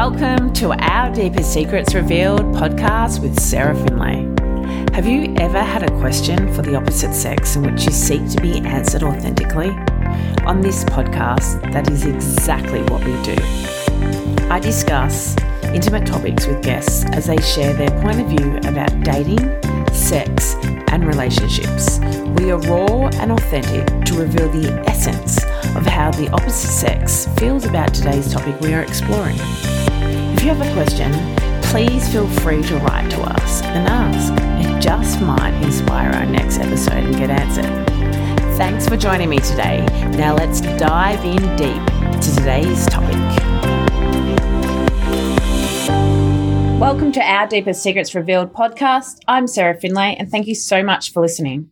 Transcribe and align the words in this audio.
Welcome 0.00 0.54
to 0.54 0.72
our 0.72 1.12
Deepest 1.12 1.52
Secrets 1.52 1.92
Revealed 1.92 2.40
podcast 2.54 3.20
with 3.20 3.38
Sarah 3.38 3.74
Finlay. 3.74 4.22
Have 4.94 5.06
you 5.06 5.34
ever 5.36 5.60
had 5.60 5.82
a 5.82 6.00
question 6.00 6.50
for 6.54 6.62
the 6.62 6.74
opposite 6.74 7.12
sex 7.12 7.54
in 7.54 7.64
which 7.64 7.84
you 7.84 7.92
seek 7.92 8.26
to 8.30 8.40
be 8.40 8.60
answered 8.60 9.02
authentically? 9.02 9.68
On 10.46 10.62
this 10.62 10.84
podcast, 10.84 11.60
that 11.74 11.90
is 11.90 12.06
exactly 12.06 12.80
what 12.84 13.04
we 13.04 13.12
do. 13.22 13.36
I 14.48 14.58
discuss 14.58 15.36
intimate 15.64 16.06
topics 16.06 16.46
with 16.46 16.62
guests 16.62 17.04
as 17.12 17.26
they 17.26 17.36
share 17.42 17.74
their 17.74 17.90
point 18.00 18.22
of 18.22 18.28
view 18.28 18.56
about 18.70 19.02
dating, 19.02 19.38
sex, 19.92 20.54
and 20.90 21.06
relationships. 21.06 21.98
We 22.38 22.50
are 22.52 22.58
raw 22.60 23.08
and 23.20 23.32
authentic 23.32 24.06
to 24.06 24.14
reveal 24.14 24.48
the 24.48 24.82
essence 24.88 25.44
of 25.76 25.84
how 25.84 26.10
the 26.12 26.30
opposite 26.30 26.70
sex 26.70 27.28
feels 27.38 27.66
about 27.66 27.92
today's 27.92 28.32
topic 28.32 28.58
we 28.62 28.72
are 28.72 28.82
exploring. 28.82 29.38
If 30.40 30.46
you 30.46 30.54
have 30.54 30.66
a 30.66 30.72
question, 30.72 31.36
please 31.64 32.10
feel 32.10 32.26
free 32.26 32.62
to 32.62 32.76
write 32.78 33.10
to 33.10 33.20
us 33.20 33.60
and 33.60 33.86
ask. 33.86 34.32
It 34.66 34.80
just 34.80 35.20
might 35.20 35.52
inspire 35.62 36.10
our 36.12 36.24
next 36.24 36.58
episode 36.58 36.94
and 36.94 37.14
get 37.14 37.28
answered. 37.28 37.66
Thanks 38.56 38.88
for 38.88 38.96
joining 38.96 39.28
me 39.28 39.36
today. 39.40 39.84
Now 40.16 40.34
let's 40.34 40.62
dive 40.62 41.22
in 41.26 41.42
deep 41.56 42.22
to 42.22 42.34
today's 42.34 42.86
topic. 42.86 43.18
Welcome 46.80 47.12
to 47.12 47.20
our 47.20 47.46
Deepest 47.46 47.82
Secrets 47.82 48.14
Revealed 48.14 48.54
podcast. 48.54 49.18
I'm 49.28 49.46
Sarah 49.46 49.78
Finlay, 49.78 50.16
and 50.18 50.30
thank 50.30 50.46
you 50.46 50.54
so 50.54 50.82
much 50.82 51.12
for 51.12 51.20
listening. 51.20 51.70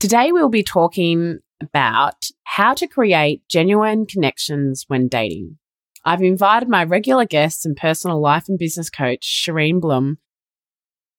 Today, 0.00 0.32
we'll 0.32 0.48
be 0.48 0.64
talking 0.64 1.38
about 1.60 2.24
how 2.42 2.74
to 2.74 2.88
create 2.88 3.42
genuine 3.48 4.04
connections 4.04 4.86
when 4.88 5.06
dating. 5.06 5.59
I've 6.04 6.22
invited 6.22 6.68
my 6.68 6.84
regular 6.84 7.24
guest 7.24 7.66
and 7.66 7.76
personal 7.76 8.20
life 8.20 8.48
and 8.48 8.58
business 8.58 8.90
coach, 8.90 9.44
Shireen 9.46 9.80
Blum. 9.80 10.18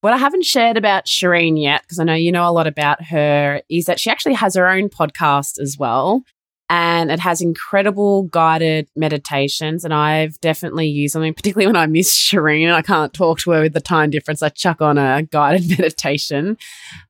What 0.02 0.14
I 0.14 0.17
haven't 0.17 0.45
shared 0.45 0.78
about 0.78 1.06
Shireen 1.06 1.61
yet, 1.61 1.83
because 1.83 2.00
I 2.00 2.03
know 2.03 2.16
you 2.16 2.31
know 2.31 2.50
a 2.50 2.52
lot 2.52 2.66
about 2.66 3.03
her, 3.06 3.61
is 3.69 3.86
that 3.86 4.00
she 4.00 4.09
actually 4.09 4.33
has 4.33 4.56
her 4.56 4.67
own 4.67 4.89
podcast 4.89 5.59
as 5.59 5.78
well 5.78 6.23
and 6.72 7.11
it 7.11 7.19
has 7.19 7.41
incredible 7.41 8.23
guided 8.23 8.88
meditations. 8.95 9.83
And 9.83 9.94
I've 9.94 10.39
definitely 10.39 10.88
used 10.88 11.13
them, 11.13 11.33
particularly 11.33 11.67
when 11.67 11.75
I 11.75 11.86
miss 11.86 12.17
Shireen 12.17 12.63
and 12.63 12.73
I 12.73 12.81
can't 12.81 13.13
talk 13.13 13.39
to 13.39 13.52
her 13.52 13.63
with 13.63 13.73
the 13.73 13.81
time 13.81 14.09
difference. 14.09 14.41
I 14.41 14.47
chuck 14.47 14.81
on 14.81 14.97
a 14.97 15.23
guided 15.23 15.69
meditation, 15.78 16.58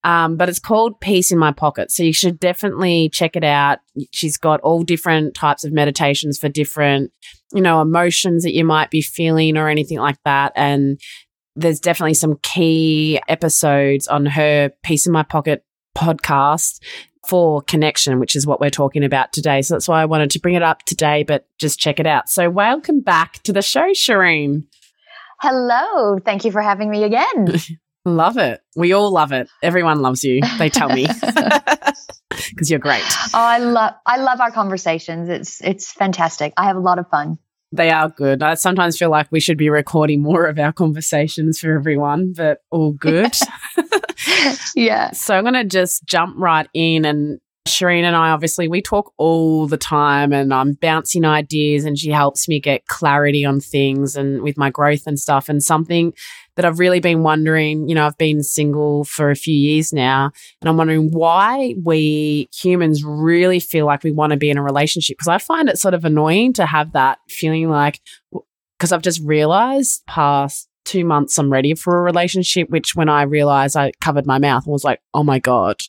um, 0.03 0.35
but 0.35 0.49
it's 0.49 0.57
called 0.57 0.99
Peace 0.99 1.31
in 1.31 1.37
My 1.37 1.51
Pocket. 1.51 1.91
So 1.91 2.01
you 2.01 2.11
should 2.11 2.39
definitely 2.39 3.09
check 3.09 3.35
it 3.35 3.43
out. 3.43 3.79
She's 4.09 4.35
got 4.35 4.61
all 4.61 4.81
different 4.81 5.35
types 5.35 5.63
of 5.63 5.71
meditations 5.71 6.39
for 6.39 6.49
different, 6.49 7.11
you 7.53 7.61
know, 7.61 7.81
emotions 7.81 8.41
that 8.43 8.55
you 8.55 8.65
might 8.65 8.89
be 8.89 9.03
feeling 9.03 9.57
or 9.57 9.69
anything 9.69 9.99
like 9.99 10.17
that. 10.25 10.53
And 10.55 10.99
there's 11.55 11.79
definitely 11.79 12.15
some 12.15 12.39
key 12.41 13.21
episodes 13.27 14.07
on 14.07 14.25
her 14.25 14.71
Peace 14.81 15.05
in 15.05 15.13
My 15.13 15.23
Pocket 15.23 15.63
podcast 15.95 16.79
for 17.27 17.61
connection, 17.61 18.19
which 18.19 18.35
is 18.35 18.47
what 18.47 18.59
we're 18.59 18.69
talking 18.69 19.03
about 19.03 19.31
today. 19.33 19.61
So 19.61 19.75
that's 19.75 19.87
why 19.87 20.01
I 20.01 20.05
wanted 20.05 20.31
to 20.31 20.39
bring 20.39 20.55
it 20.55 20.63
up 20.63 20.83
today, 20.83 21.23
but 21.23 21.47
just 21.57 21.79
check 21.79 21.99
it 21.99 22.07
out. 22.07 22.29
So 22.29 22.49
welcome 22.49 22.99
back 23.01 23.41
to 23.43 23.53
the 23.53 23.61
show, 23.61 23.91
Shireen. 23.91 24.65
Hello. 25.39 26.19
Thank 26.19 26.45
you 26.45 26.51
for 26.51 26.61
having 26.61 26.89
me 26.89 27.03
again. 27.03 27.55
love 28.05 28.37
it. 28.37 28.61
We 28.75 28.93
all 28.93 29.11
love 29.11 29.31
it. 29.31 29.49
Everyone 29.61 30.01
loves 30.01 30.23
you. 30.23 30.41
They 30.57 30.69
tell 30.69 30.89
me. 30.89 31.07
Because 32.49 32.69
you're 32.69 32.79
great. 32.79 33.03
Oh, 33.33 33.39
I 33.39 33.57
love 33.59 33.93
I 34.05 34.17
love 34.17 34.39
our 34.39 34.51
conversations. 34.51 35.29
It's 35.29 35.61
it's 35.61 35.91
fantastic. 35.91 36.53
I 36.57 36.65
have 36.65 36.75
a 36.75 36.79
lot 36.79 36.97
of 36.97 37.09
fun. 37.09 37.37
They 37.71 37.89
are 37.89 38.09
good. 38.09 38.43
I 38.43 38.55
sometimes 38.55 38.97
feel 38.97 39.09
like 39.09 39.31
we 39.31 39.39
should 39.39 39.57
be 39.57 39.69
recording 39.69 40.21
more 40.21 40.45
of 40.45 40.59
our 40.59 40.73
conversations 40.73 41.59
for 41.59 41.73
everyone, 41.73 42.33
but 42.35 42.59
all 42.69 42.91
good. 42.91 43.33
yeah. 44.75 45.11
So 45.11 45.35
I'm 45.35 45.43
going 45.43 45.53
to 45.53 45.63
just 45.63 46.05
jump 46.05 46.35
right 46.37 46.67
in 46.73 47.05
and 47.05 47.39
Shireen 47.67 48.03
and 48.03 48.15
I 48.15 48.31
obviously 48.31 48.67
we 48.67 48.81
talk 48.81 49.13
all 49.17 49.67
the 49.67 49.77
time 49.77 50.33
and 50.33 50.53
I'm 50.53 50.73
bouncing 50.73 51.25
ideas 51.25 51.85
and 51.85 51.97
she 51.97 52.09
helps 52.09 52.47
me 52.47 52.59
get 52.59 52.87
clarity 52.87 53.45
on 53.45 53.59
things 53.59 54.15
and 54.15 54.41
with 54.41 54.57
my 54.57 54.71
growth 54.71 55.05
and 55.05 55.19
stuff 55.19 55.47
and 55.47 55.63
something 55.63 56.13
that 56.55 56.65
I've 56.65 56.79
really 56.79 56.99
been 56.99 57.23
wondering, 57.23 57.87
you 57.87 57.95
know, 57.95 58.05
I've 58.05 58.17
been 58.17 58.43
single 58.43 59.03
for 59.05 59.29
a 59.29 59.35
few 59.35 59.55
years 59.55 59.93
now 59.93 60.31
and 60.61 60.69
I'm 60.69 60.77
wondering 60.77 61.11
why 61.11 61.75
we 61.83 62.49
humans 62.53 63.03
really 63.03 63.59
feel 63.59 63.85
like 63.85 64.03
we 64.03 64.11
want 64.11 64.31
to 64.31 64.37
be 64.37 64.49
in 64.49 64.57
a 64.57 64.63
relationship 64.63 65.17
because 65.17 65.27
I 65.27 65.37
find 65.37 65.69
it 65.69 65.79
sort 65.79 65.93
of 65.93 66.05
annoying 66.05 66.53
to 66.53 66.65
have 66.65 66.93
that 66.93 67.19
feeling 67.29 67.69
like 67.69 67.99
because 68.77 68.91
I've 68.91 69.01
just 69.01 69.21
realized 69.23 70.03
past 70.07 70.67
two 70.85 71.05
months 71.05 71.37
I'm 71.37 71.51
ready 71.51 71.75
for 71.75 71.97
a 71.97 72.01
relationship, 72.01 72.69
which 72.69 72.95
when 72.95 73.09
I 73.09 73.23
realized 73.23 73.77
I 73.77 73.91
covered 74.01 74.25
my 74.25 74.39
mouth 74.39 74.65
and 74.65 74.73
was 74.73 74.83
like, 74.83 75.01
oh 75.13 75.23
my 75.23 75.39
God, 75.39 75.81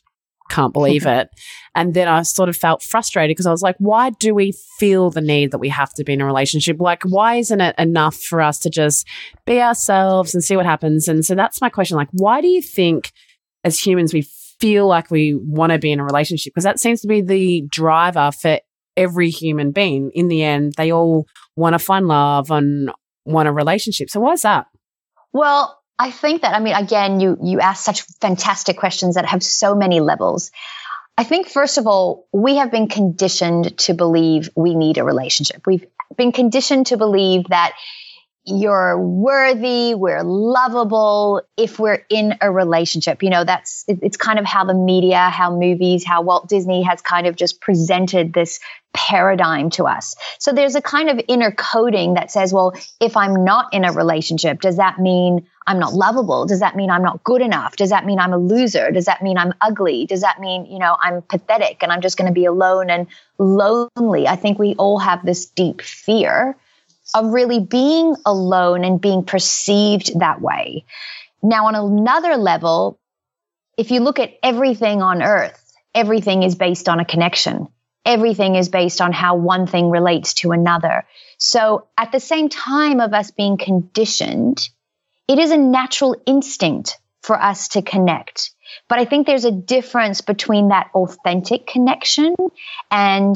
can't 0.53 0.73
believe 0.73 1.05
it. 1.07 1.29
And 1.75 1.93
then 1.93 2.07
I 2.07 2.21
sort 2.21 2.49
of 2.49 2.55
felt 2.55 2.83
frustrated 2.83 3.31
because 3.31 3.45
I 3.45 3.51
was 3.51 3.61
like, 3.61 3.75
why 3.79 4.11
do 4.11 4.35
we 4.35 4.53
feel 4.77 5.09
the 5.09 5.21
need 5.21 5.51
that 5.51 5.57
we 5.57 5.69
have 5.69 5.93
to 5.95 6.03
be 6.03 6.13
in 6.13 6.21
a 6.21 6.25
relationship? 6.25 6.77
Like, 6.79 7.03
why 7.03 7.35
isn't 7.35 7.61
it 7.61 7.75
enough 7.77 8.15
for 8.15 8.41
us 8.41 8.59
to 8.59 8.69
just 8.69 9.07
be 9.45 9.59
ourselves 9.59 10.33
and 10.33 10.43
see 10.43 10.55
what 10.55 10.65
happens? 10.65 11.07
And 11.07 11.25
so 11.25 11.35
that's 11.35 11.61
my 11.61 11.69
question. 11.69 11.97
Like, 11.97 12.09
why 12.11 12.41
do 12.41 12.47
you 12.47 12.61
think 12.61 13.11
as 13.63 13.79
humans 13.79 14.13
we 14.13 14.21
feel 14.59 14.87
like 14.87 15.09
we 15.09 15.33
want 15.33 15.71
to 15.71 15.79
be 15.79 15.91
in 15.91 15.99
a 15.99 16.05
relationship? 16.05 16.53
Because 16.53 16.63
that 16.63 16.79
seems 16.79 17.01
to 17.01 17.07
be 17.07 17.21
the 17.21 17.65
driver 17.69 18.31
for 18.31 18.59
every 18.95 19.29
human 19.29 19.71
being. 19.71 20.11
In 20.13 20.27
the 20.27 20.43
end, 20.43 20.73
they 20.77 20.91
all 20.91 21.25
want 21.55 21.73
to 21.73 21.79
find 21.79 22.07
love 22.07 22.51
and 22.51 22.91
want 23.25 23.47
a 23.47 23.51
relationship. 23.51 24.09
So 24.09 24.19
why 24.19 24.33
is 24.33 24.43
that? 24.43 24.67
Well, 25.31 25.82
I 25.99 26.11
think 26.11 26.41
that 26.41 26.55
I 26.55 26.59
mean 26.59 26.75
again 26.75 27.19
you 27.19 27.37
you 27.41 27.59
ask 27.59 27.83
such 27.83 28.01
fantastic 28.21 28.77
questions 28.77 29.15
that 29.15 29.25
have 29.25 29.43
so 29.43 29.75
many 29.75 29.99
levels. 29.99 30.51
I 31.17 31.23
think 31.23 31.47
first 31.47 31.77
of 31.77 31.85
all, 31.85 32.27
we 32.31 32.55
have 32.55 32.71
been 32.71 32.87
conditioned 32.87 33.77
to 33.79 33.93
believe 33.93 34.49
we 34.55 34.73
need 34.73 34.97
a 34.97 35.03
relationship. 35.03 35.67
We've 35.67 35.85
been 36.17 36.31
conditioned 36.31 36.87
to 36.87 36.97
believe 36.97 37.47
that 37.49 37.73
you're 38.45 38.99
worthy, 38.99 39.93
we're 39.95 40.23
lovable 40.23 41.41
if 41.55 41.79
we're 41.79 42.05
in 42.09 42.35
a 42.41 42.51
relationship. 42.51 43.23
You 43.23 43.29
know, 43.29 43.45
that's 43.45 43.85
it's 43.87 44.17
kind 44.17 44.37
of 44.37 44.45
how 44.45 44.65
the 44.65 44.73
media, 44.73 45.29
how 45.29 45.55
movies, 45.57 46.05
how 46.05 46.21
Walt 46.21 46.49
Disney 46.49 46.83
has 46.83 47.01
kind 47.01 47.25
of 47.25 47.37
just 47.37 47.61
presented 47.61 48.33
this 48.33 48.59
paradigm 48.93 49.69
to 49.71 49.85
us. 49.85 50.15
So 50.39 50.51
there's 50.51 50.75
a 50.75 50.81
kind 50.81 51.09
of 51.09 51.19
inner 51.27 51.51
coding 51.51 52.15
that 52.15 52.31
says, 52.31 52.53
well, 52.53 52.73
if 52.99 53.15
I'm 53.15 53.45
not 53.45 53.73
in 53.73 53.85
a 53.85 53.93
relationship, 53.93 54.61
does 54.61 54.75
that 54.75 54.99
mean 54.99 55.47
I'm 55.65 55.79
not 55.79 55.93
lovable? 55.93 56.45
Does 56.45 56.59
that 56.59 56.75
mean 56.75 56.91
I'm 56.91 57.01
not 57.01 57.23
good 57.23 57.41
enough? 57.41 57.77
Does 57.77 57.89
that 57.91 58.05
mean 58.05 58.19
I'm 58.19 58.33
a 58.33 58.37
loser? 58.37 58.91
Does 58.91 59.05
that 59.05 59.23
mean 59.23 59.37
I'm 59.37 59.53
ugly? 59.61 60.05
Does 60.05 60.21
that 60.21 60.39
mean, 60.41 60.65
you 60.65 60.79
know, 60.79 60.97
I'm 61.01 61.21
pathetic 61.23 61.81
and 61.81 61.91
I'm 61.91 62.01
just 62.01 62.17
going 62.17 62.27
to 62.27 62.33
be 62.33 62.45
alone 62.45 62.89
and 62.89 63.07
lonely? 63.39 64.27
I 64.27 64.35
think 64.35 64.59
we 64.59 64.75
all 64.75 64.99
have 64.99 65.25
this 65.25 65.45
deep 65.45 65.81
fear 65.81 66.57
of 67.13 67.31
really 67.31 67.59
being 67.59 68.15
alone 68.25 68.83
and 68.83 68.99
being 68.99 69.23
perceived 69.23 70.19
that 70.19 70.41
way. 70.41 70.85
Now, 71.41 71.67
on 71.67 71.75
another 71.75 72.37
level, 72.37 72.99
if 73.77 73.91
you 73.91 73.99
look 73.99 74.19
at 74.19 74.33
everything 74.41 75.01
on 75.01 75.21
earth, 75.21 75.59
everything 75.93 76.43
is 76.43 76.55
based 76.55 76.89
on 76.89 76.99
a 76.99 77.05
connection. 77.05 77.67
Everything 78.05 78.55
is 78.55 78.69
based 78.69 79.01
on 79.01 79.11
how 79.11 79.35
one 79.35 79.67
thing 79.67 79.89
relates 79.89 80.33
to 80.35 80.51
another. 80.51 81.05
So 81.37 81.87
at 81.97 82.11
the 82.11 82.19
same 82.19 82.49
time 82.49 82.99
of 82.99 83.13
us 83.13 83.31
being 83.31 83.57
conditioned, 83.57 84.69
it 85.27 85.39
is 85.39 85.51
a 85.51 85.57
natural 85.57 86.15
instinct 86.25 86.97
for 87.21 87.41
us 87.41 87.69
to 87.69 87.81
connect. 87.81 88.51
But 88.89 88.99
I 88.99 89.05
think 89.05 89.25
there's 89.25 89.45
a 89.45 89.51
difference 89.51 90.21
between 90.21 90.69
that 90.69 90.89
authentic 90.93 91.67
connection 91.67 92.35
and 92.91 93.35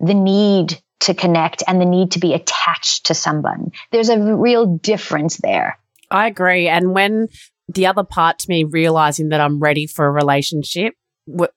the 0.00 0.14
need 0.14 0.80
to 1.00 1.14
connect 1.14 1.62
and 1.66 1.80
the 1.80 1.84
need 1.84 2.12
to 2.12 2.18
be 2.18 2.34
attached 2.34 3.06
to 3.06 3.14
someone. 3.14 3.70
There's 3.92 4.08
a 4.08 4.18
real 4.18 4.78
difference 4.78 5.36
there. 5.36 5.78
I 6.10 6.26
agree. 6.26 6.68
And 6.68 6.94
when 6.94 7.28
the 7.68 7.86
other 7.86 8.04
part 8.04 8.38
to 8.40 8.46
me 8.48 8.64
realizing 8.64 9.28
that 9.28 9.40
I'm 9.40 9.60
ready 9.60 9.86
for 9.86 10.06
a 10.06 10.10
relationship, 10.10 10.94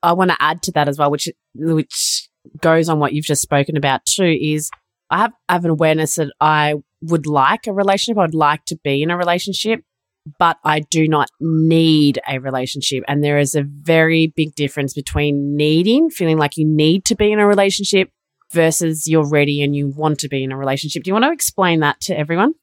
I 0.04 0.14
want 0.14 0.32
to 0.32 0.38
add 0.40 0.62
to 0.64 0.72
that 0.74 0.88
as 0.88 0.98
well, 0.98 1.10
which 1.10 1.30
which 1.56 2.30
goes 2.60 2.90
on 2.90 3.00
what 3.00 3.14
you've 3.14 3.26
just 3.26 3.42
spoken 3.42 3.78
about 3.78 4.06
too, 4.06 4.38
is 4.40 4.70
I 5.10 5.20
have, 5.20 5.32
I 5.48 5.54
have 5.54 5.66
an 5.66 5.72
awareness 5.72 6.16
that 6.16 6.34
I 6.42 6.76
would 7.02 7.26
like 7.26 7.68
a 7.68 7.74
relationship. 7.74 8.18
I'd 8.18 8.34
like 8.34 8.66
to 8.66 8.78
be 8.84 9.02
in 9.02 9.12
a 9.12 9.18
relationship, 9.18 9.82
but 10.40 10.58
I 10.64 10.80
do 10.80 11.08
not 11.08 11.30
need 11.40 12.20
a 12.28 12.40
relationship. 12.40 13.04
And 13.08 13.24
there 13.24 13.38
is 13.38 13.56
a 13.56 13.64
very 13.64 14.28
big 14.28 14.56
difference 14.56 14.94
between 14.94 15.56
needing, 15.56 16.10
feeling 16.10 16.38
like 16.38 16.58
you 16.58 16.66
need 16.66 17.06
to 17.06 17.16
be 17.16 17.32
in 17.32 17.40
a 17.40 17.48
relationship 17.48 18.10
versus 18.52 19.08
you're 19.08 19.28
ready 19.28 19.62
and 19.64 19.76
you 19.76 19.88
want 19.88 20.20
to 20.20 20.30
be 20.30 20.44
in 20.44 20.52
a 20.52 20.58
relationship. 20.58 21.04
Do 21.04 21.10
you 21.10 21.14
want 21.14 21.26
to 21.26 21.32
explain 21.32 21.80
that 21.82 22.00
to 22.02 22.18
everyone? 22.18 22.54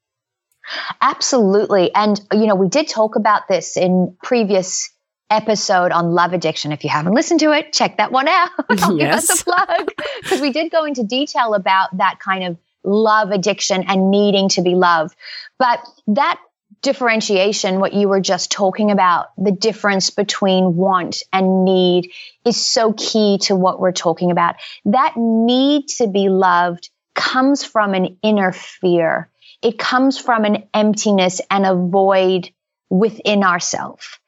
Absolutely. 1.01 1.95
And, 1.95 2.21
you 2.33 2.47
know, 2.47 2.55
we 2.55 2.69
did 2.69 2.89
talk 2.89 3.17
about 3.17 3.49
this 3.49 3.77
in 3.77 4.17
previous 4.23 4.91
episode 5.31 5.93
on 5.93 6.11
love 6.11 6.33
addiction. 6.33 6.73
If 6.73 6.85
you 6.85 6.91
haven't 6.91 7.15
listened 7.15 7.41
to 7.41 7.53
it, 7.53 7.73
check 7.73 7.99
that 7.99 8.13
one 8.13 8.29
out. 8.29 8.51
Yes. 8.71 8.97
give 8.97 9.11
us 9.11 9.41
a 9.41 9.45
plug 9.45 9.93
because 10.23 10.41
we 10.41 10.53
did 10.53 10.71
go 10.71 10.85
into 10.85 11.03
detail 11.05 11.55
about 11.55 11.97
that 11.99 12.19
kind 12.21 12.45
of 12.45 12.59
love 12.85 13.31
addiction 13.31 13.85
and 13.89 14.11
needing 14.11 14.49
to 14.51 14.63
be 14.63 14.75
loved. 14.75 15.15
But 15.59 15.81
that 16.09 16.41
differentiation, 16.83 17.81
what 17.81 17.93
you 17.93 18.09
were 18.09 18.21
just 18.21 18.51
talking 18.51 18.91
about, 18.91 19.29
the 19.37 19.53
difference 19.53 20.11
between 20.11 20.77
want 20.77 21.23
and 21.33 21.65
need 21.65 22.13
is 22.45 22.65
so 22.65 22.93
key 22.93 23.39
to 23.43 23.57
what 23.57 23.81
we're 23.81 23.93
talking 23.93 24.31
about. 24.31 24.57
That 24.85 25.15
need 25.17 25.89
to 25.99 26.07
be 26.07 26.29
loved 26.29 26.91
comes 27.15 27.65
from 27.65 27.95
an 27.95 28.17
inner 28.23 28.53
fear. 28.53 29.31
It 29.63 29.79
comes 29.79 30.19
from 30.19 30.45
an 30.45 30.69
emptiness 30.73 31.41
and 31.51 31.67
a 31.67 31.75
void 31.75 32.51
within 32.91 33.43
ourself. 33.43 34.21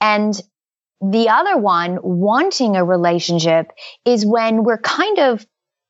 And 0.00 0.40
the 1.00 1.28
other 1.28 1.58
one, 1.58 1.98
wanting 2.02 2.76
a 2.76 2.84
relationship, 2.84 3.72
is 4.04 4.24
when 4.24 4.64
we're 4.64 4.78
kind 4.78 5.18
of 5.18 5.46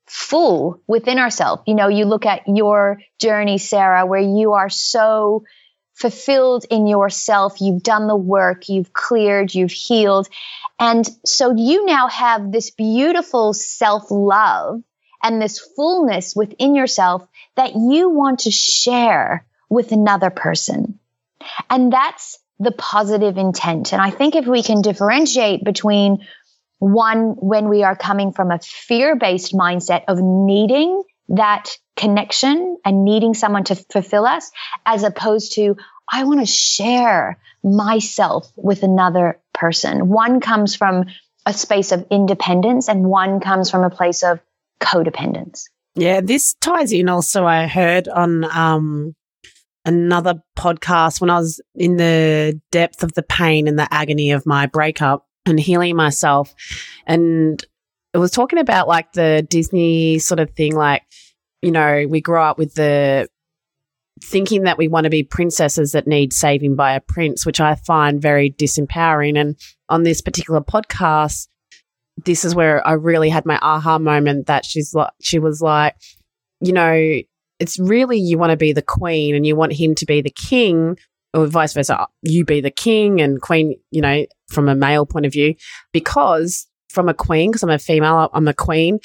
full 0.07 0.81
within 0.87 1.19
ourselves. 1.19 1.63
You 1.67 1.75
know, 1.75 1.89
you 1.89 2.05
look 2.05 2.27
at 2.27 2.43
your 2.47 3.01
journey, 3.21 3.59
Sarah, 3.59 4.07
where 4.07 4.21
you 4.21 4.53
are 4.53 4.69
so 4.69 5.45
fulfilled 5.97 6.67
in 6.71 6.87
yourself. 6.87 7.61
You've 7.61 7.83
done 7.83 8.07
the 8.07 8.17
work, 8.17 8.69
you've 8.69 8.93
cleared, 8.93 9.55
you've 9.55 9.73
healed. 9.73 10.29
And 10.79 11.09
so 11.25 11.55
you 11.57 11.87
now 11.87 12.09
have 12.09 12.53
this 12.53 12.71
beautiful 12.71 13.55
self 13.55 14.11
love 14.11 14.83
and 15.23 15.41
this 15.41 15.59
fullness 15.59 16.37
within 16.37 16.75
yourself 16.75 17.27
that 17.57 17.75
you 17.75 18.11
want 18.11 18.41
to 18.41 18.51
share 18.51 19.47
with 19.69 19.91
another 19.93 20.31
person. 20.31 20.99
And 21.71 21.93
that's 21.93 22.39
the 22.59 22.73
positive 22.73 23.39
intent. 23.39 23.93
And 23.93 24.03
I 24.03 24.11
think 24.11 24.35
if 24.35 24.47
we 24.47 24.63
can 24.63 24.83
differentiate 24.83 25.65
between 25.65 26.27
one, 26.79 27.37
when 27.39 27.69
we 27.69 27.83
are 27.83 27.97
coming 27.97 28.33
from 28.33 28.51
a 28.51 28.59
fear 28.59 29.17
based 29.17 29.55
mindset 29.55 30.05
of 30.09 30.19
needing 30.21 31.03
that 31.29 31.77
connection 31.97 32.77
and 32.85 33.05
needing 33.05 33.35
someone 33.35 33.65
to 33.65 33.75
fulfill 33.75 34.27
us, 34.27 34.51
as 34.85 35.03
opposed 35.03 35.55
to, 35.55 35.77
I 36.11 36.25
want 36.25 36.41
to 36.41 36.47
share 36.47 37.39
myself 37.65 38.51
with 38.57 38.83
another 38.83 39.41
person. 39.55 40.09
One 40.09 40.41
comes 40.41 40.75
from 40.75 41.07
a 41.47 41.53
space 41.53 41.93
of 41.93 42.07
independence 42.11 42.89
and 42.89 43.05
one 43.05 43.41
comes 43.41 43.71
from 43.71 43.83
a 43.83 43.91
place 43.91 44.23
of 44.23 44.41
codependence. 44.81 45.65
Yeah, 45.95 46.21
this 46.21 46.55
ties 46.55 46.93
in 46.93 47.09
also, 47.09 47.47
I 47.47 47.67
heard 47.67 48.09
on 48.09 48.45
um, 48.45 49.15
another 49.87 50.43
podcast 50.59 51.21
when 51.21 51.31
I 51.31 51.39
was 51.39 51.61
in 51.75 51.97
the 51.97 52.61
depth 52.71 53.03
of 53.03 53.15
the 53.15 53.23
pain 53.23 53.67
and 53.67 53.79
the 53.79 53.93
agony 53.93 54.33
of 54.33 54.45
my 54.45 54.67
breakup 54.67 55.27
and 55.47 55.59
healing 55.59 55.97
myself. 55.97 56.55
And 57.07 57.65
it 58.13 58.19
was 58.19 58.33
talking 58.33 58.59
about 58.59 58.89
like 58.89 59.13
the 59.13 59.47
Disney 59.49 60.19
sort 60.19 60.41
of 60.41 60.51
thing, 60.51 60.75
like, 60.75 61.03
you 61.67 61.73
know, 61.73 62.07
we 62.09 62.21
grow 62.21 62.45
up 62.45 62.59
with 62.59 62.75
the 62.75 63.29
thinking 64.23 64.63
that 64.63 64.79
we 64.79 64.87
want 64.87 65.03
to 65.03 65.11
be 65.11 65.25
princesses 65.25 65.91
that 65.93 66.07
need 66.07 66.33
saving 66.33 66.77
by 66.77 66.93
a 66.93 67.01
prince, 67.01 67.45
which 67.45 67.61
I 67.61 67.75
find 67.75 68.23
very 68.23 68.53
disempowering. 68.53 69.37
And 69.37 69.57
on 69.89 70.05
this 70.05 70.21
particular 70.21 70.61
podcast, 70.61 71.49
this 72.25 72.45
is 72.45 72.55
where 72.55 72.87
I 72.87 72.93
really 72.93 73.31
had 73.31 73.47
my 73.47 73.59
aha 73.61 73.99
moment 73.99 74.47
that 74.47 74.65
she's 74.65 74.95
like, 74.95 75.11
she 75.21 75.41
was 75.41 75.61
like, 75.61 75.97
you 76.61 76.73
know, 76.73 77.21
it's 77.59 77.81
really 77.81 78.21
you 78.21 78.39
want 78.39 78.53
to 78.53 78.57
be 78.57 78.73
the 78.73 78.81
queen 78.81 79.35
and 79.35 79.45
you 79.45 79.57
want 79.57 79.73
him 79.73 79.97
to 79.97 80.07
be 80.07 80.21
the 80.21 80.31
king 80.31 80.97
or 81.35 81.47
vice 81.47 81.73
versa. 81.73 82.07
You 82.23 82.45
be 82.45 82.61
the 82.61 82.71
king 82.71 83.21
and 83.21 83.41
queen, 83.41 83.75
you 83.91 84.03
know, 84.03 84.25
from 84.51 84.69
a 84.69 84.77
male 84.77 85.05
point 85.05 85.27
of 85.27 85.33
view, 85.33 85.57
because 85.93 86.69
from 86.91 87.09
a 87.09 87.15
queen, 87.15 87.51
because 87.51 87.65
I'm 87.65 87.71
a 87.71 87.79
female, 87.81 88.31
I'm 88.33 88.47
a 88.47 88.55
queen, 88.55 89.01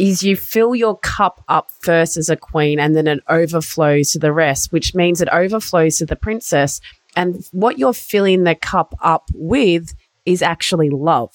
is 0.00 0.22
you 0.22 0.34
fill 0.34 0.74
your 0.74 0.96
cup 0.98 1.44
up 1.46 1.70
first 1.82 2.16
as 2.16 2.30
a 2.30 2.36
queen 2.36 2.80
and 2.80 2.96
then 2.96 3.06
it 3.06 3.20
overflows 3.28 4.12
to 4.12 4.18
the 4.18 4.32
rest, 4.32 4.72
which 4.72 4.94
means 4.94 5.20
it 5.20 5.28
overflows 5.28 5.98
to 5.98 6.06
the 6.06 6.16
princess. 6.16 6.80
And 7.16 7.44
what 7.52 7.78
you're 7.78 7.92
filling 7.92 8.44
the 8.44 8.54
cup 8.54 8.94
up 9.02 9.28
with 9.34 9.92
is 10.24 10.40
actually 10.40 10.88
love. 10.88 11.34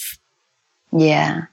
Yeah. 0.92 1.44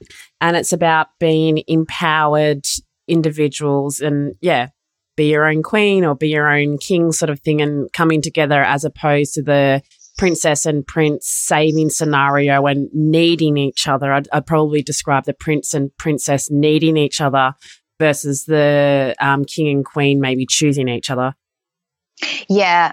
And 0.41 0.57
it's 0.57 0.73
about 0.73 1.07
being 1.19 1.63
empowered 1.67 2.65
individuals 3.07 3.99
and, 3.99 4.35
yeah, 4.41 4.69
be 5.15 5.29
your 5.29 5.45
own 5.45 5.61
queen 5.61 6.03
or 6.03 6.15
be 6.15 6.29
your 6.29 6.49
own 6.49 6.79
king 6.79 7.11
sort 7.11 7.29
of 7.29 7.41
thing 7.41 7.61
and 7.61 7.93
coming 7.93 8.23
together 8.23 8.63
as 8.63 8.83
opposed 8.83 9.35
to 9.35 9.43
the 9.43 9.83
princess 10.17 10.65
and 10.65 10.85
prince 10.85 11.27
saving 11.27 11.89
scenario 11.89 12.65
and 12.65 12.89
needing 12.93 13.57
each 13.57 13.87
other. 13.87 14.11
I'd, 14.11 14.27
I'd 14.31 14.45
probably 14.45 14.81
describe 14.81 15.25
the 15.25 15.33
prince 15.33 15.73
and 15.73 15.95
princess 15.97 16.51
needing 16.51 16.97
each 16.97 17.19
other 17.21 17.55
versus 17.99 18.45
the 18.45 19.15
um, 19.19 19.45
king 19.45 19.69
and 19.69 19.85
queen 19.85 20.19
maybe 20.19 20.45
choosing 20.45 20.87
each 20.87 21.09
other. 21.09 21.35
Yeah, 22.47 22.91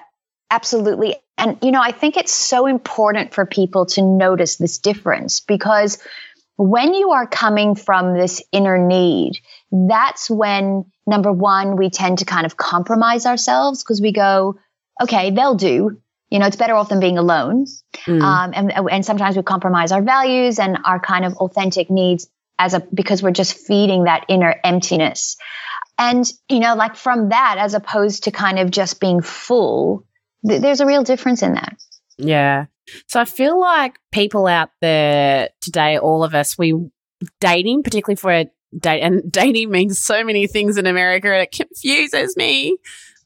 absolutely. 0.50 1.16
And, 1.36 1.58
you 1.62 1.70
know, 1.70 1.82
I 1.82 1.92
think 1.92 2.16
it's 2.16 2.32
so 2.32 2.66
important 2.66 3.34
for 3.34 3.46
people 3.46 3.86
to 3.86 4.02
notice 4.02 4.56
this 4.56 4.78
difference 4.78 5.40
because 5.40 5.98
when 6.56 6.92
you 6.92 7.12
are 7.12 7.26
coming 7.26 7.74
from 7.74 8.12
this 8.12 8.42
inner 8.52 8.76
need, 8.76 9.40
that's 9.72 10.28
when 10.28 10.84
number 11.06 11.32
one, 11.32 11.76
we 11.76 11.88
tend 11.88 12.18
to 12.18 12.24
kind 12.24 12.44
of 12.44 12.56
compromise 12.56 13.24
ourselves 13.24 13.82
because 13.82 14.00
we 14.00 14.12
go, 14.12 14.58
okay, 15.00 15.30
they'll 15.30 15.54
do. 15.54 16.00
You 16.30 16.38
know, 16.38 16.46
it's 16.46 16.56
better 16.56 16.74
off 16.74 16.88
than 16.88 17.00
being 17.00 17.18
alone. 17.18 17.66
Mm. 18.06 18.22
Um, 18.22 18.52
and, 18.54 18.72
and 18.90 19.04
sometimes 19.04 19.36
we 19.36 19.42
compromise 19.42 19.92
our 19.92 20.02
values 20.02 20.58
and 20.58 20.78
our 20.84 21.00
kind 21.00 21.24
of 21.24 21.34
authentic 21.34 21.90
needs 21.90 22.28
as 22.58 22.74
a, 22.74 22.80
because 22.94 23.22
we're 23.22 23.32
just 23.32 23.56
feeding 23.56 24.04
that 24.04 24.26
inner 24.28 24.54
emptiness. 24.62 25.36
And, 25.98 26.24
you 26.48 26.60
know, 26.60 26.74
like 26.76 26.96
from 26.96 27.30
that, 27.30 27.56
as 27.58 27.74
opposed 27.74 28.24
to 28.24 28.30
kind 28.30 28.58
of 28.58 28.70
just 28.70 29.00
being 29.00 29.20
full, 29.20 30.06
th- 30.46 30.62
there's 30.62 30.80
a 30.80 30.86
real 30.86 31.02
difference 31.02 31.42
in 31.42 31.54
that. 31.54 31.76
Yeah. 32.16 32.66
So 33.06 33.20
I 33.20 33.24
feel 33.24 33.60
like 33.60 33.98
people 34.12 34.46
out 34.46 34.70
there 34.80 35.50
today, 35.60 35.98
all 35.98 36.24
of 36.24 36.34
us, 36.34 36.56
we 36.56 36.74
dating, 37.40 37.82
particularly 37.82 38.16
for 38.16 38.32
a 38.32 38.50
date, 38.78 39.00
and 39.00 39.30
dating 39.32 39.70
means 39.70 39.98
so 39.98 40.24
many 40.24 40.46
things 40.46 40.76
in 40.76 40.86
America, 40.86 41.38
it 41.40 41.52
confuses 41.52 42.36
me. 42.36 42.76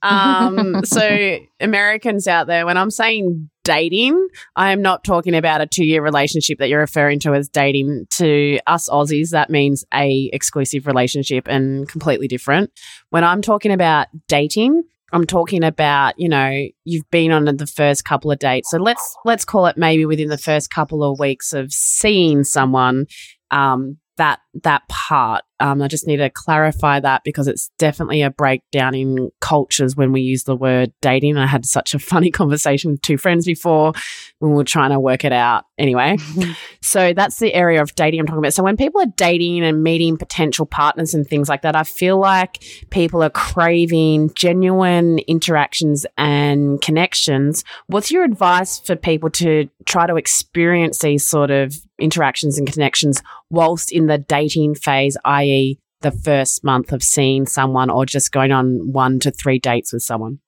Um, 0.05 0.81
so 0.85 1.39
Americans 1.61 2.29
out 2.29 2.47
there, 2.47 2.67
when 2.67 2.77
I'm 2.77 2.91
saying 2.91 3.51
dating, 3.65 4.29
I 4.55 4.71
am 4.73 4.83
not 4.83 5.03
talking 5.03 5.35
about 5.35 5.61
a 5.61 5.67
two 5.67 5.85
year 5.85 6.03
relationship 6.03 6.59
that 6.59 6.69
you're 6.69 6.81
referring 6.81 7.19
to 7.21 7.35
as 7.35 7.49
dating. 7.49 8.07
To 8.17 8.61
us 8.67 8.89
Aussies, 8.89 9.31
that 9.31 9.51
means 9.51 9.85
a 9.93 10.31
exclusive 10.33 10.87
relationship 10.87 11.49
and 11.49 11.89
completely 11.89 12.29
different. 12.29 12.71
When 13.11 13.25
I'm 13.25 13.43
talking 13.43 13.73
about 13.73 14.09
dating, 14.29 14.85
I'm 15.13 15.27
talking 15.27 15.65
about, 15.65 16.19
you 16.19 16.29
know, 16.29 16.67
you've 16.85 17.11
been 17.11 17.33
on 17.33 17.45
the 17.45 17.67
first 17.67 18.05
couple 18.05 18.31
of 18.31 18.39
dates. 18.39 18.71
So 18.71 18.79
let's 18.79 19.17
let's 19.25 19.45
call 19.45 19.67
it 19.67 19.77
maybe 19.77 20.05
within 20.05 20.29
the 20.29 20.39
first 20.39 20.71
couple 20.71 21.03
of 21.03 21.19
weeks 21.19 21.53
of 21.53 21.73
seeing 21.73 22.45
someone, 22.45 23.07
um, 23.51 23.99
that 24.17 24.41
that 24.63 24.87
part. 24.89 25.45
Um, 25.61 25.81
I 25.81 25.89
just 25.89 26.07
need 26.07 26.17
to 26.19 26.31
clarify 26.31 27.01
that 27.01 27.23
because 27.25 27.49
it's 27.49 27.71
definitely 27.79 28.23
a 28.23 28.31
breakdown 28.31 28.95
in 28.95 29.31
cultures 29.41 29.97
when 29.97 30.13
we 30.13 30.21
use 30.21 30.45
the 30.45 30.57
word 30.57 30.93
dating. 31.01 31.37
I 31.37 31.47
had 31.47 31.65
such 31.65 31.95
a 31.95 31.99
funny 31.99 32.31
conversation 32.33 32.93
with 32.93 33.03
two 33.03 33.17
friends 33.17 33.47
before 33.47 33.93
when 34.39 34.53
we 34.53 34.57
were 34.57 34.65
trying 34.65 34.91
to 34.91 35.01
work 35.01 35.25
it 35.25 35.33
out. 35.33 35.65
Anyway, 35.79 36.17
so 36.83 37.13
that's 37.13 37.39
the 37.39 37.55
area 37.55 37.83
of 37.83 37.95
dating 37.95 38.21
I'm 38.21 38.27
talking 38.27 38.41
about. 38.41 38.55
So 38.55 38.63
when 38.63 38.77
people 38.77 39.01
are 39.01 39.13
dating 39.17 39.65
and 39.65 39.83
meeting 39.83 40.17
potential 40.17 40.67
partners 40.67 41.15
and 41.15 41.27
things 41.27 41.49
like 41.49 41.63
that, 41.63 41.77
I 41.77 41.85
feel 41.85 42.19
like 42.19 42.63
people 42.91 43.23
are 43.23 43.31
craving 43.31 44.33
genuine 44.35 45.19
interactions 45.21 46.07
and 46.17 46.81
connections. 46.81 47.65
What's 47.87 48.11
your 48.11 48.25
advice 48.25 48.79
for 48.81 48.97
people 48.97 49.31
to 49.31 49.69
try 49.87 50.07
to 50.07 50.17
experience 50.17 50.99
these 50.99 51.25
sort 51.29 51.51
of 51.51 51.75
interactions 51.99 52.59
and 52.59 52.71
connections 52.71 53.23
whilst 53.51 53.93
in 53.93 54.07
the 54.07 54.19
dating 54.19 54.44
phase, 54.75 55.17
i.e., 55.25 55.79
the 56.01 56.11
first 56.11 56.63
month 56.63 56.93
of 56.93 57.03
seeing 57.03 57.47
someone 57.47 57.91
or 57.91 58.05
just 58.05 58.31
going 58.31 58.53
on 58.53 58.93
one 58.93 59.19
to 59.21 59.31
three 59.31 59.59
dates 59.59 59.93
with 59.93 60.03
someone? 60.03 60.39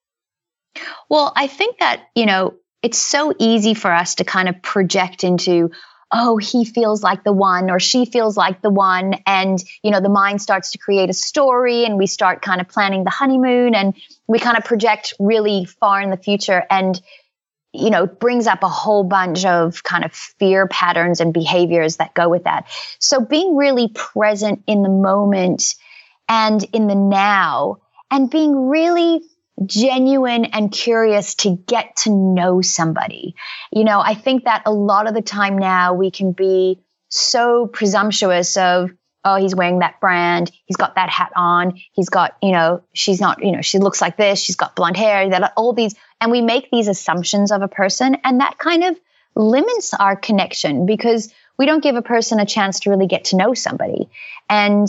Well, 1.09 1.33
I 1.35 1.47
think 1.47 1.79
that, 1.79 2.01
you 2.15 2.25
know, 2.25 2.53
it's 2.83 2.99
so 2.99 3.33
easy 3.39 3.73
for 3.73 3.91
us 3.91 4.15
to 4.15 4.23
kind 4.23 4.47
of 4.47 4.61
project 4.61 5.23
into, 5.23 5.71
oh, 6.11 6.37
he 6.37 6.63
feels 6.63 7.01
like 7.01 7.23
the 7.23 7.33
one 7.33 7.71
or 7.71 7.79
she 7.79 8.05
feels 8.05 8.37
like 8.37 8.61
the 8.61 8.69
one. 8.69 9.15
And, 9.25 9.61
you 9.83 9.89
know, 9.89 9.99
the 9.99 10.09
mind 10.09 10.41
starts 10.41 10.71
to 10.71 10.77
create 10.77 11.09
a 11.09 11.13
story 11.13 11.85
and 11.85 11.97
we 11.97 12.05
start 12.05 12.43
kind 12.43 12.61
of 12.61 12.67
planning 12.67 13.03
the 13.03 13.09
honeymoon 13.09 13.73
and 13.73 13.95
we 14.27 14.37
kind 14.37 14.57
of 14.57 14.63
project 14.63 15.15
really 15.19 15.65
far 15.65 16.01
in 16.01 16.11
the 16.11 16.17
future. 16.17 16.63
And, 16.69 17.01
you 17.73 17.89
know, 17.89 18.05
brings 18.07 18.47
up 18.47 18.63
a 18.63 18.69
whole 18.69 19.03
bunch 19.03 19.45
of 19.45 19.83
kind 19.83 20.05
of 20.05 20.13
fear 20.13 20.67
patterns 20.67 21.19
and 21.19 21.33
behaviors 21.33 21.97
that 21.97 22.13
go 22.13 22.29
with 22.29 22.45
that. 22.45 22.67
So 22.99 23.19
being 23.19 23.55
really 23.55 23.89
present 23.89 24.63
in 24.67 24.83
the 24.83 24.89
moment 24.89 25.75
and 26.29 26.63
in 26.73 26.87
the 26.87 26.95
now 26.95 27.77
and 28.09 28.29
being 28.29 28.69
really 28.69 29.21
genuine 29.65 30.45
and 30.45 30.71
curious 30.71 31.35
to 31.35 31.57
get 31.67 31.95
to 31.97 32.11
know 32.11 32.61
somebody. 32.61 33.35
You 33.71 33.83
know, 33.83 33.99
I 33.99 34.13
think 34.13 34.45
that 34.45 34.63
a 34.65 34.71
lot 34.71 35.07
of 35.07 35.13
the 35.13 35.21
time 35.21 35.57
now 35.57 35.93
we 35.93 36.11
can 36.11 36.31
be 36.31 36.79
so 37.09 37.67
presumptuous 37.67 38.55
of, 38.55 38.91
oh, 39.23 39.35
he's 39.35 39.55
wearing 39.55 39.79
that 39.79 39.99
brand. 39.99 40.51
He's 40.65 40.77
got 40.77 40.95
that 40.95 41.09
hat 41.09 41.31
on. 41.35 41.79
He's 41.91 42.09
got, 42.09 42.37
you 42.41 42.51
know, 42.51 42.83
she's 42.93 43.19
not, 43.19 43.43
you 43.43 43.51
know, 43.51 43.61
she 43.61 43.79
looks 43.79 43.99
like 43.99 44.15
this. 44.15 44.39
She's 44.39 44.55
got 44.55 44.75
blonde 44.75 44.95
hair. 44.95 45.29
That 45.29 45.53
all 45.57 45.73
these, 45.73 45.95
and 46.19 46.31
we 46.31 46.41
make 46.41 46.69
these 46.71 46.87
assumptions 46.87 47.51
of 47.51 47.61
a 47.61 47.67
person, 47.67 48.17
and 48.23 48.39
that 48.39 48.57
kind 48.57 48.83
of 48.83 48.99
limits 49.35 49.93
our 49.93 50.15
connection 50.15 50.85
because 50.85 51.31
we 51.57 51.65
don't 51.65 51.83
give 51.83 51.95
a 51.95 52.01
person 52.01 52.39
a 52.39 52.45
chance 52.45 52.81
to 52.81 52.89
really 52.89 53.07
get 53.07 53.25
to 53.25 53.35
know 53.35 53.53
somebody. 53.53 54.09
And, 54.49 54.87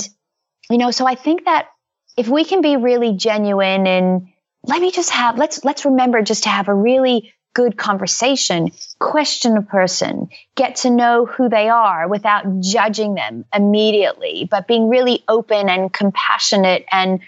you 0.71 0.79
know, 0.79 0.91
so 0.91 1.07
I 1.07 1.15
think 1.15 1.45
that 1.45 1.69
if 2.17 2.29
we 2.29 2.45
can 2.45 2.63
be 2.63 2.77
really 2.77 3.13
genuine 3.13 3.87
and 3.87 4.29
let 4.65 4.81
me 4.81 4.91
just 4.91 5.11
have, 5.11 5.39
let's, 5.39 5.65
let's 5.65 5.85
remember 5.85 6.23
just 6.23 6.45
to 6.45 6.49
have 6.49 6.69
a 6.69 6.75
really 6.75 7.33
good 7.55 7.77
conversation, 7.77 8.71
question 8.99 9.57
a 9.57 9.63
person, 9.63 10.29
get 10.55 10.77
to 10.77 10.91
know 10.91 11.27
who 11.27 11.49
they 11.49 11.69
are 11.69 12.09
without 12.09 12.61
judging 12.61 13.15
them 13.15 13.45
immediately, 13.55 14.47
but 14.51 14.69
being 14.69 14.89
really 14.89 15.25
open 15.29 15.69
and 15.69 15.93
compassionate 15.93 16.85
and 16.93 17.21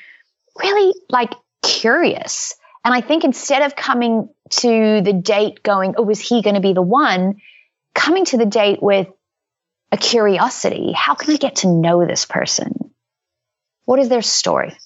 really 0.58 0.94
like 1.08 1.32
curious. 1.62 2.54
And 2.84 2.94
I 2.94 3.00
think 3.00 3.24
instead 3.24 3.62
of 3.62 3.76
coming 3.76 4.28
to 4.50 5.00
the 5.02 5.12
date 5.12 5.62
going, 5.62 5.94
oh, 5.96 6.08
is 6.08 6.20
he 6.20 6.42
going 6.42 6.54
to 6.54 6.60
be 6.60 6.72
the 6.72 6.82
one? 6.82 7.36
Coming 7.94 8.24
to 8.26 8.38
the 8.38 8.46
date 8.46 8.82
with 8.82 9.08
a 9.92 9.96
curiosity. 9.96 10.92
How 10.92 11.14
can 11.14 11.34
I 11.34 11.36
get 11.36 11.56
to 11.56 11.68
know 11.68 12.06
this 12.06 12.24
person? 12.24 12.92
What 13.84 13.98
is 13.98 14.08
their 14.08 14.22
story? 14.22 14.76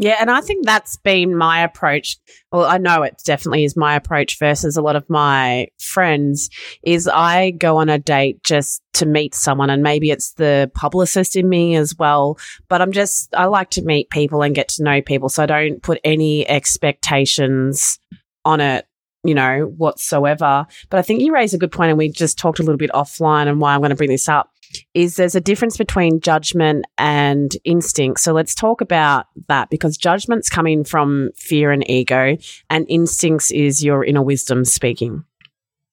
Yeah, 0.00 0.16
and 0.18 0.30
I 0.30 0.40
think 0.40 0.64
that's 0.64 0.96
been 0.96 1.36
my 1.36 1.60
approach. 1.60 2.16
Well, 2.50 2.64
I 2.64 2.78
know 2.78 3.02
it 3.02 3.20
definitely 3.22 3.64
is 3.64 3.76
my 3.76 3.94
approach 3.96 4.38
versus 4.38 4.78
a 4.78 4.82
lot 4.82 4.96
of 4.96 5.04
my 5.10 5.66
friends 5.78 6.48
is 6.82 7.06
I 7.06 7.50
go 7.50 7.76
on 7.76 7.90
a 7.90 7.98
date 7.98 8.42
just 8.42 8.82
to 8.94 9.04
meet 9.04 9.34
someone 9.34 9.68
and 9.68 9.82
maybe 9.82 10.10
it's 10.10 10.32
the 10.32 10.70
publicist 10.74 11.36
in 11.36 11.50
me 11.50 11.76
as 11.76 11.94
well, 11.98 12.38
but 12.70 12.80
I'm 12.80 12.92
just 12.92 13.34
I 13.34 13.44
like 13.44 13.68
to 13.72 13.82
meet 13.82 14.08
people 14.08 14.40
and 14.40 14.54
get 14.54 14.68
to 14.68 14.82
know 14.82 15.02
people 15.02 15.28
so 15.28 15.42
I 15.42 15.46
don't 15.46 15.82
put 15.82 16.00
any 16.02 16.48
expectations 16.48 17.98
on 18.46 18.62
it 18.62 18.86
you 19.24 19.34
know, 19.34 19.72
whatsoever. 19.76 20.66
But 20.88 20.98
I 20.98 21.02
think 21.02 21.20
you 21.20 21.32
raise 21.32 21.54
a 21.54 21.58
good 21.58 21.72
point, 21.72 21.90
and 21.90 21.98
we 21.98 22.08
just 22.10 22.38
talked 22.38 22.58
a 22.58 22.62
little 22.62 22.78
bit 22.78 22.90
offline 22.90 23.48
and 23.48 23.60
why 23.60 23.74
I'm 23.74 23.80
going 23.80 23.90
to 23.90 23.96
bring 23.96 24.10
this 24.10 24.28
up 24.28 24.50
is 24.94 25.16
there's 25.16 25.34
a 25.34 25.40
difference 25.40 25.76
between 25.76 26.20
judgment 26.20 26.84
and 26.96 27.56
instinct. 27.64 28.20
So 28.20 28.32
let's 28.32 28.54
talk 28.54 28.80
about 28.80 29.26
that 29.48 29.70
because 29.70 29.96
judgment's 29.96 30.48
coming 30.48 30.84
from 30.84 31.30
fear 31.36 31.70
and 31.70 31.88
ego, 31.90 32.36
and 32.68 32.86
instincts 32.88 33.50
is 33.50 33.84
your 33.84 34.04
inner 34.04 34.22
wisdom 34.22 34.64
speaking. 34.64 35.24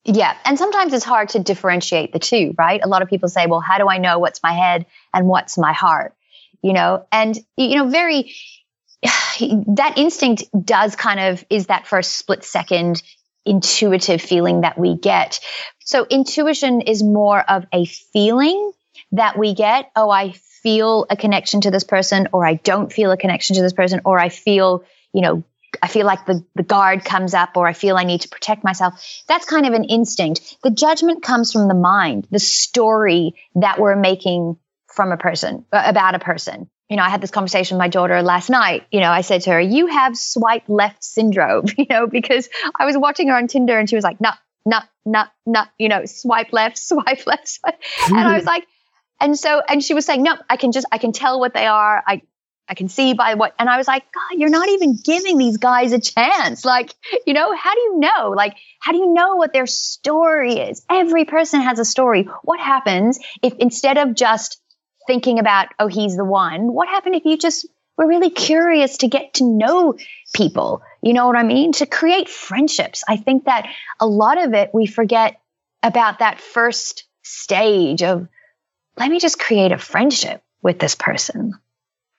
Yeah. 0.05 0.37
And 0.45 0.57
sometimes 0.57 0.93
it's 0.93 1.03
hard 1.03 1.29
to 1.29 1.39
differentiate 1.39 2.13
the 2.13 2.19
two, 2.19 2.53
right? 2.57 2.79
A 2.81 2.87
lot 2.87 3.01
of 3.01 3.09
people 3.09 3.27
say, 3.27 3.45
well, 3.45 3.59
how 3.59 3.77
do 3.77 3.89
I 3.89 3.97
know 3.97 4.19
what's 4.19 4.41
my 4.41 4.53
head 4.53 4.85
and 5.13 5.27
what's 5.27 5.57
my 5.57 5.73
heart? 5.73 6.15
You 6.61 6.71
know, 6.71 7.05
and, 7.11 7.37
you 7.57 7.75
know, 7.75 7.89
very, 7.89 8.33
that 9.03 9.93
instinct 9.97 10.45
does 10.63 10.95
kind 10.95 11.19
of 11.19 11.43
is 11.49 11.67
that 11.67 11.87
first 11.87 12.15
split 12.15 12.45
second 12.45 13.03
intuitive 13.47 14.21
feeling 14.21 14.61
that 14.61 14.77
we 14.77 14.95
get. 14.95 15.39
So 15.79 16.05
intuition 16.09 16.81
is 16.81 17.01
more 17.01 17.39
of 17.39 17.65
a 17.73 17.85
feeling 17.85 18.71
that 19.13 19.37
we 19.37 19.53
get. 19.53 19.91
Oh, 19.95 20.09
I 20.09 20.31
feel 20.63 21.05
a 21.09 21.15
connection 21.15 21.61
to 21.61 21.71
this 21.71 21.83
person, 21.83 22.27
or 22.33 22.45
I 22.45 22.55
don't 22.55 22.91
feel 22.91 23.11
a 23.11 23.17
connection 23.17 23.55
to 23.55 23.61
this 23.61 23.73
person, 23.73 24.01
or 24.05 24.19
I 24.19 24.29
feel, 24.29 24.83
you 25.13 25.21
know, 25.21 25.43
I 25.81 25.87
feel 25.87 26.05
like 26.05 26.25
the, 26.25 26.43
the 26.55 26.63
guard 26.63 27.05
comes 27.05 27.33
up, 27.33 27.55
or 27.55 27.67
I 27.67 27.73
feel 27.73 27.97
I 27.97 28.03
need 28.03 28.21
to 28.21 28.29
protect 28.29 28.63
myself. 28.63 29.01
That's 29.27 29.45
kind 29.45 29.65
of 29.65 29.73
an 29.73 29.83
instinct. 29.83 30.57
The 30.63 30.71
judgment 30.71 31.23
comes 31.23 31.51
from 31.51 31.67
the 31.67 31.73
mind, 31.73 32.27
the 32.31 32.39
story 32.39 33.35
that 33.55 33.79
we're 33.79 33.95
making 33.95 34.57
from 34.87 35.11
a 35.11 35.17
person, 35.17 35.65
about 35.71 36.15
a 36.15 36.19
person 36.19 36.69
you 36.89 36.95
know, 36.95 37.03
I 37.03 37.09
had 37.09 37.21
this 37.21 37.31
conversation 37.31 37.75
with 37.75 37.79
my 37.79 37.89
daughter 37.89 38.21
last 38.21 38.49
night. 38.49 38.87
You 38.91 39.01
know, 39.01 39.11
I 39.11 39.21
said 39.21 39.41
to 39.41 39.51
her, 39.51 39.59
You 39.59 39.87
have 39.87 40.17
swipe 40.17 40.63
left 40.67 41.03
syndrome, 41.03 41.65
you 41.77 41.85
know, 41.89 42.07
because 42.07 42.49
I 42.77 42.85
was 42.85 42.97
watching 42.97 43.27
her 43.27 43.35
on 43.35 43.47
Tinder 43.47 43.77
and 43.77 43.89
she 43.89 43.95
was 43.95 44.03
like, 44.03 44.21
No, 44.21 44.31
no, 44.65 44.79
no, 45.05 45.23
no, 45.45 45.63
you 45.77 45.89
know, 45.89 46.05
swipe 46.05 46.53
left, 46.53 46.77
swipe 46.77 47.25
left. 47.27 47.47
Swipe. 47.47 47.81
and 48.07 48.19
I 48.19 48.35
was 48.35 48.45
like, 48.53 48.65
and 49.19 49.37
so, 49.37 49.61
and 49.67 49.83
she 49.83 49.93
was 49.93 50.05
saying, 50.05 50.23
No, 50.23 50.35
I 50.49 50.57
can 50.57 50.71
just, 50.71 50.87
I 50.91 50.97
can 50.97 51.11
tell 51.11 51.39
what 51.39 51.53
they 51.53 51.65
are. 51.65 52.03
I, 52.05 52.21
I 52.69 52.73
can 52.73 52.89
see 52.89 53.13
by 53.13 53.35
what, 53.35 53.53
and 53.57 53.69
I 53.69 53.77
was 53.77 53.87
like, 53.87 54.03
God, 54.11 54.39
you're 54.39 54.49
not 54.49 54.67
even 54.67 54.99
giving 55.01 55.37
these 55.37 55.55
guys 55.55 55.93
a 55.93 56.01
chance. 56.01 56.65
Like, 56.65 56.93
you 57.25 57.33
know, 57.33 57.55
how 57.55 57.73
do 57.73 57.79
you 57.79 57.99
know? 57.99 58.33
Like, 58.35 58.57
how 58.81 58.91
do 58.91 58.97
you 58.97 59.13
know 59.13 59.37
what 59.37 59.53
their 59.53 59.67
story 59.67 60.55
is? 60.55 60.83
Every 60.89 61.23
person 61.23 61.61
has 61.61 61.79
a 61.79 61.85
story. 61.85 62.23
What 62.43 62.59
happens 62.59 63.19
if 63.41 63.53
instead 63.59 63.97
of 63.97 64.15
just 64.15 64.61
thinking 65.07 65.39
about, 65.39 65.69
oh, 65.79 65.87
he's 65.87 66.15
the 66.15 66.25
one. 66.25 66.73
What 66.73 66.87
happened 66.87 67.15
if 67.15 67.25
you 67.25 67.37
just 67.37 67.65
were 67.97 68.07
really 68.07 68.29
curious 68.29 68.97
to 68.97 69.07
get 69.07 69.35
to 69.35 69.43
know 69.43 69.95
people? 70.35 70.83
You 71.01 71.13
know 71.13 71.25
what 71.25 71.35
I 71.35 71.43
mean? 71.43 71.71
To 71.73 71.85
create 71.85 72.29
friendships. 72.29 73.03
I 73.07 73.17
think 73.17 73.45
that 73.45 73.67
a 73.99 74.05
lot 74.05 74.37
of 74.43 74.53
it 74.53 74.71
we 74.73 74.85
forget 74.85 75.39
about 75.81 76.19
that 76.19 76.39
first 76.39 77.05
stage 77.23 78.03
of, 78.03 78.27
let 78.97 79.09
me 79.09 79.19
just 79.19 79.39
create 79.39 79.71
a 79.71 79.77
friendship 79.77 80.43
with 80.61 80.79
this 80.79 80.95
person, 80.95 81.53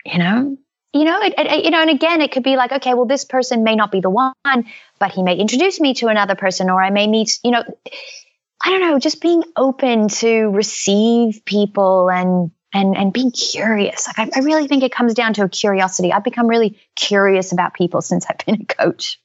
you 0.05 0.19
know? 0.19 0.57
You 0.95 1.05
know, 1.05 1.21
it, 1.21 1.35
it, 1.37 1.65
you 1.65 1.71
know, 1.71 1.83
and 1.83 1.91
again, 1.91 2.23
it 2.23 2.33
could 2.33 2.43
be 2.43 2.57
like, 2.57 2.73
okay, 2.73 2.95
well, 2.95 3.05
this 3.05 3.25
person 3.25 3.63
may 3.63 3.77
not 3.77 3.93
be 3.93 4.01
the 4.01 4.09
one, 4.09 4.33
but 4.99 5.13
he 5.13 5.23
may 5.23 5.37
introduce 5.37 5.81
me 5.81 5.93
to 5.95 6.07
another 6.07 6.35
person, 6.35 6.71
or 6.71 6.83
I 6.83 6.91
may 6.91 7.07
meet, 7.07 7.39
you 7.45 7.51
know, 7.51 7.63
I 8.65 8.71
don't 8.71 8.81
know, 8.81 8.99
just 8.99 9.21
being 9.21 9.43
open 9.55 10.09
to 10.09 10.49
receive 10.49 11.45
people 11.45 12.11
and 12.11 12.51
and 12.73 12.97
and 12.97 13.13
being 13.13 13.31
curious. 13.31 14.07
Like 14.07 14.19
I, 14.19 14.41
I 14.41 14.43
really 14.43 14.67
think 14.67 14.83
it 14.83 14.93
comes 14.93 15.15
down 15.15 15.35
to 15.35 15.45
a 15.45 15.49
curiosity. 15.49 16.13
I've 16.13 16.25
become 16.25 16.47
really 16.47 16.79
curious 16.97 17.53
about 17.53 17.75
people 17.75 18.03
since 18.03 18.27
I've 18.29 18.39
been 18.45 18.63
a 18.63 18.65
coach. 18.65 19.19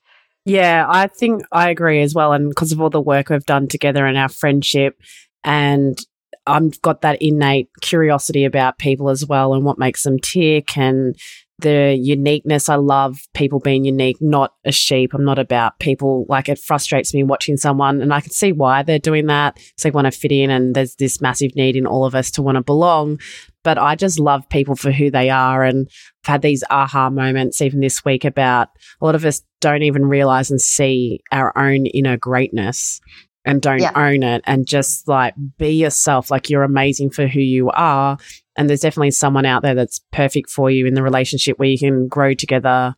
Yeah, 0.46 0.86
I 0.88 1.08
think 1.08 1.44
I 1.52 1.70
agree 1.70 2.02
as 2.02 2.14
well. 2.14 2.34
And 2.34 2.50
because 2.50 2.72
of 2.72 2.82
all 2.82 2.90
the 2.90 3.02
work 3.02 3.30
we've 3.30 3.46
done 3.46 3.68
together 3.68 4.06
and 4.06 4.18
our 4.18 4.30
friendship, 4.30 5.00
and 5.44 5.98
I've 6.46 6.82
got 6.82 7.02
that 7.02 7.22
innate 7.22 7.70
curiosity 7.82 8.44
about 8.44 8.78
people 8.78 9.10
as 9.10 9.26
well 9.26 9.54
and 9.54 9.64
what 9.64 9.80
makes 9.80 10.04
them 10.04 10.20
tick 10.20 10.78
and 10.78 11.16
the 11.64 11.98
uniqueness. 12.00 12.70
I 12.70 12.76
love 12.76 13.20
people 13.34 13.60
being 13.60 13.86
unique, 13.86 14.18
not 14.22 14.54
a 14.64 14.72
sheep. 14.72 15.14
I'm 15.14 15.26
not 15.26 15.40
about 15.40 15.80
people 15.80 16.26
like 16.30 16.48
it 16.48 16.60
frustrates 16.60 17.14
me 17.14 17.24
watching 17.24 17.58
someone 17.58 18.02
and 18.02 18.14
I 18.14 18.22
can 18.22 18.32
see 18.32 18.52
why 18.52 18.84
they're 18.84 19.00
doing 19.00 19.26
that. 19.28 19.58
So 19.78 19.88
they 19.90 19.92
want 19.92 20.06
to 20.06 20.12
fit 20.12 20.32
in 20.32 20.52
and 20.52 20.76
there's 20.76 20.96
this 20.96 21.22
massive 21.22 21.56
need 21.56 21.76
in 21.76 21.88
all 21.88 22.06
of 22.06 22.14
us 22.14 22.30
to 22.32 22.42
want 22.44 22.58
to 22.58 22.62
belong. 22.62 23.20
But 23.64 23.78
I 23.78 23.96
just 23.96 24.20
love 24.20 24.48
people 24.50 24.76
for 24.76 24.92
who 24.92 25.10
they 25.10 25.30
are. 25.30 25.64
And 25.64 25.88
I've 26.26 26.34
had 26.34 26.42
these 26.42 26.64
aha 26.70 27.10
moments 27.10 27.62
even 27.62 27.80
this 27.80 28.06
week 28.06 28.26
about 28.26 28.68
a 29.02 29.06
lot 29.06 29.16
of 29.16 29.26
us 29.26 29.42
don't 29.62 29.84
even 29.84 30.06
realize 30.06 30.52
and 30.52 30.62
see 30.62 31.22
our 31.32 31.58
own 31.58 31.86
inner 31.88 32.18
greatness 32.18 33.00
and 33.46 33.62
don't 33.62 33.80
yeah. 33.80 33.92
own 33.96 34.24
it 34.24 34.42
and 34.46 34.68
just 34.68 35.08
like 35.08 35.34
be 35.58 35.72
yourself. 35.72 36.30
Like 36.30 36.50
you're 36.50 36.64
amazing 36.64 37.12
for 37.12 37.28
who 37.28 37.40
you 37.40 37.70
are. 37.70 38.18
And 38.56 38.70
there's 38.70 38.82
definitely 38.82 39.12
someone 39.12 39.46
out 39.46 39.64
there 39.64 39.76
that's 39.76 40.02
perfect 40.12 40.50
for 40.50 40.70
you 40.70 40.86
in 40.86 40.94
the 40.94 41.04
relationship 41.04 41.58
where 41.58 41.70
you 41.70 41.80
can 41.80 42.08
grow 42.08 42.34
together 42.34 42.96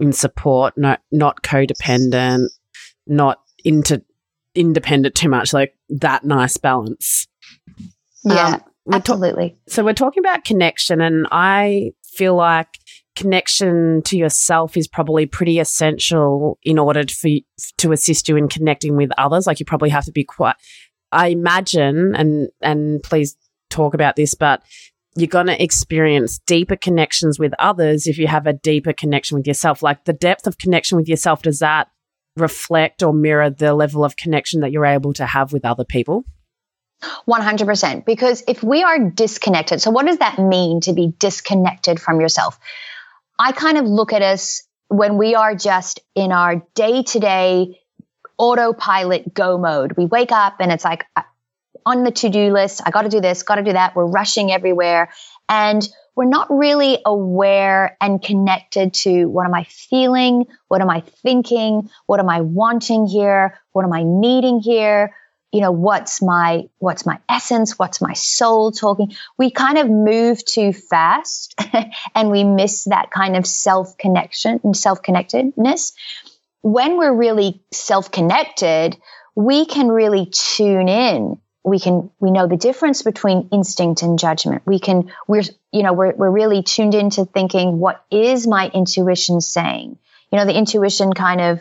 in 0.00 0.12
support, 0.12 0.74
not 0.76 1.00
not 1.12 1.42
codependent, 1.42 2.48
not 3.06 3.40
into 3.64 4.02
independent 4.54 5.14
too 5.14 5.28
much, 5.28 5.52
like 5.52 5.74
that 5.88 6.24
nice 6.24 6.56
balance. 6.56 7.26
Yeah, 8.24 8.54
um, 8.54 8.62
absolutely. 8.92 9.50
Ta- 9.50 9.56
so 9.68 9.84
we're 9.84 9.92
talking 9.92 10.22
about 10.22 10.44
connection, 10.44 11.00
and 11.00 11.26
I 11.30 11.92
feel 12.02 12.34
like 12.34 12.68
connection 13.16 14.02
to 14.02 14.16
yourself 14.16 14.76
is 14.76 14.88
probably 14.88 15.26
pretty 15.26 15.58
essential 15.58 16.58
in 16.62 16.78
order 16.78 17.04
for 17.06 17.28
to 17.78 17.92
assist 17.92 18.28
you 18.28 18.36
in 18.36 18.48
connecting 18.48 18.96
with 18.96 19.10
others. 19.18 19.46
Like 19.46 19.60
you 19.60 19.66
probably 19.66 19.90
have 19.90 20.04
to 20.06 20.12
be 20.12 20.24
quite. 20.24 20.56
I 21.12 21.28
imagine, 21.28 22.14
and 22.14 22.48
and 22.60 23.02
please 23.02 23.36
talk 23.70 23.94
about 23.94 24.16
this, 24.16 24.34
but 24.34 24.62
you're 25.16 25.28
going 25.28 25.46
to 25.46 25.62
experience 25.62 26.38
deeper 26.46 26.76
connections 26.76 27.38
with 27.38 27.52
others 27.58 28.06
if 28.06 28.18
you 28.18 28.26
have 28.26 28.46
a 28.46 28.52
deeper 28.52 28.92
connection 28.92 29.36
with 29.36 29.46
yourself. 29.46 29.82
Like 29.82 30.04
the 30.04 30.12
depth 30.12 30.46
of 30.46 30.58
connection 30.58 30.96
with 30.96 31.08
yourself, 31.08 31.42
does 31.42 31.58
that 31.60 31.88
reflect 32.36 33.02
or 33.02 33.12
mirror 33.12 33.50
the 33.50 33.74
level 33.74 34.04
of 34.04 34.16
connection 34.16 34.60
that 34.60 34.70
you're 34.70 34.86
able 34.86 35.12
to 35.14 35.26
have 35.26 35.52
with 35.52 35.64
other 35.64 35.84
people? 35.84 36.24
100%. 37.28 38.04
Because 38.04 38.44
if 38.46 38.62
we 38.62 38.82
are 38.82 38.98
disconnected, 39.10 39.80
so 39.80 39.90
what 39.90 40.06
does 40.06 40.18
that 40.18 40.38
mean 40.38 40.80
to 40.82 40.92
be 40.92 41.12
disconnected 41.18 42.00
from 42.00 42.20
yourself? 42.20 42.58
I 43.38 43.52
kind 43.52 43.78
of 43.78 43.86
look 43.86 44.12
at 44.12 44.22
us 44.22 44.62
when 44.88 45.16
we 45.16 45.34
are 45.34 45.54
just 45.54 46.00
in 46.14 46.30
our 46.30 46.62
day 46.74 47.02
to 47.02 47.18
day 47.18 47.80
autopilot 48.38 49.32
go 49.32 49.58
mode. 49.58 49.96
We 49.96 50.06
wake 50.06 50.32
up 50.32 50.56
and 50.60 50.70
it's 50.70 50.84
like, 50.84 51.04
on 51.86 52.04
the 52.04 52.10
to 52.10 52.28
do 52.28 52.52
list. 52.52 52.80
I 52.84 52.90
got 52.90 53.02
to 53.02 53.08
do 53.08 53.20
this, 53.20 53.42
got 53.42 53.56
to 53.56 53.62
do 53.62 53.72
that. 53.72 53.94
We're 53.96 54.06
rushing 54.06 54.52
everywhere. 54.52 55.10
And 55.48 55.88
we're 56.16 56.24
not 56.26 56.48
really 56.50 56.98
aware 57.04 57.96
and 58.00 58.22
connected 58.22 58.92
to 58.94 59.26
what 59.26 59.46
am 59.46 59.54
I 59.54 59.64
feeling? 59.64 60.46
What 60.68 60.80
am 60.80 60.90
I 60.90 61.00
thinking? 61.00 61.88
What 62.06 62.20
am 62.20 62.28
I 62.28 62.40
wanting 62.40 63.06
here? 63.06 63.58
What 63.72 63.84
am 63.84 63.92
I 63.92 64.02
needing 64.04 64.60
here? 64.60 65.14
you 65.52 65.60
know 65.60 65.72
what's 65.72 66.22
my 66.22 66.68
what's 66.78 67.04
my 67.04 67.18
essence 67.28 67.78
what's 67.78 68.00
my 68.00 68.12
soul 68.12 68.70
talking 68.70 69.12
we 69.38 69.50
kind 69.50 69.78
of 69.78 69.88
move 69.88 70.44
too 70.44 70.72
fast 70.72 71.60
and 72.14 72.30
we 72.30 72.44
miss 72.44 72.84
that 72.84 73.10
kind 73.10 73.36
of 73.36 73.46
self 73.46 73.96
connection 73.98 74.60
and 74.62 74.76
self 74.76 75.02
connectedness 75.02 75.92
when 76.62 76.96
we're 76.96 77.14
really 77.14 77.62
self 77.72 78.10
connected 78.10 78.96
we 79.34 79.64
can 79.64 79.88
really 79.88 80.26
tune 80.26 80.88
in 80.88 81.40
we 81.64 81.78
can 81.78 82.10
we 82.20 82.30
know 82.30 82.46
the 82.46 82.56
difference 82.56 83.02
between 83.02 83.48
instinct 83.52 84.02
and 84.02 84.18
judgment 84.18 84.62
we 84.66 84.78
can 84.78 85.12
we're 85.26 85.42
you 85.72 85.82
know 85.82 85.92
we're, 85.92 86.12
we're 86.12 86.30
really 86.30 86.62
tuned 86.62 86.94
into 86.94 87.24
thinking 87.24 87.78
what 87.78 88.04
is 88.10 88.46
my 88.46 88.70
intuition 88.72 89.40
saying 89.40 89.98
you 90.32 90.38
know 90.38 90.46
the 90.46 90.56
intuition 90.56 91.12
kind 91.12 91.40
of 91.40 91.60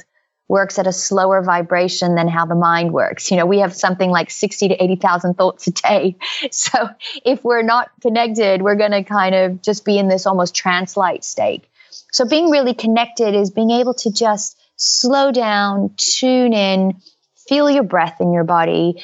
works 0.50 0.80
at 0.80 0.88
a 0.88 0.92
slower 0.92 1.44
vibration 1.44 2.16
than 2.16 2.28
how 2.28 2.46
the 2.46 2.56
mind 2.56 2.92
works. 2.92 3.30
You 3.30 3.38
know, 3.38 3.46
we 3.46 3.60
have 3.60 3.74
something 3.74 4.10
like 4.10 4.32
60 4.32 4.70
to 4.70 4.84
80,000 4.84 5.36
thoughts 5.36 5.68
a 5.68 5.72
day. 5.72 6.18
So 6.52 6.90
if 7.24 7.44
we're 7.44 7.62
not 7.62 7.92
connected, 8.02 8.62
we're 8.62 8.76
going 8.76 8.92
to 8.92 9.04
kind 9.04 9.36
of 9.36 9.62
just 9.62 9.86
be 9.86 10.00
in 10.00 10.08
this 10.08 10.26
almost 10.26 10.56
trance-like 10.56 11.24
state. 11.24 11.66
So 12.12 12.26
being 12.26 12.50
really 12.50 12.74
connected 12.74 13.36
is 13.36 13.52
being 13.52 13.70
able 13.70 13.94
to 13.96 14.12
just 14.12 14.60
slow 14.76 15.32
down, 15.32 15.94
tune 15.98 16.54
in, 16.54 17.02
feel 17.48 17.70
your 17.70 17.84
breath 17.84 18.20
in 18.20 18.34
your 18.34 18.44
body. 18.44 19.04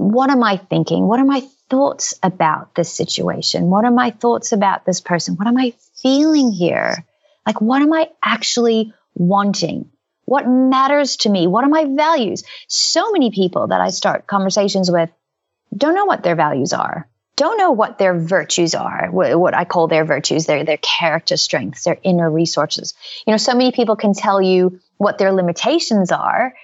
What 0.00 0.30
am 0.30 0.42
I 0.42 0.56
thinking? 0.56 1.06
What 1.06 1.20
are 1.20 1.26
my 1.26 1.42
thoughts 1.68 2.14
about 2.22 2.74
this 2.74 2.92
situation? 2.92 3.70
What 3.70 3.84
are 3.84 3.90
my 3.90 4.10
thoughts 4.10 4.52
about 4.52 4.84
this 4.84 5.00
person? 5.00 5.36
What 5.36 5.46
am 5.46 5.58
I 5.58 5.74
feeling 6.02 6.50
here? 6.52 7.04
Like, 7.46 7.60
what 7.60 7.82
am 7.82 7.92
I 7.92 8.10
actually 8.22 8.92
wanting? 9.14 9.90
What 10.24 10.48
matters 10.48 11.16
to 11.18 11.28
me? 11.28 11.46
What 11.46 11.64
are 11.64 11.68
my 11.68 11.84
values? 11.84 12.44
So 12.68 13.12
many 13.12 13.30
people 13.30 13.68
that 13.68 13.80
I 13.80 13.90
start 13.90 14.26
conversations 14.26 14.90
with 14.90 15.10
don't 15.76 15.94
know 15.94 16.06
what 16.06 16.22
their 16.22 16.36
values 16.36 16.72
are, 16.72 17.08
don't 17.36 17.58
know 17.58 17.70
what 17.70 17.98
their 17.98 18.18
virtues 18.18 18.74
are, 18.74 19.08
what 19.10 19.54
I 19.54 19.64
call 19.64 19.86
their 19.86 20.04
virtues, 20.04 20.46
their, 20.46 20.64
their 20.64 20.78
character 20.78 21.36
strengths, 21.36 21.84
their 21.84 21.98
inner 22.02 22.30
resources. 22.30 22.94
You 23.26 23.32
know, 23.32 23.38
so 23.38 23.54
many 23.54 23.72
people 23.72 23.96
can 23.96 24.14
tell 24.14 24.40
you 24.42 24.80
what 24.98 25.18
their 25.18 25.32
limitations 25.32 26.12
are 26.12 26.54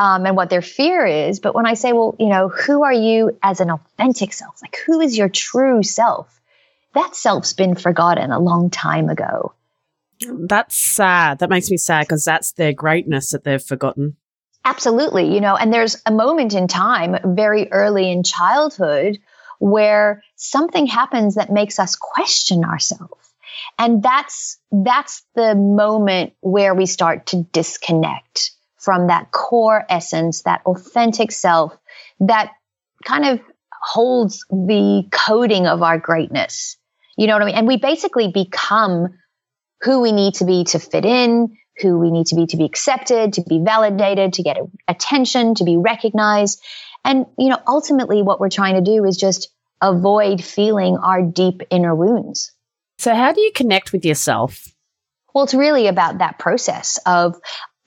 um, 0.00 0.24
and 0.24 0.34
what 0.34 0.48
their 0.48 0.62
fear 0.62 1.04
is. 1.04 1.40
But 1.40 1.54
when 1.54 1.66
I 1.66 1.74
say, 1.74 1.92
well, 1.92 2.16
you 2.18 2.28
know, 2.28 2.48
who 2.48 2.84
are 2.84 2.92
you 2.92 3.36
as 3.42 3.60
an 3.60 3.70
authentic 3.70 4.32
self? 4.32 4.62
Like, 4.62 4.78
who 4.86 4.98
is 5.02 5.16
your 5.16 5.28
true 5.28 5.82
self? 5.82 6.40
That 6.94 7.14
self's 7.14 7.52
been 7.52 7.74
forgotten 7.74 8.32
a 8.32 8.40
long 8.40 8.70
time 8.70 9.10
ago. 9.10 9.52
That's 10.26 10.74
sad. 10.74 11.40
That 11.40 11.50
makes 11.50 11.70
me 11.70 11.76
sad 11.76 12.06
because 12.06 12.24
that's 12.24 12.52
their 12.52 12.72
greatness 12.72 13.32
that 13.32 13.44
they've 13.44 13.62
forgotten. 13.62 14.16
Absolutely. 14.64 15.34
You 15.34 15.40
know, 15.42 15.54
and 15.54 15.70
there's 15.70 16.00
a 16.06 16.10
moment 16.10 16.54
in 16.54 16.66
time 16.66 17.16
very 17.36 17.70
early 17.70 18.10
in 18.10 18.22
childhood 18.22 19.18
where 19.58 20.22
something 20.36 20.86
happens 20.86 21.34
that 21.34 21.52
makes 21.52 21.78
us 21.78 21.94
question 21.94 22.64
ourselves. 22.64 23.34
And 23.78 24.02
that's, 24.02 24.58
that's 24.72 25.26
the 25.34 25.54
moment 25.54 26.32
where 26.40 26.74
we 26.74 26.86
start 26.86 27.26
to 27.26 27.42
disconnect 27.52 28.52
from 28.80 29.08
that 29.08 29.30
core 29.30 29.84
essence, 29.88 30.42
that 30.42 30.62
authentic 30.66 31.30
self 31.30 31.76
that 32.20 32.50
kind 33.04 33.24
of 33.24 33.40
holds 33.82 34.44
the 34.50 35.04
coding 35.10 35.66
of 35.66 35.82
our 35.82 35.98
greatness. 35.98 36.76
You 37.16 37.26
know 37.26 37.34
what 37.34 37.42
I 37.42 37.46
mean? 37.46 37.54
And 37.54 37.66
we 37.66 37.76
basically 37.76 38.30
become 38.32 39.08
who 39.82 40.00
we 40.00 40.12
need 40.12 40.34
to 40.34 40.44
be 40.44 40.64
to 40.64 40.78
fit 40.78 41.04
in, 41.04 41.56
who 41.78 41.98
we 41.98 42.10
need 42.10 42.26
to 42.26 42.36
be 42.36 42.46
to 42.46 42.56
be 42.56 42.64
accepted, 42.64 43.34
to 43.34 43.42
be 43.42 43.58
validated, 43.62 44.34
to 44.34 44.42
get 44.42 44.56
attention, 44.88 45.54
to 45.56 45.64
be 45.64 45.76
recognized. 45.76 46.62
And, 47.04 47.26
you 47.38 47.48
know, 47.48 47.58
ultimately 47.66 48.22
what 48.22 48.40
we're 48.40 48.50
trying 48.50 48.74
to 48.74 48.82
do 48.82 49.04
is 49.04 49.16
just 49.16 49.50
avoid 49.80 50.42
feeling 50.42 50.96
our 50.98 51.22
deep 51.22 51.62
inner 51.70 51.94
wounds. 51.94 52.52
So, 52.98 53.14
how 53.14 53.32
do 53.32 53.40
you 53.40 53.52
connect 53.54 53.92
with 53.92 54.04
yourself? 54.04 54.68
Well, 55.34 55.44
it's 55.44 55.54
really 55.54 55.86
about 55.86 56.18
that 56.18 56.38
process 56.38 56.98
of, 57.06 57.36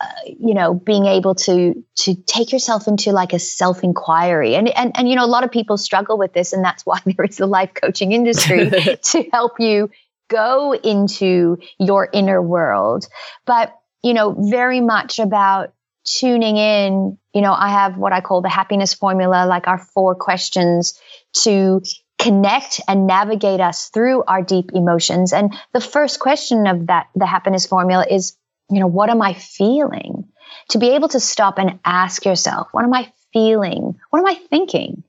uh, 0.01 0.05
you 0.25 0.53
know, 0.53 0.73
being 0.73 1.05
able 1.05 1.35
to 1.35 1.83
to 1.97 2.15
take 2.15 2.51
yourself 2.51 2.87
into 2.87 3.11
like 3.11 3.33
a 3.33 3.39
self 3.39 3.83
inquiry, 3.83 4.55
and 4.55 4.69
and 4.69 4.91
and 4.97 5.09
you 5.09 5.15
know, 5.15 5.25
a 5.25 5.27
lot 5.27 5.43
of 5.43 5.51
people 5.51 5.77
struggle 5.77 6.17
with 6.17 6.33
this, 6.33 6.53
and 6.53 6.63
that's 6.63 6.85
why 6.85 6.99
there 7.05 7.25
is 7.25 7.37
the 7.37 7.47
life 7.47 7.71
coaching 7.73 8.11
industry 8.11 8.69
to 9.03 9.29
help 9.31 9.59
you 9.59 9.89
go 10.33 10.73
into 10.73 11.57
your 11.79 12.09
inner 12.11 12.41
world. 12.41 13.05
But, 13.45 13.73
you 14.01 14.13
know, 14.13 14.35
very 14.37 14.81
much 14.81 15.19
about 15.19 15.73
tuning 16.05 16.57
in. 16.57 17.17
You 17.33 17.41
know, 17.41 17.53
I 17.53 17.69
have 17.69 17.97
what 17.97 18.13
I 18.13 18.21
call 18.21 18.41
the 18.41 18.49
happiness 18.49 18.93
formula, 18.93 19.45
like 19.45 19.67
our 19.67 19.77
four 19.77 20.15
questions 20.15 20.99
to 21.43 21.81
connect 22.19 22.81
and 22.87 23.07
navigate 23.07 23.59
us 23.59 23.89
through 23.89 24.23
our 24.23 24.41
deep 24.41 24.71
emotions. 24.73 25.33
And 25.33 25.53
the 25.73 25.81
first 25.81 26.19
question 26.19 26.67
of 26.67 26.87
that, 26.87 27.07
the 27.15 27.25
happiness 27.25 27.65
formula 27.65 28.05
is, 28.09 28.35
you 28.73 28.79
know, 28.79 28.87
what 28.87 29.09
am 29.09 29.21
I 29.21 29.33
feeling? 29.33 30.29
To 30.69 30.79
be 30.79 30.91
able 30.91 31.09
to 31.09 31.19
stop 31.19 31.59
and 31.59 31.79
ask 31.85 32.25
yourself, 32.25 32.67
what 32.71 32.83
am 32.83 32.93
I 32.93 33.11
feeling? 33.31 33.99
What 34.09 34.19
am 34.19 34.25
I 34.25 34.35
thinking? 34.35 35.03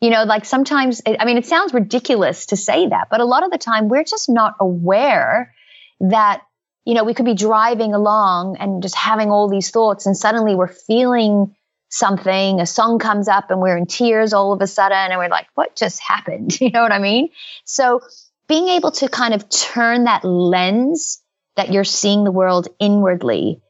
You 0.00 0.10
know, 0.10 0.24
like 0.24 0.44
sometimes, 0.44 1.02
I 1.06 1.24
mean, 1.24 1.38
it 1.38 1.46
sounds 1.46 1.74
ridiculous 1.74 2.46
to 2.46 2.56
say 2.56 2.88
that, 2.88 3.08
but 3.10 3.20
a 3.20 3.24
lot 3.24 3.44
of 3.44 3.50
the 3.50 3.58
time 3.58 3.88
we're 3.88 4.04
just 4.04 4.28
not 4.28 4.54
aware 4.60 5.54
that, 6.00 6.42
you 6.84 6.94
know, 6.94 7.02
we 7.02 7.14
could 7.14 7.24
be 7.24 7.34
driving 7.34 7.94
along 7.94 8.56
and 8.58 8.82
just 8.82 8.94
having 8.94 9.30
all 9.30 9.48
these 9.48 9.70
thoughts 9.70 10.06
and 10.06 10.16
suddenly 10.16 10.54
we're 10.54 10.68
feeling 10.68 11.56
something, 11.90 12.60
a 12.60 12.66
song 12.66 13.00
comes 13.00 13.26
up 13.26 13.50
and 13.50 13.60
we're 13.60 13.76
in 13.76 13.86
tears 13.86 14.32
all 14.32 14.52
of 14.52 14.60
a 14.60 14.66
sudden 14.66 15.10
and 15.10 15.18
we're 15.18 15.28
like, 15.28 15.48
what 15.54 15.74
just 15.74 16.00
happened? 16.00 16.56
You 16.60 16.70
know 16.70 16.82
what 16.82 16.92
I 16.92 16.98
mean? 16.98 17.30
So 17.64 18.00
being 18.46 18.68
able 18.68 18.92
to 18.92 19.08
kind 19.08 19.34
of 19.34 19.48
turn 19.48 20.04
that 20.04 20.24
lens 20.24 21.20
that 21.58 21.72
you're 21.72 21.82
seeing 21.82 22.22
the 22.22 22.30
world 22.30 22.68
inwardly, 22.78 23.60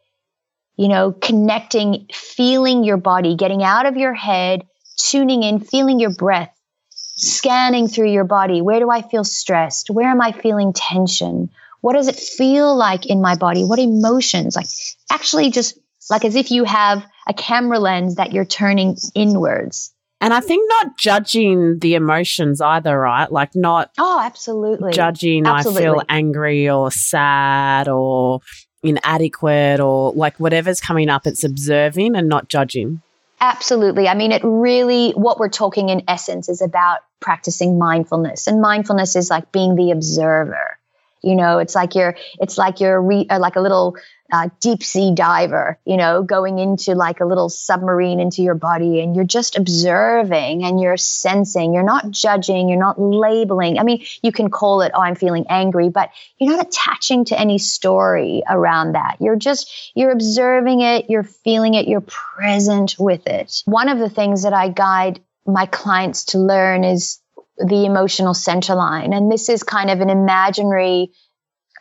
you 0.77 0.89
know, 0.89 1.11
connecting, 1.11 2.07
feeling 2.13 2.85
your 2.85 2.99
body, 2.99 3.35
getting 3.35 3.63
out 3.63 3.87
of 3.87 3.97
your 3.97 4.13
head, 4.13 4.61
tuning 4.99 5.43
in, 5.43 5.59
feeling 5.59 5.99
your 5.99 6.13
breath, 6.15 6.55
scanning 6.91 7.89
through 7.89 8.11
your 8.11 8.25
body. 8.25 8.61
Where 8.61 8.79
do 8.79 8.91
I 8.91 9.01
feel 9.01 9.25
stressed? 9.25 9.89
Where 9.89 10.11
am 10.11 10.21
I 10.21 10.33
feeling 10.33 10.75
tension? 10.75 11.49
What 11.81 11.95
does 11.95 12.09
it 12.09 12.17
feel 12.17 12.77
like 12.77 13.07
in 13.07 13.23
my 13.23 13.37
body? 13.37 13.65
What 13.65 13.79
emotions? 13.79 14.55
Like 14.55 14.67
actually 15.11 15.51
just 15.51 15.79
like 16.11 16.27
as 16.27 16.37
if 16.37 16.51
you 16.51 16.65
have 16.65 17.03
a 17.27 17.33
camera 17.33 17.79
lens 17.79 18.17
that 18.17 18.33
you're 18.33 18.45
turning 18.45 18.99
inwards. 19.15 19.95
And 20.21 20.35
I 20.35 20.41
think 20.41 20.69
not 20.69 20.99
judging 20.99 21.79
the 21.79 21.95
emotions 21.95 22.61
either, 22.61 22.99
right? 22.99 23.31
Like 23.31 23.55
not 23.55 23.91
Oh, 23.99 24.21
absolutely. 24.21 24.93
Judging 24.93 25.47
absolutely. 25.47 25.83
I 25.83 25.85
feel 25.85 26.03
angry 26.09 26.69
or 26.69 26.91
sad 26.91 27.89
or 27.89 28.41
inadequate 28.83 29.81
or 29.81 30.13
like 30.13 30.37
whatever's 30.39 30.81
coming 30.81 31.09
up, 31.09 31.27
it's 31.27 31.45
observing 31.45 32.17
and 32.17 32.29
not 32.29 32.49
judging. 32.49 33.01
Absolutely. 33.41 34.09
I 34.09 34.15
mean, 34.15 34.33
it 34.33 34.43
really, 34.43 35.13
what 35.13 35.39
we're 35.39 35.49
talking 35.49 35.91
in 35.91 36.03
essence 36.09 36.49
is 36.49 36.61
about 36.61 37.01
practicing 37.21 37.79
mindfulness. 37.79 38.49
And 38.49 38.61
mindfulness 38.61 39.15
is 39.15 39.31
like 39.31 39.53
being 39.53 39.77
the 39.77 39.93
observer. 39.93 40.79
You 41.23 41.37
know, 41.37 41.59
it's 41.59 41.75
like 41.75 41.95
you're, 41.95 42.17
it's 42.41 42.59
like 42.59 42.81
you're 42.81 43.01
re, 43.01 43.27
uh, 43.31 43.39
like 43.39 43.57
a 43.57 43.61
little 43.61 43.97
uh, 44.31 44.51
deep 44.61 44.83
sea 44.83 45.15
diver, 45.15 45.79
you 45.87 45.97
know, 45.97 46.23
going 46.23 46.59
into 46.59 46.95
like 46.95 47.21
a 47.21 47.25
little 47.25 47.49
submarine 47.49 48.21
into 48.21 48.43
your 48.43 48.55
body 48.55 49.01
and 49.01 49.17
you're 49.17 49.25
just 49.25 49.57
observing 49.57 50.65
and 50.65 50.81
you're 50.81 50.99
sensing. 50.99 51.73
You're 51.73 51.83
not 51.83 52.11
judging, 52.11 52.69
you're 52.69 52.79
not 52.79 53.01
labeling. 53.01 53.79
I 53.79 53.85
mean, 53.85 54.05
you 54.23 54.31
can 54.33 54.51
call 54.51 54.83
it, 54.83 54.93
oh, 54.95 55.01
I'm 55.01 55.15
feeling 55.15 55.47
angry, 55.49 55.89
but 55.89 56.11
you're 56.39 56.57
not 56.57 56.67
attaching 56.67 57.25
to 57.27 57.41
any 57.41 57.59
story 57.59 58.43
around 58.49 58.93
that. 58.93 59.17
You're 59.21 59.37
just, 59.37 59.93
you're 59.95 60.11
observing 60.13 60.81
it, 60.81 61.09
you're 61.09 61.25
feeling 61.25 61.75
it, 61.75 61.89
you're 61.89 62.03
present 62.03 62.97
with 62.99 63.27
it. 63.27 63.63
One 63.65 63.89
of 63.89 63.99
the 63.99 64.11
things 64.11 64.43
that 64.43 64.53
I 64.53 64.69
guide 64.69 65.21
my 65.47 65.65
clients 65.65 66.25
to 66.27 66.39
learn 66.39 66.85
is 66.85 67.21
the 67.57 67.87
emotional 67.87 68.35
center 68.35 68.75
line. 68.75 69.13
And 69.13 69.33
this 69.33 69.49
is 69.49 69.63
kind 69.63 69.91
of 69.91 70.01
an 70.01 70.11
imaginary 70.11 71.13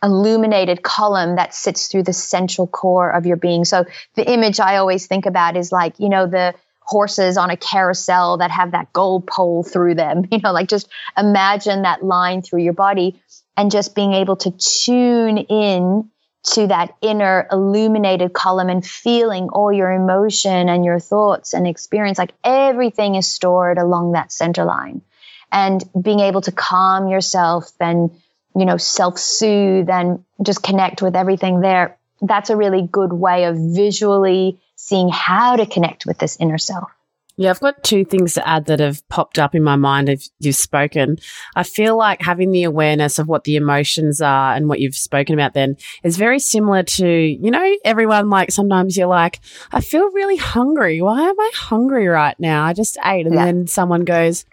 illuminated 0.02 0.82
column 0.82 1.36
that 1.36 1.54
sits 1.54 1.88
through 1.88 2.04
the 2.04 2.12
central 2.12 2.66
core 2.66 3.10
of 3.10 3.26
your 3.26 3.36
being. 3.36 3.64
So 3.64 3.84
the 4.14 4.30
image 4.30 4.60
I 4.60 4.76
always 4.76 5.06
think 5.06 5.26
about 5.26 5.56
is 5.56 5.72
like, 5.72 5.98
you 5.98 6.08
know, 6.08 6.26
the 6.26 6.54
horses 6.80 7.36
on 7.36 7.50
a 7.50 7.56
carousel 7.56 8.38
that 8.38 8.50
have 8.50 8.72
that 8.72 8.92
gold 8.92 9.26
pole 9.26 9.62
through 9.62 9.94
them, 9.94 10.24
you 10.30 10.38
know, 10.38 10.52
like 10.52 10.68
just 10.68 10.88
imagine 11.16 11.82
that 11.82 12.04
line 12.04 12.42
through 12.42 12.62
your 12.62 12.72
body 12.72 13.20
and 13.56 13.70
just 13.70 13.94
being 13.94 14.14
able 14.14 14.36
to 14.36 14.50
tune 14.52 15.38
in 15.38 16.10
to 16.44 16.66
that 16.68 16.94
inner 17.02 17.46
illuminated 17.50 18.32
column 18.32 18.68
and 18.68 18.86
feeling 18.86 19.48
all 19.48 19.72
your 19.72 19.90
emotion 19.90 20.68
and 20.68 20.84
your 20.84 21.00
thoughts 21.00 21.52
and 21.52 21.66
experience 21.66 22.16
like 22.16 22.32
everything 22.44 23.16
is 23.16 23.26
stored 23.26 23.76
along 23.76 24.12
that 24.12 24.32
center 24.32 24.64
line 24.64 25.02
and 25.50 25.82
being 26.00 26.20
able 26.20 26.40
to 26.40 26.52
calm 26.52 27.08
yourself 27.08 27.70
and 27.80 28.10
you 28.58 28.66
know, 28.66 28.76
self 28.76 29.18
soothe 29.18 29.88
and 29.88 30.24
just 30.42 30.62
connect 30.62 31.02
with 31.02 31.16
everything 31.16 31.60
there. 31.60 31.98
That's 32.20 32.50
a 32.50 32.56
really 32.56 32.82
good 32.90 33.12
way 33.12 33.44
of 33.44 33.56
visually 33.56 34.58
seeing 34.76 35.08
how 35.08 35.56
to 35.56 35.66
connect 35.66 36.06
with 36.06 36.18
this 36.18 36.36
inner 36.40 36.58
self. 36.58 36.90
Yeah, 37.38 37.50
I've 37.50 37.60
got 37.60 37.84
two 37.84 38.04
things 38.04 38.34
to 38.34 38.46
add 38.46 38.66
that 38.66 38.80
have 38.80 39.08
popped 39.08 39.38
up 39.38 39.54
in 39.54 39.62
my 39.62 39.76
mind 39.76 40.08
as 40.08 40.28
you've 40.40 40.56
spoken. 40.56 41.18
I 41.54 41.62
feel 41.62 41.96
like 41.96 42.20
having 42.20 42.50
the 42.50 42.64
awareness 42.64 43.20
of 43.20 43.28
what 43.28 43.44
the 43.44 43.54
emotions 43.54 44.20
are 44.20 44.54
and 44.54 44.68
what 44.68 44.80
you've 44.80 44.96
spoken 44.96 45.34
about 45.34 45.54
then 45.54 45.76
is 46.02 46.16
very 46.16 46.40
similar 46.40 46.82
to, 46.82 47.08
you 47.08 47.52
know, 47.52 47.76
everyone 47.84 48.28
like 48.28 48.50
sometimes 48.50 48.96
you're 48.96 49.06
like, 49.06 49.38
I 49.70 49.80
feel 49.80 50.10
really 50.10 50.36
hungry. 50.36 51.00
Why 51.00 51.28
am 51.28 51.38
I 51.38 51.50
hungry 51.54 52.08
right 52.08 52.34
now? 52.40 52.64
I 52.64 52.72
just 52.72 52.98
ate. 53.04 53.26
And 53.26 53.36
yeah. 53.36 53.44
then 53.44 53.68
someone 53.68 54.04
goes, 54.04 54.44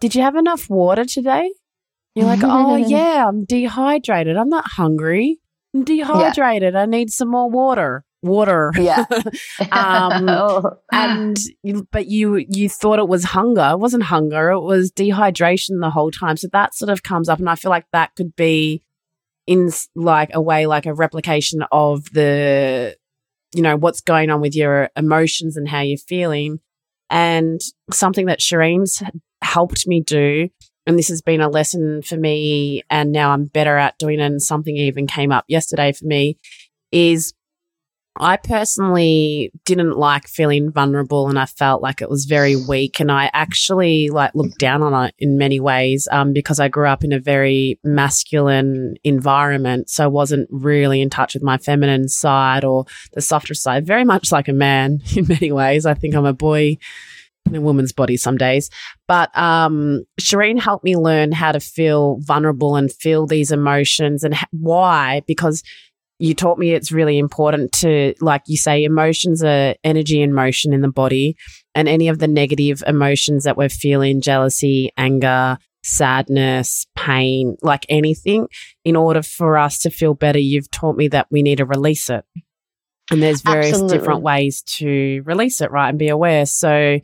Did 0.00 0.14
you 0.14 0.20
have 0.20 0.36
enough 0.36 0.68
water 0.68 1.06
today? 1.06 1.50
You're 2.14 2.26
like, 2.26 2.40
Oh, 2.42 2.76
yeah, 2.88 3.26
I'm 3.28 3.44
dehydrated. 3.44 4.36
I'm 4.36 4.48
not 4.48 4.64
hungry. 4.66 5.38
I'm 5.74 5.84
dehydrated. 5.84 6.74
Yeah. 6.74 6.82
I 6.82 6.86
need 6.86 7.10
some 7.10 7.30
more 7.30 7.50
water 7.50 8.04
water. 8.22 8.72
Yeah. 8.76 9.04
um, 9.72 10.28
oh. 10.28 10.78
and 10.92 11.36
but 11.90 12.06
you 12.06 12.36
you 12.48 12.68
thought 12.68 12.98
it 12.98 13.08
was 13.08 13.24
hunger. 13.24 13.70
It 13.72 13.78
wasn't 13.78 14.04
hunger. 14.04 14.50
It 14.50 14.60
was 14.60 14.90
dehydration 14.92 15.80
the 15.80 15.90
whole 15.90 16.10
time. 16.10 16.36
So 16.36 16.48
that 16.52 16.74
sort 16.74 16.88
of 16.88 17.02
comes 17.02 17.28
up, 17.28 17.38
and 17.38 17.50
I 17.50 17.56
feel 17.56 17.70
like 17.70 17.86
that 17.92 18.14
could 18.16 18.34
be 18.36 18.82
in 19.46 19.70
like 19.96 20.30
a 20.32 20.40
way 20.40 20.66
like 20.66 20.86
a 20.86 20.94
replication 20.94 21.64
of 21.72 22.04
the 22.12 22.96
you 23.52 23.62
know 23.62 23.76
what's 23.76 24.00
going 24.00 24.30
on 24.30 24.40
with 24.40 24.54
your 24.54 24.88
emotions 24.96 25.56
and 25.56 25.68
how 25.68 25.80
you're 25.80 25.98
feeling. 25.98 26.60
And 27.10 27.60
something 27.90 28.26
that 28.26 28.40
Shireen's 28.40 29.02
helped 29.42 29.86
me 29.86 30.00
do 30.00 30.48
and 30.86 30.98
this 30.98 31.08
has 31.08 31.22
been 31.22 31.40
a 31.40 31.48
lesson 31.48 32.02
for 32.02 32.16
me 32.16 32.82
and 32.90 33.12
now 33.12 33.30
I'm 33.30 33.46
better 33.46 33.76
at 33.76 33.98
doing 33.98 34.20
it 34.20 34.24
and 34.24 34.42
something 34.42 34.76
even 34.76 35.06
came 35.06 35.32
up 35.32 35.44
yesterday 35.48 35.92
for 35.92 36.06
me 36.06 36.38
is 36.90 37.34
I 38.16 38.36
personally 38.36 39.52
didn't 39.64 39.96
like 39.96 40.28
feeling 40.28 40.70
vulnerable 40.70 41.28
and 41.28 41.38
I 41.38 41.46
felt 41.46 41.82
like 41.82 42.02
it 42.02 42.10
was 42.10 42.26
very 42.26 42.56
weak 42.56 43.00
and 43.00 43.10
I 43.10 43.30
actually 43.32 44.10
like 44.10 44.34
looked 44.34 44.58
down 44.58 44.82
on 44.82 45.06
it 45.06 45.14
in 45.18 45.38
many 45.38 45.60
ways 45.60 46.06
um, 46.12 46.34
because 46.34 46.60
I 46.60 46.68
grew 46.68 46.86
up 46.86 47.04
in 47.04 47.12
a 47.12 47.18
very 47.18 47.80
masculine 47.82 48.96
environment 49.02 49.88
so 49.88 50.04
I 50.04 50.08
wasn't 50.08 50.48
really 50.50 51.00
in 51.00 51.08
touch 51.08 51.32
with 51.32 51.42
my 51.42 51.56
feminine 51.56 52.06
side 52.08 52.64
or 52.64 52.84
the 53.14 53.22
softer 53.22 53.54
side 53.54 53.86
very 53.86 54.04
much 54.04 54.30
like 54.30 54.48
a 54.48 54.52
man 54.52 55.00
in 55.16 55.26
many 55.26 55.50
ways. 55.50 55.86
I 55.86 55.94
think 55.94 56.14
I'm 56.14 56.26
a 56.26 56.34
boy 56.34 56.76
in 57.46 57.56
a 57.56 57.60
woman's 57.60 57.92
body 57.92 58.16
some 58.16 58.36
days 58.36 58.70
but 59.08 59.36
um, 59.36 60.04
Shireen 60.20 60.58
helped 60.58 60.84
me 60.84 60.96
learn 60.96 61.32
how 61.32 61.52
to 61.52 61.60
feel 61.60 62.18
vulnerable 62.20 62.76
and 62.76 62.92
feel 62.92 63.26
these 63.26 63.50
emotions 63.50 64.24
and 64.24 64.36
why 64.50 65.22
because 65.26 65.62
you 66.22 66.34
taught 66.34 66.56
me 66.56 66.70
it's 66.70 66.92
really 66.92 67.18
important 67.18 67.72
to, 67.72 68.14
like 68.20 68.42
you 68.46 68.56
say, 68.56 68.84
emotions 68.84 69.42
are 69.42 69.74
energy 69.82 70.22
and 70.22 70.32
motion 70.32 70.72
in 70.72 70.80
the 70.80 70.88
body. 70.88 71.36
And 71.74 71.88
any 71.88 72.06
of 72.06 72.20
the 72.20 72.28
negative 72.28 72.80
emotions 72.86 73.42
that 73.42 73.56
we're 73.56 73.68
feeling, 73.68 74.20
jealousy, 74.20 74.92
anger, 74.96 75.58
sadness, 75.82 76.86
pain, 76.94 77.56
like 77.60 77.84
anything, 77.88 78.46
in 78.84 78.94
order 78.94 79.20
for 79.20 79.58
us 79.58 79.80
to 79.80 79.90
feel 79.90 80.14
better, 80.14 80.38
you've 80.38 80.70
taught 80.70 80.96
me 80.96 81.08
that 81.08 81.26
we 81.32 81.42
need 81.42 81.58
to 81.58 81.66
release 81.66 82.08
it. 82.08 82.24
And 83.10 83.20
there's 83.20 83.42
various 83.42 83.72
Absolutely. 83.72 83.98
different 83.98 84.22
ways 84.22 84.62
to 84.76 85.22
release 85.24 85.60
it, 85.60 85.72
right? 85.72 85.88
And 85.88 85.98
be 85.98 86.08
aware. 86.08 86.46
So 86.46 87.00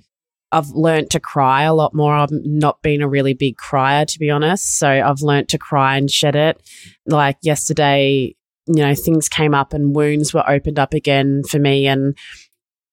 I've 0.50 0.70
learned 0.70 1.11
to 1.11 1.20
cry 1.20 1.64
a 1.64 1.74
lot 1.74 1.94
more. 1.94 2.14
I've 2.14 2.30
not 2.30 2.80
been 2.82 3.02
a 3.02 3.08
really 3.08 3.34
big 3.34 3.56
crier, 3.56 4.04
to 4.06 4.18
be 4.18 4.30
honest. 4.30 4.78
So 4.78 4.88
I've 4.88 5.20
learned 5.20 5.48
to 5.50 5.58
cry 5.58 5.96
and 5.96 6.11
shed 6.11 6.37
it. 6.37 6.62
Like 7.06 7.37
yesterday, 7.42 8.34
you 8.66 8.82
know, 8.82 8.94
things 8.94 9.28
came 9.28 9.54
up 9.54 9.72
and 9.72 9.94
wounds 9.94 10.32
were 10.32 10.48
opened 10.48 10.78
up 10.78 10.94
again 10.94 11.42
for 11.48 11.58
me. 11.58 11.87
And 11.87 12.16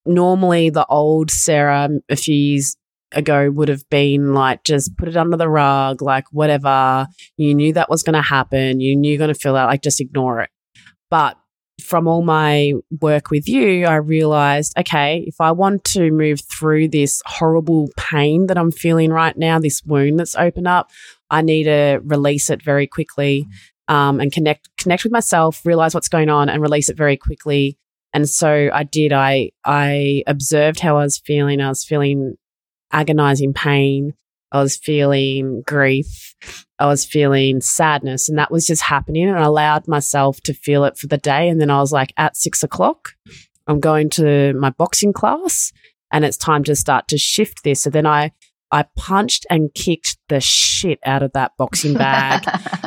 normally 0.04 0.70
the 0.70 0.86
old 0.86 1.30
Sarah 1.30 1.88
a 2.08 2.16
few 2.16 2.34
years 2.34 2.76
ago 3.12 3.50
would 3.50 3.68
have 3.68 3.88
been 3.88 4.34
like, 4.34 4.62
just 4.64 4.96
put 4.98 5.08
it 5.08 5.16
under 5.16 5.36
the 5.36 5.48
rug, 5.48 6.02
like 6.02 6.26
whatever. 6.32 7.06
You 7.36 7.54
knew 7.54 7.72
that 7.72 7.88
was 7.88 8.02
going 8.02 8.14
to 8.14 8.22
happen. 8.22 8.80
You 8.80 8.96
knew 8.96 9.10
you're 9.10 9.18
going 9.18 9.32
to 9.32 9.40
feel 9.40 9.54
that, 9.54 9.64
like 9.64 9.82
just 9.82 10.00
ignore 10.00 10.40
it. 10.40 10.50
But 11.08 11.38
from 11.80 12.08
all 12.08 12.22
my 12.22 12.72
work 13.00 13.30
with 13.30 13.48
you, 13.48 13.86
I 13.86 13.96
realized, 13.96 14.76
okay, 14.78 15.24
if 15.26 15.40
I 15.40 15.52
want 15.52 15.84
to 15.84 16.10
move 16.10 16.40
through 16.40 16.88
this 16.88 17.22
horrible 17.26 17.90
pain 17.96 18.46
that 18.46 18.58
I'm 18.58 18.72
feeling 18.72 19.10
right 19.10 19.36
now, 19.36 19.58
this 19.58 19.82
wound 19.84 20.18
that's 20.18 20.34
opened 20.36 20.68
up, 20.68 20.90
I 21.30 21.42
need 21.42 21.64
to 21.64 22.00
release 22.04 22.50
it 22.50 22.62
very 22.62 22.86
quickly 22.86 23.46
um, 23.88 24.20
and 24.20 24.32
connect 24.32 24.68
connect 24.78 25.04
with 25.04 25.12
myself, 25.12 25.64
realize 25.64 25.94
what's 25.94 26.08
going 26.08 26.28
on, 26.28 26.48
and 26.48 26.62
release 26.62 26.88
it 26.88 26.96
very 26.96 27.16
quickly. 27.16 27.78
And 28.12 28.28
so 28.28 28.70
I 28.72 28.84
did. 28.84 29.12
I 29.12 29.50
I 29.64 30.22
observed 30.26 30.80
how 30.80 30.96
I 30.96 31.02
was 31.02 31.18
feeling. 31.18 31.60
I 31.60 31.68
was 31.68 31.84
feeling 31.84 32.34
agonizing 32.92 33.52
pain. 33.52 34.14
I 34.52 34.62
was 34.62 34.76
feeling 34.76 35.62
grief. 35.66 36.34
I 36.78 36.86
was 36.86 37.04
feeling 37.04 37.60
sadness, 37.60 38.28
and 38.28 38.38
that 38.38 38.50
was 38.50 38.66
just 38.66 38.82
happening. 38.82 39.28
And 39.28 39.38
I 39.38 39.44
allowed 39.44 39.88
myself 39.88 40.40
to 40.42 40.52
feel 40.54 40.84
it 40.84 40.98
for 40.98 41.06
the 41.06 41.16
day. 41.18 41.48
And 41.48 41.60
then 41.60 41.70
I 41.70 41.80
was 41.80 41.92
like, 41.92 42.12
at 42.16 42.36
six 42.36 42.62
o'clock, 42.62 43.10
I'm 43.66 43.80
going 43.80 44.10
to 44.10 44.52
my 44.54 44.70
boxing 44.70 45.12
class, 45.12 45.72
and 46.12 46.24
it's 46.24 46.36
time 46.36 46.64
to 46.64 46.76
start 46.76 47.08
to 47.08 47.18
shift 47.18 47.64
this. 47.64 47.82
So 47.82 47.90
then 47.90 48.06
I 48.06 48.32
I 48.72 48.84
punched 48.96 49.46
and 49.48 49.72
kicked 49.74 50.18
the 50.28 50.40
shit 50.40 50.98
out 51.06 51.22
of 51.22 51.32
that 51.32 51.52
boxing 51.56 51.94
bag. 51.98 52.42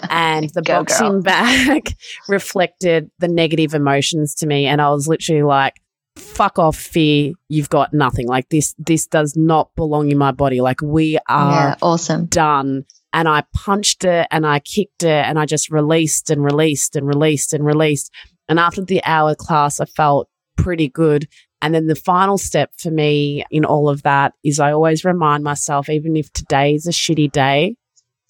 and 0.10 0.50
the 0.50 0.62
Go 0.62 0.80
boxing 0.80 1.08
girl. 1.14 1.22
bag 1.22 1.94
reflected 2.28 3.10
the 3.20 3.28
negative 3.28 3.74
emotions 3.74 4.36
to 4.36 4.48
me. 4.48 4.66
And 4.66 4.82
I 4.82 4.90
was 4.92 5.08
literally 5.08 5.44
like, 5.44 5.76
fuck 6.16 6.60
off 6.60 6.76
fear 6.76 7.32
you've 7.48 7.70
got 7.70 7.94
nothing 7.94 8.28
like 8.28 8.50
this 8.50 8.76
this 8.78 9.08
does 9.08 9.38
not 9.38 9.74
belong 9.78 10.12
in 10.12 10.18
my 10.18 10.32
body 10.34 10.60
like 10.60 10.82
we 10.82 11.18
are 11.30 11.70
yeah, 11.70 11.76
awesome 11.82 12.26
done 12.26 12.84
and 13.14 13.28
i 13.28 13.44
punched 13.54 14.04
it 14.04 14.28
and 14.32 14.46
i 14.46 14.60
kicked 14.60 15.04
it 15.04 15.26
and 15.26 15.40
i 15.40 15.46
just 15.46 15.70
released 15.70 16.30
and 16.30 16.44
released 16.44 16.96
and 16.96 17.08
released 17.08 17.54
and 17.54 17.66
released 17.66 18.12
and 18.48 18.60
after 18.60 18.84
the 18.84 19.04
hour 19.04 19.36
class 19.36 19.80
i 19.80 19.86
felt 19.86 20.30
pretty 20.56 20.90
good 20.90 21.28
and 21.62 21.76
then 21.76 21.88
the 21.88 21.96
final 21.96 22.38
step 22.38 22.72
for 22.78 22.90
me 22.90 23.44
in 23.52 23.66
all 23.66 23.90
of 23.90 24.04
that 24.04 24.34
is 24.44 24.60
I 24.60 24.72
always 24.72 25.04
remind 25.04 25.44
myself, 25.44 25.90
even 25.90 26.16
if 26.16 26.32
today 26.32 26.74
is 26.74 26.88
a 26.88 26.92
shitty 26.92 27.32
day, 27.32 27.76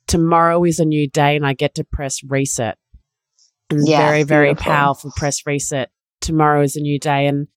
tomorrow 0.08 0.63
is 0.63 0.80
a 0.80 0.86
new 0.86 1.08
day 1.08 1.36
and 1.36 1.46
I 1.46 1.54
get 1.54 1.76
to 1.76 1.84
press 1.84 2.24
reset. 2.24 2.78
And 3.70 3.88
yeah, 3.88 4.08
very, 4.08 4.24
very 4.24 4.48
beautiful. 4.48 4.72
powerful 4.72 5.13
press 5.15 5.46
reset. 5.46 5.92
Tomorrow 6.22 6.63
is 6.63 6.76
a 6.76 6.82
new 6.82 6.98
day. 6.98 7.28
And 7.28 7.48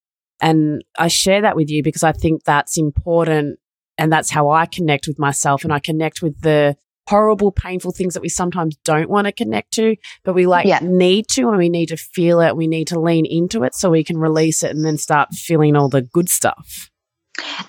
and 0.41 0.85
I 0.99 1.09
share 1.09 1.41
that 1.41 1.57
with 1.57 1.71
you 1.71 1.83
because 1.83 2.03
I 2.03 2.13
think 2.13 2.45
that's 2.45 2.77
important 2.77 3.59
and 3.97 4.13
that's 4.13 4.31
how 4.31 4.51
I 4.51 4.67
connect 4.67 5.07
with 5.07 5.19
myself 5.19 5.65
and 5.65 5.73
I 5.73 5.79
connect 5.79 6.21
with 6.21 6.41
the 6.43 6.77
horrible, 7.09 7.53
painful 7.53 7.93
things 7.93 8.15
that 8.15 8.21
we 8.21 8.29
sometimes 8.29 8.77
don't 8.85 9.11
want 9.11 9.27
to 9.27 9.33
connect 9.33 9.73
to, 9.73 9.97
but 10.25 10.35
we 10.35 10.47
like 10.47 10.67
yeah. 10.67 10.79
need 10.83 11.27
to 11.29 11.49
and 11.49 11.59
we 11.59 11.69
need 11.69 11.87
to 11.87 11.97
feel 11.97 12.41
it. 12.41 12.57
We 12.57 12.67
need 12.67 12.89
to 12.89 13.01
lean 13.01 13.27
into 13.27 13.65
it 13.65 13.75
so 13.75 13.91
we 13.91 14.05
can 14.05 14.19
release 14.19 14.63
it 14.63 14.71
and 14.71 14.85
then 14.85 14.99
start 14.99 15.35
feeling 15.35 15.77
all 15.77 15.89
the 15.89 16.03
good 16.03 16.29
stuff. 16.29 16.91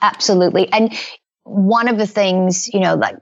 Absolutely. 0.01 0.71
And 0.71 0.93
one 1.43 1.87
of 1.87 1.97
the 1.97 2.07
things, 2.07 2.71
you 2.73 2.79
know, 2.79 2.95
like 2.95 3.17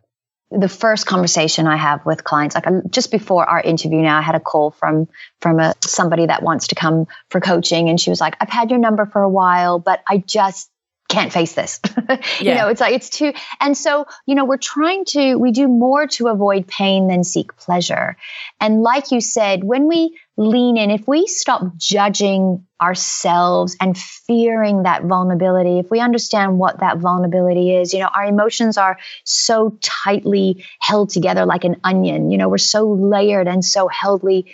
the 0.51 0.67
first 0.67 1.05
conversation 1.05 1.65
I 1.65 1.77
have 1.77 2.05
with 2.05 2.23
clients, 2.23 2.55
like 2.55 2.65
just 2.89 3.09
before 3.09 3.45
our 3.45 3.61
interview 3.61 4.01
now, 4.01 4.17
I 4.17 4.21
had 4.21 4.35
a 4.35 4.39
call 4.39 4.71
from 4.71 5.07
from 5.39 5.59
a 5.59 5.73
somebody 5.81 6.25
that 6.25 6.43
wants 6.43 6.67
to 6.67 6.75
come 6.75 7.07
for 7.29 7.39
coaching, 7.39 7.87
and 7.89 7.99
she 7.99 8.09
was 8.09 8.19
like, 8.19 8.35
"I've 8.41 8.49
had 8.49 8.69
your 8.69 8.79
number 8.79 9.05
for 9.05 9.21
a 9.21 9.29
while, 9.29 9.79
but 9.79 10.01
I 10.07 10.17
just 10.17 10.69
can't 11.11 11.33
face 11.33 11.53
this. 11.53 11.79
yeah. 12.09 12.17
You 12.39 12.55
know, 12.55 12.67
it's 12.69 12.81
like 12.81 12.93
it's 12.93 13.09
too 13.09 13.33
and 13.59 13.77
so, 13.77 14.05
you 14.25 14.35
know, 14.35 14.45
we're 14.45 14.57
trying 14.57 15.05
to 15.05 15.35
we 15.35 15.51
do 15.51 15.67
more 15.67 16.07
to 16.07 16.27
avoid 16.27 16.67
pain 16.67 17.07
than 17.07 17.23
seek 17.23 17.55
pleasure. 17.57 18.17
And 18.59 18.81
like 18.81 19.11
you 19.11 19.21
said, 19.21 19.63
when 19.63 19.87
we 19.87 20.17
lean 20.37 20.77
in, 20.77 20.89
if 20.89 21.07
we 21.07 21.27
stop 21.27 21.77
judging 21.77 22.65
ourselves 22.81 23.75
and 23.79 23.97
fearing 23.97 24.83
that 24.83 25.03
vulnerability, 25.03 25.79
if 25.79 25.91
we 25.91 25.99
understand 25.99 26.57
what 26.57 26.79
that 26.79 26.97
vulnerability 26.97 27.75
is, 27.75 27.93
you 27.93 27.99
know, 27.99 28.09
our 28.15 28.25
emotions 28.25 28.77
are 28.77 28.97
so 29.23 29.77
tightly 29.81 30.65
held 30.79 31.09
together 31.09 31.45
like 31.45 31.63
an 31.63 31.75
onion. 31.83 32.31
You 32.31 32.37
know, 32.37 32.49
we're 32.49 32.57
so 32.57 32.89
layered 32.91 33.47
and 33.47 33.63
so 33.63 33.87
heldly, 33.87 34.51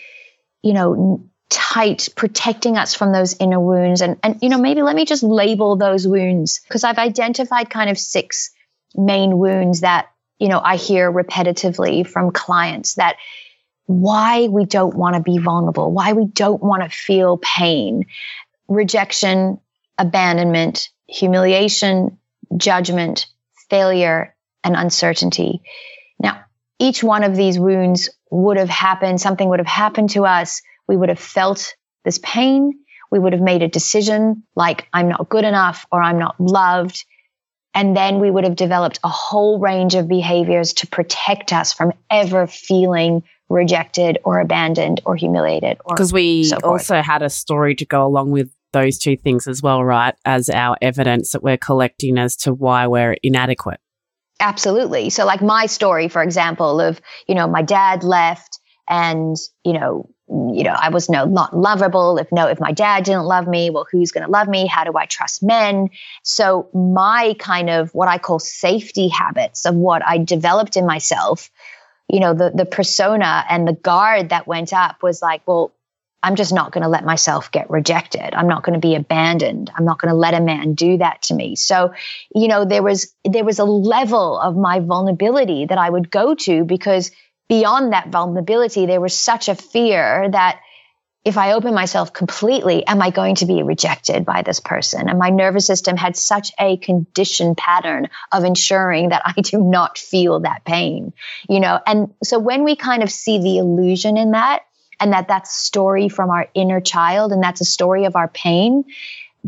you 0.62 0.74
know, 0.74 1.30
tight, 1.49 2.10
protecting 2.15 2.77
us 2.77 2.93
from 2.93 3.13
those 3.13 3.36
inner 3.39 3.60
wounds. 3.60 4.01
And, 4.01 4.17
and, 4.23 4.39
you 4.41 4.49
know, 4.49 4.57
maybe 4.57 4.81
let 4.81 4.95
me 4.95 5.05
just 5.05 5.23
label 5.23 5.75
those 5.75 6.07
wounds 6.07 6.62
because 6.67 6.83
I've 6.83 6.97
identified 6.97 7.69
kind 7.69 7.89
of 7.89 7.97
six 7.97 8.51
main 8.95 9.38
wounds 9.38 9.81
that, 9.81 10.07
you 10.39 10.49
know, 10.49 10.62
I 10.63 10.75
hear 10.75 11.12
repetitively 11.12 12.05
from 12.05 12.31
clients 12.31 12.95
that 12.95 13.15
why 13.86 14.47
we 14.47 14.65
don't 14.65 14.95
want 14.95 15.15
to 15.15 15.21
be 15.21 15.38
vulnerable, 15.38 15.91
why 15.91 16.13
we 16.13 16.25
don't 16.25 16.62
want 16.62 16.83
to 16.83 16.89
feel 16.89 17.38
pain, 17.38 18.05
rejection, 18.67 19.60
abandonment, 19.97 20.89
humiliation, 21.07 22.17
judgment, 22.57 23.27
failure, 23.69 24.36
and 24.63 24.75
uncertainty. 24.75 25.62
Now, 26.19 26.43
each 26.79 27.01
one 27.01 27.23
of 27.23 27.36
these 27.36 27.57
wounds 27.57 28.10
would 28.29 28.57
have 28.57 28.69
happened, 28.69 29.21
something 29.21 29.47
would 29.47 29.60
have 29.60 29.67
happened 29.67 30.10
to 30.12 30.25
us 30.25 30.62
we 30.88 30.97
would 30.97 31.10
have 31.10 31.19
felt 31.19 31.76
this 32.06 32.19
pain. 32.19 32.73
We 33.12 33.19
would 33.19 33.34
have 33.34 33.41
made 33.41 33.62
a 33.62 33.67
decision 33.67 34.43
like, 34.56 34.88
I'm 34.93 35.10
not 35.10 35.30
good 35.30 35.45
enough 35.45 35.86
or 35.91 36.02
I'm 36.02 36.19
not 36.19 36.39
loved. 36.39 37.06
And 37.73 37.95
then 37.95 38.19
we 38.19 38.32
would 38.32 38.43
have 38.43 38.56
developed 38.56 39.00
a 39.04 39.10
whole 39.10 39.60
range 39.60 39.95
of 39.95 40.08
behaviors 40.08 40.73
to 40.73 40.88
protect 40.88 41.54
us 41.54 41.73
from 41.73 41.93
ever 42.10 42.47
feeling 42.47 43.23
rejected 43.50 44.17
or 44.23 44.39
abandoned 44.39 45.02
or 45.06 45.15
humiliated. 45.15 45.78
Because 45.88 46.12
we 46.12 46.45
so 46.45 46.58
also 46.63 47.02
had 47.02 47.21
a 47.21 47.30
story 47.30 47.76
to 47.76 47.86
go 47.86 48.06
along 48.06 48.32
with 48.32 48.50
those 48.73 48.97
two 48.97 49.15
things 49.15 49.47
as 49.47 49.62
well, 49.62 49.84
right? 49.84 50.15
As 50.26 50.50
our 50.50 50.76
evidence 50.82 51.32
that 51.32 51.43
we're 51.43 51.58
collecting 51.58 52.17
as 52.17 52.36
to 52.38 52.54
why 52.54 52.88
we're 52.88 53.15
inadequate. 53.23 53.80
Absolutely. 54.39 55.10
So, 55.10 55.26
like 55.26 55.41
my 55.41 55.65
story, 55.65 56.10
for 56.10 56.21
example, 56.21 56.80
of, 56.80 57.02
you 57.28 57.36
know, 57.36 57.47
my 57.47 57.62
dad 57.62 58.04
left 58.04 58.60
and, 58.88 59.36
you 59.63 59.73
know, 59.73 60.10
you 60.30 60.63
know, 60.63 60.76
I 60.78 60.90
was 60.90 61.10
no 61.10 61.26
not 61.26 61.56
lovable. 61.56 62.18
If 62.18 62.32
no, 62.32 62.48
if 62.48 62.60
my 62.60 62.72
dad 62.72 63.06
didn't 63.06 63.24
love 63.24 63.48
me, 63.48 63.70
well, 63.70 63.88
who's 63.90 64.12
going 64.12 64.26
to 64.26 64.32
love 64.32 64.48
me? 64.48 64.68
How 64.68 64.84
do 64.84 64.92
I 64.98 65.06
trust 65.06 65.42
men? 65.42 65.90
So 66.24 66.70
my 66.74 67.36
kind 67.40 67.70
of 67.70 67.94
what 67.94 68.10
I 68.10 68.18
call 68.18 68.40
safety 68.40 69.08
habits 69.08 69.66
of 69.66 69.76
what 69.76 70.06
I 70.06 70.18
developed 70.18 70.76
in 70.76 70.86
myself, 70.86 71.50
you 72.10 72.20
know, 72.20 72.34
the 72.34 72.52
the 72.54 72.66
persona 72.66 73.46
and 73.50 73.68
the 73.68 73.74
guard 73.74 74.30
that 74.30 74.48
went 74.48 74.74
up 74.74 75.02
was 75.02 75.22
like, 75.22 75.48
well, 75.48 75.74
I'm 76.24 76.36
just 76.36 76.52
not 76.52 76.74
going 76.74 76.82
to 76.82 76.90
let 76.90 77.06
myself 77.06 77.52
get 77.52 77.70
rejected. 77.70 78.34
I'm 78.34 78.48
not 78.48 78.63
going 78.63 78.74
to 78.74 78.86
be 78.86 78.96
abandoned. 78.96 79.72
I'm 79.76 79.86
not 79.86 80.00
going 80.00 80.10
to 80.12 80.18
let 80.18 80.34
a 80.34 80.42
man 80.42 80.74
do 80.74 80.98
that 80.98 81.22
to 81.24 81.34
me. 81.34 81.56
So, 81.56 81.94
you 82.36 82.50
know, 82.50 82.66
there 82.66 82.84
was 82.84 83.13
there 83.24 83.46
was 83.46 83.60
a 83.60 83.66
level 83.66 84.38
of 84.40 84.58
my 84.58 84.82
vulnerability 84.82 85.66
that 85.66 85.78
I 85.78 85.90
would 85.90 86.12
go 86.12 86.36
to 86.36 86.66
because 86.66 87.12
beyond 87.49 87.93
that 87.93 88.10
vulnerability, 88.10 88.86
there 88.86 89.01
was 89.01 89.17
such 89.17 89.49
a 89.49 89.55
fear 89.55 90.29
that 90.29 90.60
if 91.27 91.38
I 91.38 91.51
open 91.51 91.73
myself 91.73 92.13
completely, 92.13 92.88
am 92.88 93.01
I 93.01 93.10
going 93.10 93.36
to 93.36 93.45
be 93.45 93.62
rejected 93.62 94.23
by 94.23 94.43
this 94.43 94.62
person? 94.62 95.10
And 95.10 95.19
my 95.19 95.29
nervous 95.29 95.65
system 95.65 95.97
had 95.97 96.15
such 96.15 96.53
a 96.57 96.77
conditioned 96.77 97.57
pattern 97.57 98.07
of 98.31 98.45
ensuring 98.45 99.10
that 99.10 99.23
I 99.25 99.41
do 99.41 99.62
not 99.62 99.97
feel 99.97 100.39
that 100.41 100.63
pain, 100.63 101.12
you 101.49 101.60
know? 101.60 101.81
And 101.86 102.13
so 102.23 102.39
when 102.39 102.63
we 102.63 102.77
kind 102.77 103.03
of 103.03 103.12
see 103.12 103.39
the 103.39 103.57
illusion 103.57 104.15
in 104.15 104.31
that, 104.31 104.63
and 105.01 105.12
that 105.13 105.27
that's 105.27 105.53
story 105.53 106.07
from 106.07 106.29
our 106.29 106.47
inner 106.53 106.79
child, 106.79 107.33
and 107.33 107.43
that's 107.43 107.62
a 107.62 107.65
story 107.65 108.05
of 108.05 108.15
our 108.15 108.29
pain, 108.29 108.86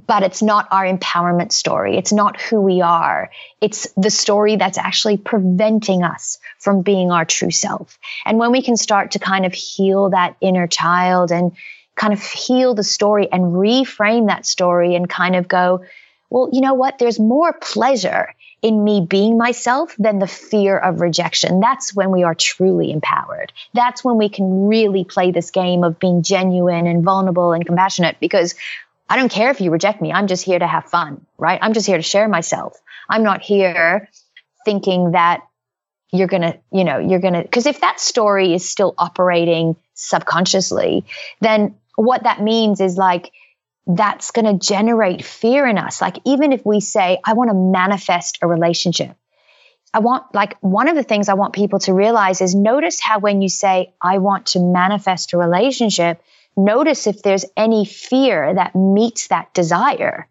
but 0.08 0.24
it's 0.24 0.42
not 0.42 0.68
our 0.72 0.86
empowerment 0.86 1.52
story. 1.52 1.98
It's 1.98 2.14
not 2.14 2.40
who 2.40 2.62
we 2.62 2.82
are. 2.82 3.32
It's 3.62 3.88
the 3.98 4.10
story 4.10 4.56
that's 4.56 4.78
actually 4.78 5.18
preventing 5.18 6.04
us 6.04 6.38
from 6.60 6.82
being 6.82 7.12
our 7.12 7.26
true 7.26 7.52
self. 7.52 7.98
And 8.26 8.38
when 8.38 8.52
we 8.52 8.62
can 8.62 8.78
start 8.78 9.12
to 9.12 9.20
kind 9.20 9.46
of 9.46 9.54
heal 9.54 10.10
that 10.12 10.36
inner 10.42 10.68
child 10.68 11.32
and 11.32 11.54
kind 11.96 12.14
of 12.14 12.22
heal 12.22 12.76
the 12.76 12.84
story 12.84 13.28
and 13.32 13.44
reframe 13.44 14.28
that 14.28 14.46
story 14.46 14.96
and 14.96 15.10
kind 15.10 15.36
of 15.36 15.48
go, 15.48 15.84
well, 16.30 16.50
you 16.54 16.62
know 16.62 16.76
what? 16.76 17.00
There's 17.00 17.20
more 17.20 17.54
pleasure 17.54 18.34
in 18.62 18.84
me 18.84 19.06
being 19.08 19.38
myself 19.38 19.96
than 19.98 20.20
the 20.20 20.28
fear 20.28 20.78
of 20.78 21.02
rejection. 21.02 21.60
That's 21.60 21.96
when 21.96 22.12
we 22.12 22.24
are 22.24 22.36
truly 22.36 22.92
empowered. 22.92 23.54
That's 23.74 24.04
when 24.04 24.18
we 24.18 24.30
can 24.30 24.68
really 24.68 25.06
play 25.06 25.32
this 25.32 25.52
game 25.52 25.84
of 25.84 26.00
being 26.00 26.24
genuine 26.24 26.86
and 26.86 27.04
vulnerable 27.04 27.54
and 27.54 27.66
compassionate 27.66 28.18
because 28.20 28.56
I 29.10 29.16
don't 29.16 29.32
care 29.32 29.50
if 29.50 29.60
you 29.60 29.72
reject 29.72 30.02
me. 30.02 30.14
I'm 30.14 30.28
just 30.28 30.46
here 30.46 30.60
to 30.60 30.68
have 30.68 30.86
fun, 30.86 31.26
right? 31.38 31.60
I'm 31.62 31.74
just 31.74 31.88
here 31.88 31.98
to 31.98 32.04
share 32.04 32.30
myself. 32.30 32.78
I'm 33.10 33.24
not 33.24 33.42
here 33.42 34.08
thinking 34.66 35.12
that 35.12 35.42
you're 36.12 36.28
going 36.28 36.44
to, 36.44 36.60
you 36.72 36.84
know, 36.84 37.00
you're 37.00 37.20
going 37.20 37.34
to, 37.34 37.42
because 37.42 37.66
if 37.66 37.82
that 37.82 38.00
story 38.00 38.54
is 38.54 38.70
still 38.70 38.94
operating 38.98 39.76
subconsciously, 39.96 41.06
then 41.42 41.76
what 41.96 42.24
that 42.24 42.42
means 42.42 42.82
is 42.82 42.98
like, 42.98 43.32
that's 43.88 44.30
going 44.30 44.46
to 44.46 44.64
generate 44.64 45.26
fear 45.26 45.66
in 45.66 45.80
us. 45.80 46.02
Like, 46.02 46.18
even 46.24 46.54
if 46.54 46.64
we 46.64 46.80
say, 46.80 47.20
I 47.26 47.34
want 47.34 47.50
to 47.50 47.56
manifest 47.56 48.38
a 48.44 48.48
relationship, 48.48 49.16
I 49.92 50.00
want, 50.00 50.36
like, 50.36 50.56
one 50.62 50.88
of 50.88 50.96
the 50.96 51.02
things 51.02 51.28
I 51.28 51.34
want 51.34 51.54
people 51.54 51.80
to 51.80 51.94
realize 51.96 52.42
is 52.42 52.54
notice 52.54 53.00
how 53.00 53.18
when 53.18 53.42
you 53.42 53.50
say, 53.50 53.94
I 54.00 54.20
want 54.20 54.48
to 54.48 54.60
manifest 54.60 55.34
a 55.34 55.38
relationship, 55.38 56.22
notice 56.66 57.08
if 57.08 57.22
there's 57.22 57.46
any 57.58 57.86
fear 57.86 58.54
that 58.54 58.76
meets 58.76 59.28
that 59.28 59.54
desire. 59.54 60.28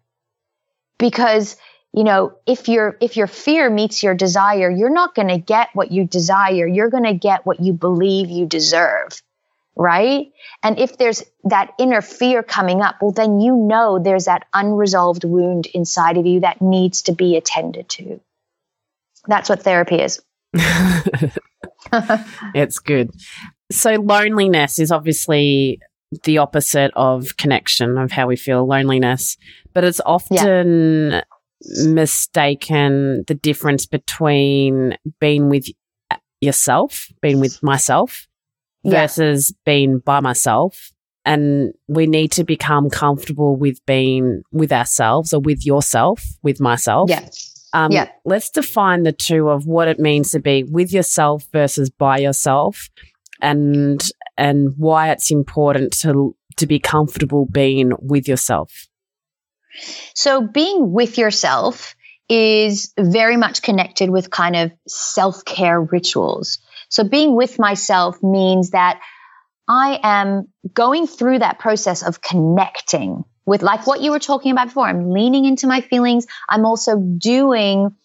Because, 0.97 1.55
you 1.93 2.03
know, 2.03 2.33
if 2.45 2.67
your 2.67 2.97
if 3.01 3.17
your 3.17 3.27
fear 3.27 3.69
meets 3.69 4.03
your 4.03 4.15
desire, 4.15 4.69
you're 4.69 4.89
not 4.89 5.15
going 5.15 5.29
to 5.29 5.37
get 5.37 5.69
what 5.73 5.91
you 5.91 6.05
desire. 6.05 6.67
You're 6.67 6.89
going 6.89 7.05
to 7.05 7.13
get 7.13 7.45
what 7.45 7.59
you 7.59 7.73
believe 7.73 8.29
you 8.29 8.45
deserve. 8.45 9.21
Right? 9.75 10.27
And 10.61 10.77
if 10.77 10.97
there's 10.97 11.23
that 11.45 11.71
inner 11.79 12.01
fear 12.01 12.43
coming 12.43 12.81
up, 12.81 12.97
well 13.01 13.11
then 13.11 13.39
you 13.39 13.55
know 13.55 13.97
there's 13.97 14.25
that 14.25 14.45
unresolved 14.53 15.23
wound 15.23 15.67
inside 15.67 16.17
of 16.17 16.25
you 16.25 16.41
that 16.41 16.61
needs 16.61 17.03
to 17.03 17.13
be 17.13 17.37
attended 17.37 17.87
to. 17.89 18.19
That's 19.27 19.47
what 19.47 19.63
therapy 19.63 20.01
is. 20.01 20.21
it's 22.53 22.79
good. 22.79 23.11
So 23.71 23.91
loneliness 23.91 24.79
is 24.79 24.91
obviously 24.91 25.79
the 26.23 26.37
opposite 26.37 26.91
of 26.95 27.37
connection, 27.37 27.97
of 27.97 28.11
how 28.11 28.27
we 28.27 28.35
feel 28.35 28.65
loneliness. 28.65 29.37
But 29.73 29.83
it's 29.83 30.01
often 30.05 31.11
yeah. 31.11 31.21
mistaken 31.85 33.23
the 33.27 33.35
difference 33.35 33.85
between 33.85 34.97
being 35.19 35.49
with 35.49 35.67
yourself, 36.41 37.07
being 37.21 37.39
with 37.39 37.61
myself, 37.61 38.27
yeah. 38.83 39.01
versus 39.01 39.53
being 39.65 39.99
by 39.99 40.19
myself. 40.19 40.91
And 41.25 41.73
we 41.87 42.07
need 42.07 42.31
to 42.33 42.43
become 42.43 42.89
comfortable 42.89 43.55
with 43.55 43.85
being 43.85 44.41
with 44.51 44.71
ourselves 44.71 45.33
or 45.33 45.39
with 45.39 45.65
yourself, 45.65 46.23
with 46.41 46.59
myself. 46.59 47.09
Yeah. 47.09 47.29
Um, 47.73 47.91
yeah. 47.91 48.09
Let's 48.25 48.49
define 48.49 49.03
the 49.03 49.11
two 49.11 49.49
of 49.49 49.67
what 49.67 49.87
it 49.87 49.99
means 49.99 50.31
to 50.31 50.39
be 50.39 50.63
with 50.63 50.91
yourself 50.91 51.45
versus 51.51 51.91
by 51.91 52.17
yourself 52.17 52.89
and 53.41 54.09
and 54.39 54.73
why 54.77 55.11
it's 55.11 55.29
important 55.31 55.91
to 55.99 56.35
to 56.57 56.65
be 56.65 56.79
comfortable 56.79 57.45
being 57.45 57.91
with 57.99 58.27
yourself. 58.27 58.87
So 60.15 60.41
being 60.41 60.91
with 60.91 61.17
yourself 61.17 61.95
is 62.27 62.93
very 62.99 63.37
much 63.37 63.61
connected 63.61 64.09
with 64.09 64.29
kind 64.29 64.55
of 64.55 64.71
self-care 64.87 65.81
rituals. 65.81 66.59
So 66.89 67.03
being 67.03 67.35
with 67.35 67.59
myself 67.59 68.21
means 68.23 68.71
that 68.71 68.99
I 69.67 69.99
am 70.03 70.47
going 70.73 71.07
through 71.07 71.39
that 71.39 71.59
process 71.59 72.03
of 72.03 72.21
connecting 72.21 73.23
with 73.45 73.61
like 73.61 73.87
what 73.87 74.01
you 74.01 74.11
were 74.11 74.19
talking 74.19 74.51
about 74.51 74.67
before. 74.67 74.87
I'm 74.87 75.11
leaning 75.11 75.45
into 75.45 75.67
my 75.67 75.81
feelings. 75.81 76.25
I'm 76.47 76.65
also 76.65 76.99
doing 76.99 77.95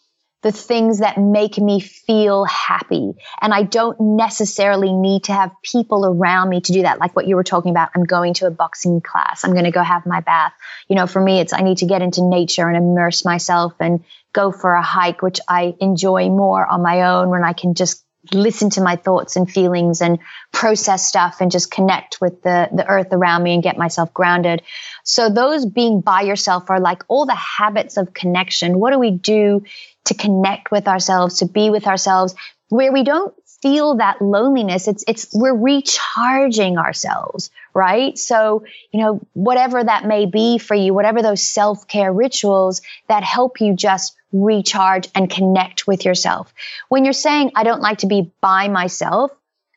the 0.44 0.52
things 0.52 0.98
that 0.98 1.16
make 1.16 1.56
me 1.56 1.80
feel 1.80 2.44
happy. 2.44 3.12
And 3.40 3.54
I 3.54 3.62
don't 3.62 3.98
necessarily 3.98 4.92
need 4.92 5.24
to 5.24 5.32
have 5.32 5.50
people 5.62 6.04
around 6.04 6.50
me 6.50 6.60
to 6.60 6.72
do 6.72 6.82
that. 6.82 7.00
Like 7.00 7.16
what 7.16 7.26
you 7.26 7.34
were 7.34 7.42
talking 7.42 7.70
about, 7.70 7.88
I'm 7.96 8.04
going 8.04 8.34
to 8.34 8.46
a 8.46 8.50
boxing 8.50 9.00
class. 9.00 9.42
I'm 9.42 9.52
going 9.52 9.64
to 9.64 9.70
go 9.70 9.82
have 9.82 10.04
my 10.04 10.20
bath. 10.20 10.52
You 10.86 10.96
know, 10.96 11.06
for 11.06 11.22
me, 11.22 11.40
it's 11.40 11.54
I 11.54 11.62
need 11.62 11.78
to 11.78 11.86
get 11.86 12.02
into 12.02 12.22
nature 12.22 12.68
and 12.68 12.76
immerse 12.76 13.24
myself 13.24 13.72
and 13.80 14.04
go 14.34 14.52
for 14.52 14.74
a 14.74 14.82
hike, 14.82 15.22
which 15.22 15.40
I 15.48 15.74
enjoy 15.80 16.28
more 16.28 16.66
on 16.66 16.82
my 16.82 17.14
own 17.14 17.30
when 17.30 17.42
I 17.42 17.54
can 17.54 17.72
just 17.72 18.04
listen 18.32 18.68
to 18.70 18.82
my 18.82 18.96
thoughts 18.96 19.36
and 19.36 19.50
feelings 19.50 20.02
and 20.02 20.18
process 20.52 21.06
stuff 21.06 21.38
and 21.40 21.50
just 21.50 21.70
connect 21.70 22.20
with 22.20 22.42
the, 22.42 22.68
the 22.72 22.86
earth 22.86 23.08
around 23.12 23.42
me 23.42 23.54
and 23.54 23.62
get 23.62 23.78
myself 23.78 24.12
grounded. 24.12 24.62
So 25.04 25.30
those 25.30 25.64
being 25.66 26.00
by 26.00 26.22
yourself 26.22 26.68
are 26.68 26.80
like 26.80 27.02
all 27.08 27.26
the 27.26 27.34
habits 27.34 27.96
of 27.96 28.12
connection. 28.12 28.78
What 28.78 28.92
do 28.92 28.98
we 28.98 29.10
do 29.10 29.62
to 30.04 30.14
connect 30.14 30.70
with 30.70 30.88
ourselves, 30.88 31.38
to 31.38 31.46
be 31.46 31.70
with 31.70 31.86
ourselves, 31.86 32.34
where 32.68 32.92
we 32.92 33.04
don't 33.04 33.34
feel 33.62 33.96
that 33.96 34.20
loneliness. 34.20 34.88
It's, 34.88 35.04
it's, 35.08 35.34
we're 35.34 35.56
recharging 35.56 36.76
ourselves, 36.76 37.50
right? 37.72 38.16
So, 38.18 38.64
you 38.92 39.00
know, 39.00 39.20
whatever 39.32 39.82
that 39.82 40.04
may 40.04 40.26
be 40.26 40.58
for 40.58 40.74
you, 40.74 40.92
whatever 40.92 41.22
those 41.22 41.46
self 41.46 41.88
care 41.88 42.12
rituals 42.12 42.82
that 43.08 43.22
help 43.24 43.60
you 43.62 43.74
just 43.74 44.14
recharge 44.32 45.08
and 45.14 45.30
connect 45.30 45.86
with 45.86 46.04
yourself. 46.04 46.52
When 46.90 47.04
you're 47.04 47.14
saying, 47.14 47.52
I 47.54 47.64
don't 47.64 47.80
like 47.80 47.98
to 47.98 48.06
be 48.06 48.30
by 48.42 48.68
myself, 48.68 49.30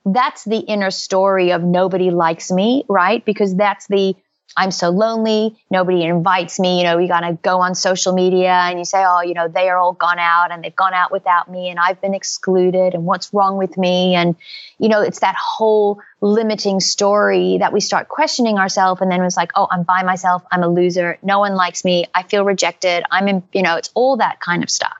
that's 0.04 0.44
the 0.44 0.60
inner 0.60 0.92
story 0.92 1.52
of 1.52 1.64
nobody 1.64 2.12
likes 2.12 2.52
me, 2.52 2.84
right? 2.90 3.24
Because 3.24 3.56
that's 3.56 3.88
the 3.88 4.16
I'm 4.56 4.72
so 4.72 4.90
lonely. 4.90 5.56
Nobody 5.70 6.04
invites 6.04 6.60
me. 6.60 6.80
You 6.80 6.84
know, 6.86 6.98
you 6.98 7.08
got 7.08 7.22
to 7.22 7.34
go 7.34 7.60
on 7.62 7.76
social 7.76 8.14
media 8.14 8.52
and 8.52 8.80
you 8.80 8.86
say, 8.86 9.04
oh, 9.06 9.22
you 9.22 9.34
know, 9.34 9.48
they 9.48 9.70
are 9.70 9.78
all 9.78 9.94
gone 9.94 10.20
out 10.20 10.52
and 10.52 10.64
they've 10.64 10.76
gone 10.76 10.94
out 10.94 11.12
without 11.12 11.50
me 11.50 11.70
and 11.70 11.80
I've 11.80 12.00
been 12.02 12.14
excluded 12.14 12.94
and 12.94 13.06
what's 13.06 13.34
wrong 13.34 13.58
with 13.58 13.78
me. 13.78 14.16
And, 14.16 14.36
you 14.80 14.90
know, 14.90 15.02
it's 15.02 15.20
that 15.20 15.36
whole 15.36 16.02
limiting 16.22 16.80
story 16.80 17.58
that 17.60 17.74
we 17.74 17.82
start 17.82 18.08
questioning 18.08 18.58
ourselves. 18.58 19.02
And 19.02 19.12
then 19.12 19.22
it's 19.24 19.38
like, 19.38 19.52
oh, 19.56 19.68
I'm 19.70 19.84
by 19.84 20.04
myself. 20.04 20.44
I'm 20.52 20.64
a 20.64 20.68
loser. 20.68 21.18
No 21.22 21.40
one 21.40 21.56
likes 21.56 21.86
me. 21.86 22.06
I 22.16 22.24
feel 22.24 22.44
rejected. 22.44 23.04
I'm 23.12 23.28
in, 23.28 23.44
you 23.54 23.62
know, 23.62 23.76
it's 23.76 23.92
all 23.94 24.18
that 24.18 24.40
kind 24.40 24.64
of 24.64 24.70
stuff. 24.70 24.98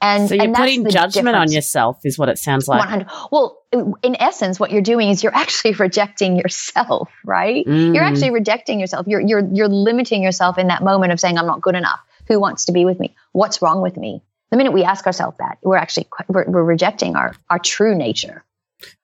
And 0.00 0.28
so 0.28 0.34
you're 0.34 0.44
and 0.44 0.54
putting 0.54 0.88
judgment 0.88 1.26
difference. 1.26 1.50
on 1.50 1.52
yourself, 1.52 2.00
is 2.04 2.18
what 2.18 2.28
it 2.28 2.38
sounds 2.38 2.68
like. 2.68 2.80
100. 2.80 3.08
Well, 3.30 3.58
in 4.02 4.16
essence, 4.20 4.58
what 4.58 4.70
you're 4.70 4.82
doing 4.82 5.08
is 5.08 5.22
you're 5.22 5.34
actually 5.34 5.74
rejecting 5.78 6.36
yourself, 6.36 7.10
right? 7.24 7.66
Mm. 7.66 7.94
You're 7.94 8.04
actually 8.04 8.30
rejecting 8.30 8.80
yourself. 8.80 9.06
You're 9.06 9.20
you're 9.20 9.46
you're 9.52 9.68
limiting 9.68 10.22
yourself 10.22 10.58
in 10.58 10.68
that 10.68 10.82
moment 10.82 11.12
of 11.12 11.20
saying, 11.20 11.38
"I'm 11.38 11.46
not 11.46 11.60
good 11.60 11.74
enough. 11.74 12.00
Who 12.28 12.40
wants 12.40 12.66
to 12.66 12.72
be 12.72 12.84
with 12.84 12.98
me? 13.00 13.14
What's 13.32 13.62
wrong 13.62 13.80
with 13.80 13.96
me?" 13.96 14.22
The 14.50 14.56
minute 14.56 14.72
we 14.72 14.84
ask 14.84 15.06
ourselves 15.06 15.36
that, 15.38 15.58
we're 15.62 15.76
actually 15.76 16.08
we're, 16.28 16.44
we're 16.48 16.64
rejecting 16.64 17.16
our 17.16 17.34
our 17.50 17.58
true 17.58 17.94
nature, 17.94 18.44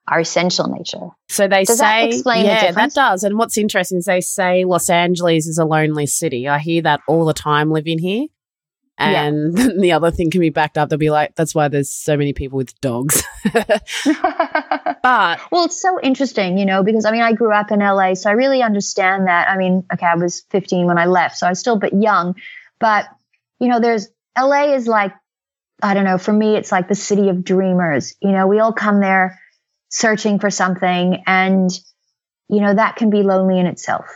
our 0.08 0.20
essential 0.20 0.68
nature. 0.68 1.10
So 1.28 1.48
they 1.48 1.64
Does 1.64 1.78
say, 1.78 2.22
that 2.22 2.44
yeah, 2.44 2.72
that 2.72 2.94
does. 2.94 3.24
And 3.24 3.36
what's 3.36 3.58
interesting 3.58 3.98
is 3.98 4.06
they 4.06 4.22
say 4.22 4.64
Los 4.64 4.88
Angeles 4.88 5.46
is 5.46 5.58
a 5.58 5.64
lonely 5.64 6.06
city. 6.06 6.48
I 6.48 6.58
hear 6.58 6.82
that 6.82 7.00
all 7.06 7.26
the 7.26 7.34
time 7.34 7.70
living 7.70 7.98
here. 7.98 8.26
Yeah. 8.98 9.24
And 9.24 9.56
the 9.80 9.92
other 9.92 10.10
thing 10.10 10.30
can 10.30 10.40
be 10.40 10.50
backed 10.50 10.78
up. 10.78 10.88
They'll 10.88 10.98
be 10.98 11.10
like, 11.10 11.34
that's 11.34 11.54
why 11.54 11.68
there's 11.68 11.90
so 11.90 12.16
many 12.16 12.32
people 12.32 12.56
with 12.56 12.78
dogs. 12.80 13.22
but 13.52 15.40
well, 15.50 15.64
it's 15.64 15.80
so 15.80 16.00
interesting, 16.00 16.58
you 16.58 16.66
know, 16.66 16.82
because 16.82 17.04
I 17.04 17.10
mean, 17.10 17.22
I 17.22 17.32
grew 17.32 17.52
up 17.52 17.72
in 17.72 17.80
LA, 17.80 18.14
so 18.14 18.30
I 18.30 18.34
really 18.34 18.62
understand 18.62 19.26
that. 19.26 19.48
I 19.48 19.56
mean, 19.56 19.84
okay, 19.92 20.06
I 20.06 20.14
was 20.14 20.42
15 20.50 20.86
when 20.86 20.98
I 20.98 21.06
left, 21.06 21.38
so 21.38 21.46
I 21.46 21.50
was 21.50 21.58
still 21.58 21.74
a 21.74 21.80
bit 21.80 21.92
young, 21.92 22.36
but 22.78 23.06
you 23.58 23.68
know, 23.68 23.80
there's 23.80 24.08
LA 24.38 24.74
is 24.74 24.86
like, 24.86 25.12
I 25.82 25.94
don't 25.94 26.04
know, 26.04 26.18
for 26.18 26.32
me, 26.32 26.56
it's 26.56 26.72
like 26.72 26.88
the 26.88 26.94
city 26.94 27.28
of 27.28 27.44
dreamers. 27.44 28.14
You 28.20 28.32
know, 28.32 28.46
we 28.46 28.60
all 28.60 28.72
come 28.72 29.00
there 29.00 29.40
searching 29.88 30.38
for 30.38 30.50
something, 30.50 31.22
and 31.26 31.70
you 32.48 32.60
know, 32.60 32.74
that 32.74 32.96
can 32.96 33.10
be 33.10 33.22
lonely 33.22 33.58
in 33.58 33.66
itself. 33.66 34.06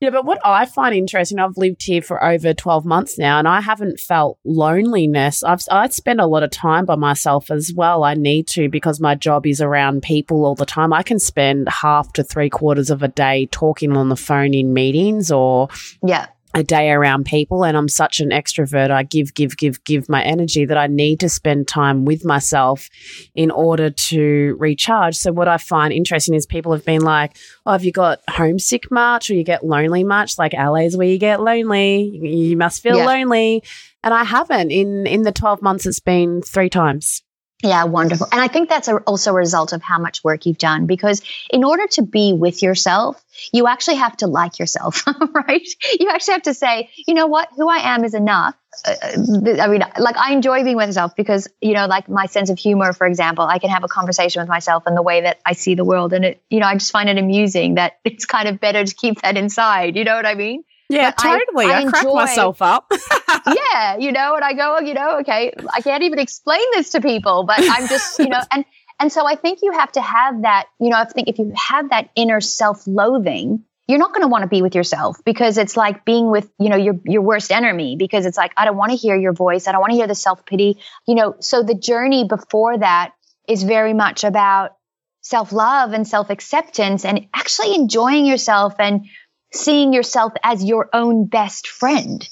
Yeah, 0.00 0.10
but 0.10 0.24
what 0.24 0.38
I 0.44 0.64
find 0.64 0.94
interesting, 0.94 1.40
I've 1.40 1.56
lived 1.56 1.82
here 1.82 2.02
for 2.02 2.22
over 2.22 2.54
12 2.54 2.84
months 2.84 3.18
now 3.18 3.40
and 3.40 3.48
I 3.48 3.60
haven't 3.60 3.98
felt 3.98 4.38
loneliness. 4.44 5.42
I've 5.42 5.60
I 5.70 5.88
spend 5.88 6.20
a 6.20 6.26
lot 6.26 6.44
of 6.44 6.50
time 6.50 6.84
by 6.84 6.94
myself 6.94 7.50
as 7.50 7.72
well. 7.74 8.04
I 8.04 8.14
need 8.14 8.46
to 8.48 8.68
because 8.68 9.00
my 9.00 9.16
job 9.16 9.44
is 9.44 9.60
around 9.60 10.02
people 10.02 10.44
all 10.44 10.54
the 10.54 10.64
time. 10.66 10.92
I 10.92 11.02
can 11.02 11.18
spend 11.18 11.68
half 11.68 12.12
to 12.12 12.22
three 12.22 12.48
quarters 12.48 12.90
of 12.90 13.02
a 13.02 13.08
day 13.08 13.46
talking 13.50 13.96
on 13.96 14.08
the 14.08 14.16
phone 14.16 14.54
in 14.54 14.72
meetings 14.72 15.32
or 15.32 15.68
Yeah. 16.06 16.26
A 16.58 16.64
day 16.64 16.90
around 16.90 17.24
people 17.24 17.64
and 17.64 17.76
I'm 17.76 17.88
such 17.88 18.20
an 18.20 18.30
extrovert. 18.30 18.90
I 18.90 19.04
give, 19.04 19.32
give, 19.34 19.56
give, 19.56 19.82
give 19.84 20.08
my 20.08 20.22
energy 20.22 20.64
that 20.64 20.76
I 20.76 20.86
need 20.88 21.20
to 21.20 21.28
spend 21.28 21.68
time 21.68 22.04
with 22.04 22.24
myself 22.24 22.88
in 23.34 23.50
order 23.50 23.90
to 23.90 24.56
recharge. 24.58 25.16
So 25.16 25.32
what 25.32 25.48
I 25.48 25.56
find 25.58 25.92
interesting 25.92 26.34
is 26.34 26.46
people 26.46 26.72
have 26.72 26.84
been 26.84 27.02
like, 27.02 27.36
Oh, 27.64 27.72
have 27.72 27.84
you 27.84 27.92
got 27.92 28.20
homesick 28.28 28.90
much 28.90 29.30
or 29.30 29.34
you 29.34 29.44
get 29.44 29.64
lonely 29.64 30.04
much? 30.04 30.38
Like 30.38 30.52
LA's 30.52 30.96
where 30.96 31.06
you 31.08 31.18
get 31.18 31.40
lonely. 31.40 32.02
You, 32.02 32.56
must 32.56 32.82
feel 32.82 32.98
Yeah. 32.98 33.06
lonely. 33.06 33.62
And 34.02 34.12
I 34.12 34.24
haven't 34.24 34.70
in 34.70 35.06
in 35.06 35.22
the 35.22 35.32
12 35.32 35.62
months 35.62 35.86
it's 35.86 36.00
been 36.00 36.42
3 36.42 36.68
times. 36.68 37.22
Yeah, 37.64 37.84
wonderful. 37.84 38.28
And 38.30 38.40
I 38.40 38.46
think 38.46 38.68
that's 38.68 38.86
a, 38.86 38.98
also 38.98 39.32
a 39.32 39.34
result 39.34 39.72
of 39.72 39.82
how 39.82 39.98
much 39.98 40.22
work 40.22 40.46
you've 40.46 40.58
done 40.58 40.86
because 40.86 41.22
in 41.50 41.64
order 41.64 41.88
to 41.88 42.02
be 42.02 42.32
with 42.32 42.62
yourself, 42.62 43.20
you 43.52 43.66
actually 43.66 43.96
have 43.96 44.16
to 44.18 44.28
like 44.28 44.60
yourself, 44.60 45.04
right? 45.34 45.66
You 45.98 46.08
actually 46.10 46.34
have 46.34 46.42
to 46.42 46.54
say, 46.54 46.90
you 47.08 47.14
know 47.14 47.26
what, 47.26 47.48
who 47.56 47.68
I 47.68 47.94
am 47.94 48.04
is 48.04 48.14
enough. 48.14 48.54
Uh, 48.86 48.94
uh, 49.02 49.60
I 49.60 49.66
mean, 49.66 49.82
like 49.98 50.16
I 50.16 50.32
enjoy 50.34 50.62
being 50.62 50.76
with 50.76 50.86
myself 50.86 51.16
because, 51.16 51.48
you 51.60 51.74
know, 51.74 51.86
like 51.86 52.08
my 52.08 52.26
sense 52.26 52.48
of 52.50 52.60
humor, 52.60 52.92
for 52.92 53.08
example, 53.08 53.44
I 53.44 53.58
can 53.58 53.70
have 53.70 53.82
a 53.82 53.88
conversation 53.88 54.40
with 54.40 54.48
myself 54.48 54.84
and 54.86 54.96
the 54.96 55.02
way 55.02 55.22
that 55.22 55.40
I 55.44 55.54
see 55.54 55.74
the 55.74 55.84
world. 55.84 56.12
And 56.12 56.24
it, 56.24 56.42
you 56.50 56.60
know, 56.60 56.66
I 56.66 56.74
just 56.74 56.92
find 56.92 57.08
it 57.08 57.18
amusing 57.18 57.74
that 57.74 57.98
it's 58.04 58.24
kind 58.24 58.48
of 58.48 58.60
better 58.60 58.84
to 58.84 58.94
keep 58.94 59.20
that 59.22 59.36
inside. 59.36 59.96
You 59.96 60.04
know 60.04 60.14
what 60.14 60.26
I 60.26 60.34
mean? 60.34 60.62
Yeah, 60.88 61.12
But 61.16 61.22
totally. 61.22 61.66
I, 61.66 61.80
I 61.80 61.84
crack 61.84 62.04
enjoy- 62.04 62.14
myself 62.14 62.62
up. 62.62 62.90
yeah, 63.46 63.98
you 63.98 64.12
know, 64.12 64.34
and 64.36 64.44
I 64.44 64.54
go, 64.54 64.78
you 64.80 64.94
know, 64.94 65.18
okay, 65.20 65.52
I 65.72 65.80
can't 65.82 66.02
even 66.02 66.18
explain 66.18 66.62
this 66.72 66.90
to 66.90 67.00
people, 67.00 67.44
but 67.44 67.58
I'm 67.60 67.86
just, 67.88 68.18
you 68.18 68.28
know, 68.28 68.40
and 68.52 68.64
and 69.00 69.12
so 69.12 69.26
I 69.26 69.36
think 69.36 69.60
you 69.62 69.72
have 69.72 69.92
to 69.92 70.00
have 70.00 70.42
that, 70.42 70.66
you 70.80 70.88
know, 70.90 70.96
I 70.96 71.04
think 71.04 71.28
if 71.28 71.38
you 71.38 71.52
have 71.54 71.90
that 71.90 72.10
inner 72.16 72.40
self-loathing, 72.40 73.62
you're 73.86 73.98
not 73.98 74.10
going 74.10 74.22
to 74.22 74.28
want 74.28 74.42
to 74.42 74.48
be 74.48 74.60
with 74.60 74.74
yourself 74.74 75.18
because 75.24 75.56
it's 75.56 75.76
like 75.76 76.04
being 76.04 76.30
with, 76.30 76.50
you 76.58 76.68
know, 76.68 76.76
your 76.76 76.98
your 77.04 77.22
worst 77.22 77.52
enemy 77.52 77.96
because 77.96 78.26
it's 78.26 78.36
like 78.36 78.52
I 78.56 78.64
don't 78.64 78.76
want 78.76 78.90
to 78.92 78.96
hear 78.96 79.14
your 79.16 79.32
voice, 79.32 79.68
I 79.68 79.72
don't 79.72 79.80
want 79.80 79.92
to 79.92 79.96
hear 79.96 80.06
the 80.06 80.14
self-pity, 80.14 80.78
you 81.06 81.14
know, 81.14 81.36
so 81.40 81.62
the 81.62 81.74
journey 81.74 82.26
before 82.26 82.78
that 82.78 83.12
is 83.46 83.62
very 83.62 83.94
much 83.94 84.24
about 84.24 84.76
self-love 85.22 85.92
and 85.92 86.06
self-acceptance 86.08 87.04
and 87.04 87.28
actually 87.34 87.74
enjoying 87.74 88.24
yourself 88.24 88.74
and 88.78 89.06
seeing 89.52 89.92
yourself 89.92 90.32
as 90.42 90.64
your 90.64 90.88
own 90.92 91.26
best 91.26 91.68
friend 91.68 92.28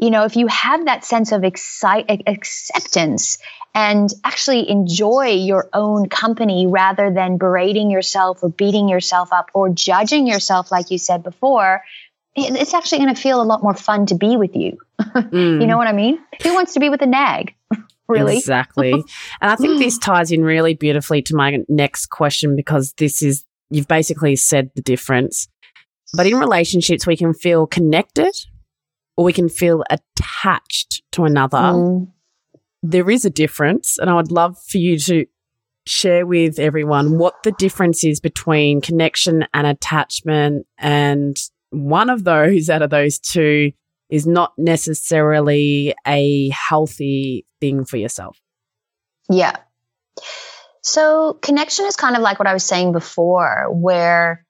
you 0.00 0.10
know, 0.10 0.24
if 0.24 0.34
you 0.34 0.46
have 0.46 0.86
that 0.86 1.04
sense 1.04 1.30
of 1.30 1.44
excite, 1.44 2.06
acceptance 2.26 3.36
and 3.74 4.08
actually 4.24 4.68
enjoy 4.70 5.26
your 5.26 5.68
own 5.74 6.08
company 6.08 6.66
rather 6.66 7.12
than 7.12 7.36
berating 7.36 7.90
yourself 7.90 8.42
or 8.42 8.48
beating 8.48 8.88
yourself 8.88 9.30
up 9.30 9.50
or 9.52 9.68
judging 9.68 10.26
yourself, 10.26 10.72
like 10.72 10.90
you 10.90 10.96
said 10.96 11.22
before, 11.22 11.84
it's 12.34 12.72
actually 12.72 12.98
going 12.98 13.14
to 13.14 13.20
feel 13.20 13.42
a 13.42 13.44
lot 13.44 13.62
more 13.62 13.74
fun 13.74 14.06
to 14.06 14.14
be 14.14 14.38
with 14.38 14.56
you. 14.56 14.78
Mm. 15.00 15.32
You 15.60 15.66
know 15.66 15.76
what 15.76 15.86
I 15.86 15.92
mean? 15.92 16.18
Who 16.42 16.54
wants 16.54 16.72
to 16.74 16.80
be 16.80 16.88
with 16.88 17.02
a 17.02 17.06
nag? 17.06 17.54
really? 18.08 18.38
Exactly. 18.38 18.92
and 18.92 19.04
I 19.50 19.56
think 19.56 19.78
this 19.78 19.98
ties 19.98 20.32
in 20.32 20.42
really 20.42 20.72
beautifully 20.72 21.20
to 21.22 21.36
my 21.36 21.58
next 21.68 22.06
question 22.06 22.56
because 22.56 22.94
this 22.94 23.22
is, 23.22 23.44
you've 23.68 23.88
basically 23.88 24.34
said 24.36 24.70
the 24.74 24.82
difference. 24.82 25.46
But 26.14 26.26
in 26.26 26.36
relationships, 26.36 27.06
we 27.06 27.16
can 27.16 27.34
feel 27.34 27.66
connected 27.66 28.34
or 29.16 29.24
we 29.24 29.32
can 29.32 29.48
feel 29.48 29.84
attached 29.90 31.02
to 31.12 31.24
another. 31.24 31.58
Mm. 31.58 32.08
There 32.82 33.10
is 33.10 33.24
a 33.24 33.30
difference. 33.30 33.98
And 33.98 34.10
I 34.10 34.14
would 34.14 34.32
love 34.32 34.56
for 34.68 34.78
you 34.78 34.98
to 35.00 35.26
share 35.86 36.26
with 36.26 36.58
everyone 36.58 37.18
what 37.18 37.42
the 37.42 37.52
difference 37.52 38.04
is 38.04 38.20
between 38.20 38.80
connection 38.80 39.46
and 39.54 39.66
attachment. 39.66 40.66
And 40.78 41.36
one 41.70 42.10
of 42.10 42.24
those 42.24 42.68
out 42.70 42.82
of 42.82 42.90
those 42.90 43.18
two 43.18 43.72
is 44.08 44.26
not 44.26 44.52
necessarily 44.58 45.94
a 46.06 46.48
healthy 46.50 47.46
thing 47.60 47.84
for 47.84 47.96
yourself. 47.96 48.40
Yeah. 49.30 49.56
So 50.82 51.34
connection 51.34 51.86
is 51.86 51.94
kind 51.94 52.16
of 52.16 52.22
like 52.22 52.38
what 52.38 52.48
I 52.48 52.54
was 52.54 52.64
saying 52.64 52.92
before, 52.92 53.68
where 53.70 54.44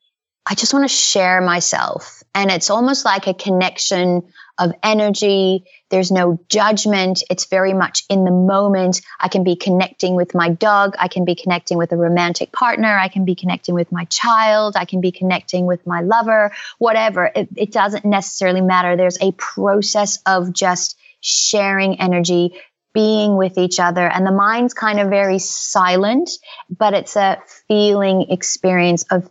I 0.47 0.55
just 0.55 0.73
want 0.73 0.89
to 0.89 0.95
share 0.95 1.41
myself. 1.41 2.23
And 2.35 2.51
it's 2.51 2.71
almost 2.71 3.05
like 3.05 3.27
a 3.27 3.35
connection 3.35 4.23
of 4.59 4.73
energy. 4.83 5.65
There's 5.89 6.11
no 6.11 6.39
judgment. 6.49 7.23
It's 7.31 7.47
very 7.47 7.73
much 7.73 8.05
in 8.09 8.25
the 8.25 8.31
moment. 8.31 9.01
I 9.19 9.29
can 9.29 9.43
be 9.43 9.57
connecting 9.57 10.15
with 10.15 10.35
my 10.35 10.51
dog. 10.51 10.95
I 10.99 11.09
can 11.09 11.25
be 11.25 11.35
connecting 11.35 11.79
with 11.79 11.93
a 11.93 11.97
romantic 11.97 12.53
partner. 12.53 12.97
I 12.97 13.09
can 13.09 13.25
be 13.25 13.35
connecting 13.35 13.75
with 13.75 13.91
my 13.91 14.05
child. 14.05 14.77
I 14.77 14.85
can 14.85 15.01
be 15.01 15.13
connecting 15.13 15.67
with 15.67 15.87
my 15.87 16.03
lover, 16.03 16.53
whatever. 16.79 17.31
It, 17.35 17.49
it 17.57 17.73
doesn't 17.73 18.05
necessarily 18.05 18.61
matter. 18.61 18.97
There's 18.97 19.21
a 19.21 19.33
process 19.33 20.19
of 20.27 20.53
just 20.53 20.97
sharing 21.21 22.01
energy, 22.01 22.55
being 22.93 23.37
with 23.37 23.57
each 23.57 23.81
other. 23.81 24.07
And 24.07 24.27
the 24.27 24.33
mind's 24.33 24.75
kind 24.75 25.01
of 25.01 25.09
very 25.09 25.39
silent, 25.39 26.31
but 26.71 26.93
it's 26.95 27.17
a 27.17 27.39
feeling 27.67 28.27
experience 28.31 29.05
of 29.11 29.31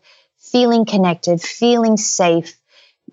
feeling 0.52 0.86
connected, 0.86 1.42
feeling 1.42 1.98
safe, 1.98 2.56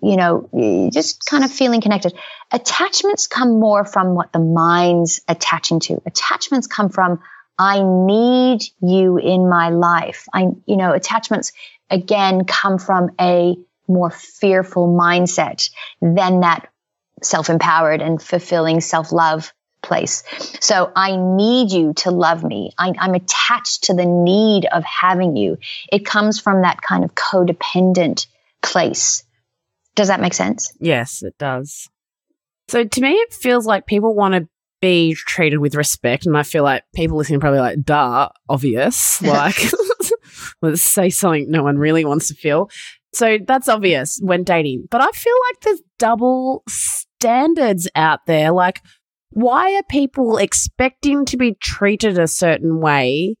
you 0.01 0.15
know, 0.15 0.89
just 0.93 1.25
kind 1.25 1.43
of 1.43 1.51
feeling 1.51 1.81
connected. 1.81 2.13
Attachments 2.51 3.27
come 3.27 3.59
more 3.59 3.85
from 3.85 4.15
what 4.15 4.31
the 4.31 4.39
mind's 4.39 5.21
attaching 5.27 5.79
to. 5.81 6.01
Attachments 6.05 6.67
come 6.67 6.89
from, 6.89 7.19
I 7.57 7.81
need 7.83 8.61
you 8.81 9.17
in 9.17 9.49
my 9.49 9.69
life. 9.69 10.25
I, 10.33 10.47
you 10.65 10.77
know, 10.77 10.93
attachments 10.93 11.51
again 11.89 12.45
come 12.45 12.77
from 12.77 13.11
a 13.19 13.57
more 13.87 14.11
fearful 14.11 14.87
mindset 14.87 15.69
than 16.01 16.41
that 16.41 16.67
self-empowered 17.23 18.01
and 18.01 18.21
fulfilling 18.21 18.81
self-love 18.81 19.51
place. 19.87 20.23
So 20.59 20.91
I 20.95 21.15
need 21.15 21.71
you 21.71 21.93
to 21.97 22.11
love 22.11 22.43
me. 22.43 22.71
I, 22.77 22.93
I'm 22.99 23.13
attached 23.13 23.85
to 23.85 23.93
the 23.93 24.05
need 24.05 24.65
of 24.65 24.83
having 24.83 25.35
you. 25.35 25.57
It 25.91 26.05
comes 26.05 26.39
from 26.39 26.61
that 26.61 26.81
kind 26.81 27.03
of 27.03 27.15
codependent 27.15 28.27
place. 28.61 29.23
Does 29.95 30.09
that 30.09 30.21
make 30.21 30.33
sense? 30.33 30.71
Yes, 30.79 31.23
it 31.23 31.35
does. 31.39 31.89
So 32.67 32.83
to 32.83 33.01
me, 33.01 33.13
it 33.13 33.33
feels 33.33 33.65
like 33.65 33.87
people 33.87 34.13
want 34.13 34.35
to 34.35 34.47
be 34.81 35.15
treated 35.15 35.57
with 35.57 35.75
respect. 35.75 36.25
And 36.25 36.37
I 36.37 36.43
feel 36.43 36.63
like 36.63 36.83
people 36.93 37.17
listening 37.17 37.39
probably 37.39 37.59
like, 37.59 37.81
duh, 37.83 38.29
obvious. 38.47 39.21
Like, 39.27 39.57
let's 40.61 40.81
say 40.81 41.09
something 41.09 41.49
no 41.49 41.63
one 41.63 41.77
really 41.77 42.05
wants 42.05 42.27
to 42.27 42.33
feel. 42.33 42.69
So 43.13 43.37
that's 43.45 43.67
obvious 43.67 44.19
when 44.21 44.43
dating. 44.43 44.87
But 44.91 45.01
I 45.01 45.09
feel 45.11 45.33
like 45.49 45.61
there's 45.61 45.81
double 45.97 46.63
standards 46.67 47.89
out 47.95 48.25
there. 48.27 48.51
Like, 48.51 48.81
why 49.31 49.75
are 49.75 49.83
people 49.89 50.37
expecting 50.37 51.25
to 51.25 51.37
be 51.37 51.55
treated 51.61 52.17
a 52.17 52.27
certain 52.27 52.79
way, 52.79 53.35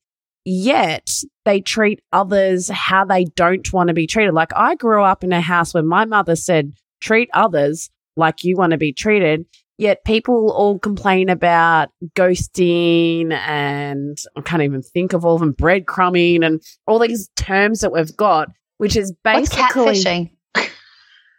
yet 0.45 1.09
they 1.45 1.61
treat 1.61 2.01
others 2.11 2.69
how 2.69 3.05
they 3.05 3.25
don't 3.25 3.71
want 3.73 3.87
to 3.87 3.93
be 3.93 4.07
treated? 4.07 4.33
Like, 4.33 4.51
I 4.55 4.75
grew 4.75 5.03
up 5.03 5.23
in 5.23 5.31
a 5.31 5.41
house 5.41 5.73
where 5.73 5.83
my 5.83 6.05
mother 6.05 6.35
said, 6.35 6.73
treat 7.01 7.29
others 7.33 7.89
like 8.15 8.43
you 8.43 8.55
want 8.57 8.71
to 8.71 8.77
be 8.77 8.93
treated. 8.93 9.45
Yet 9.79 10.03
people 10.05 10.51
all 10.51 10.79
complain 10.79 11.29
about 11.29 11.89
ghosting 12.15 13.31
and 13.31 14.17
I 14.35 14.41
can't 14.41 14.63
even 14.63 14.81
think 14.81 15.13
of 15.13 15.23
all 15.23 15.35
of 15.35 15.39
them, 15.39 15.53
breadcrumbing 15.53 16.43
and 16.43 16.61
all 16.87 16.97
these 16.97 17.29
terms 17.35 17.81
that 17.81 17.91
we've 17.91 18.17
got, 18.17 18.49
which 18.79 18.95
is 18.95 19.13
What's 19.21 19.49
basically 19.49 19.83
catfishing? 19.83 20.31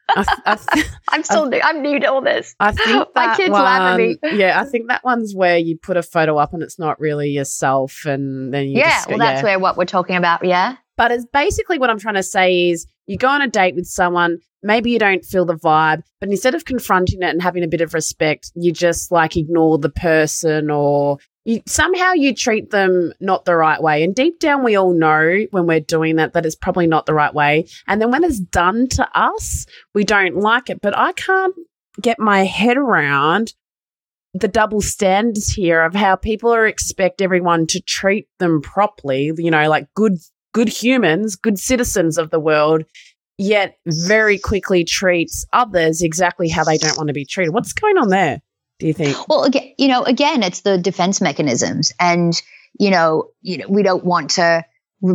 I, 0.08 0.24
I, 0.46 0.84
I'm 1.08 1.22
still 1.22 1.46
new. 1.46 1.60
I'm 1.62 1.82
new 1.82 2.00
to 2.00 2.06
all 2.06 2.22
this. 2.22 2.54
I 2.60 2.72
think 2.72 3.08
my 3.14 3.36
kids 3.36 3.50
one, 3.50 3.62
laugh 3.62 3.92
at 3.92 3.96
me. 3.98 4.16
Yeah, 4.22 4.60
I 4.60 4.64
think 4.64 4.88
that 4.88 5.04
one's 5.04 5.34
where 5.34 5.58
you 5.58 5.76
put 5.76 5.96
a 5.96 6.02
photo 6.02 6.36
up 6.38 6.52
and 6.52 6.62
it's 6.62 6.78
not 6.78 6.98
really 7.00 7.30
yourself, 7.30 8.04
and 8.04 8.52
then 8.52 8.66
you 8.66 8.78
yeah. 8.78 8.90
just, 8.90 9.08
well, 9.08 9.18
that's 9.18 9.40
yeah. 9.40 9.44
where 9.44 9.58
what 9.58 9.76
we're 9.76 9.84
talking 9.84 10.16
about. 10.16 10.44
Yeah. 10.44 10.76
But 10.96 11.12
it's 11.12 11.26
basically 11.32 11.78
what 11.78 11.90
I'm 11.90 11.98
trying 11.98 12.16
to 12.16 12.24
say 12.24 12.70
is 12.70 12.86
you 13.06 13.16
go 13.16 13.28
on 13.28 13.40
a 13.40 13.48
date 13.48 13.76
with 13.76 13.86
someone, 13.86 14.38
maybe 14.62 14.90
you 14.90 14.98
don't 14.98 15.24
feel 15.24 15.44
the 15.44 15.54
vibe, 15.54 16.02
but 16.20 16.28
instead 16.28 16.54
of 16.54 16.64
confronting 16.64 17.22
it 17.22 17.30
and 17.30 17.40
having 17.40 17.62
a 17.62 17.68
bit 17.68 17.80
of 17.80 17.94
respect, 17.94 18.50
you 18.56 18.72
just 18.72 19.12
like 19.12 19.36
ignore 19.36 19.78
the 19.78 19.90
person 19.90 20.70
or 20.70 21.18
you 21.48 21.62
somehow 21.66 22.12
you 22.12 22.34
treat 22.34 22.70
them 22.70 23.12
not 23.20 23.46
the 23.46 23.56
right 23.56 23.82
way. 23.82 24.04
And 24.04 24.14
deep 24.14 24.38
down 24.38 24.62
we 24.62 24.76
all 24.76 24.92
know 24.92 25.46
when 25.50 25.66
we're 25.66 25.80
doing 25.80 26.16
that 26.16 26.34
that 26.34 26.44
it's 26.44 26.54
probably 26.54 26.86
not 26.86 27.06
the 27.06 27.14
right 27.14 27.32
way. 27.32 27.66
And 27.86 28.02
then 28.02 28.10
when 28.10 28.22
it's 28.22 28.38
done 28.38 28.86
to 28.90 29.08
us, 29.18 29.64
we 29.94 30.04
don't 30.04 30.36
like 30.36 30.68
it. 30.68 30.82
But 30.82 30.96
I 30.96 31.12
can't 31.12 31.54
get 32.02 32.18
my 32.18 32.44
head 32.44 32.76
around 32.76 33.54
the 34.34 34.46
double 34.46 34.82
standards 34.82 35.48
here 35.48 35.82
of 35.82 35.94
how 35.94 36.16
people 36.16 36.52
are 36.52 36.66
expect 36.66 37.22
everyone 37.22 37.66
to 37.68 37.80
treat 37.80 38.28
them 38.38 38.60
properly, 38.60 39.32
you 39.38 39.50
know, 39.50 39.70
like 39.70 39.86
good 39.94 40.18
good 40.52 40.68
humans, 40.68 41.34
good 41.34 41.58
citizens 41.58 42.18
of 42.18 42.28
the 42.28 42.40
world, 42.40 42.84
yet 43.38 43.76
very 43.86 44.38
quickly 44.38 44.84
treats 44.84 45.46
others 45.54 46.02
exactly 46.02 46.50
how 46.50 46.62
they 46.62 46.76
don't 46.76 46.98
want 46.98 47.08
to 47.08 47.14
be 47.14 47.24
treated. 47.24 47.54
What's 47.54 47.72
going 47.72 47.96
on 47.96 48.10
there? 48.10 48.40
Do 48.78 48.86
you 48.86 48.92
think? 48.92 49.28
Well, 49.28 49.44
again, 49.44 49.72
you 49.76 49.88
know, 49.88 50.04
again, 50.04 50.42
it's 50.42 50.60
the 50.60 50.78
defense 50.78 51.20
mechanisms, 51.20 51.92
and 51.98 52.40
you 52.78 52.90
know, 52.90 53.30
you 53.42 53.58
know, 53.58 53.66
we 53.68 53.82
don't 53.82 54.04
want 54.04 54.30
to 54.32 54.64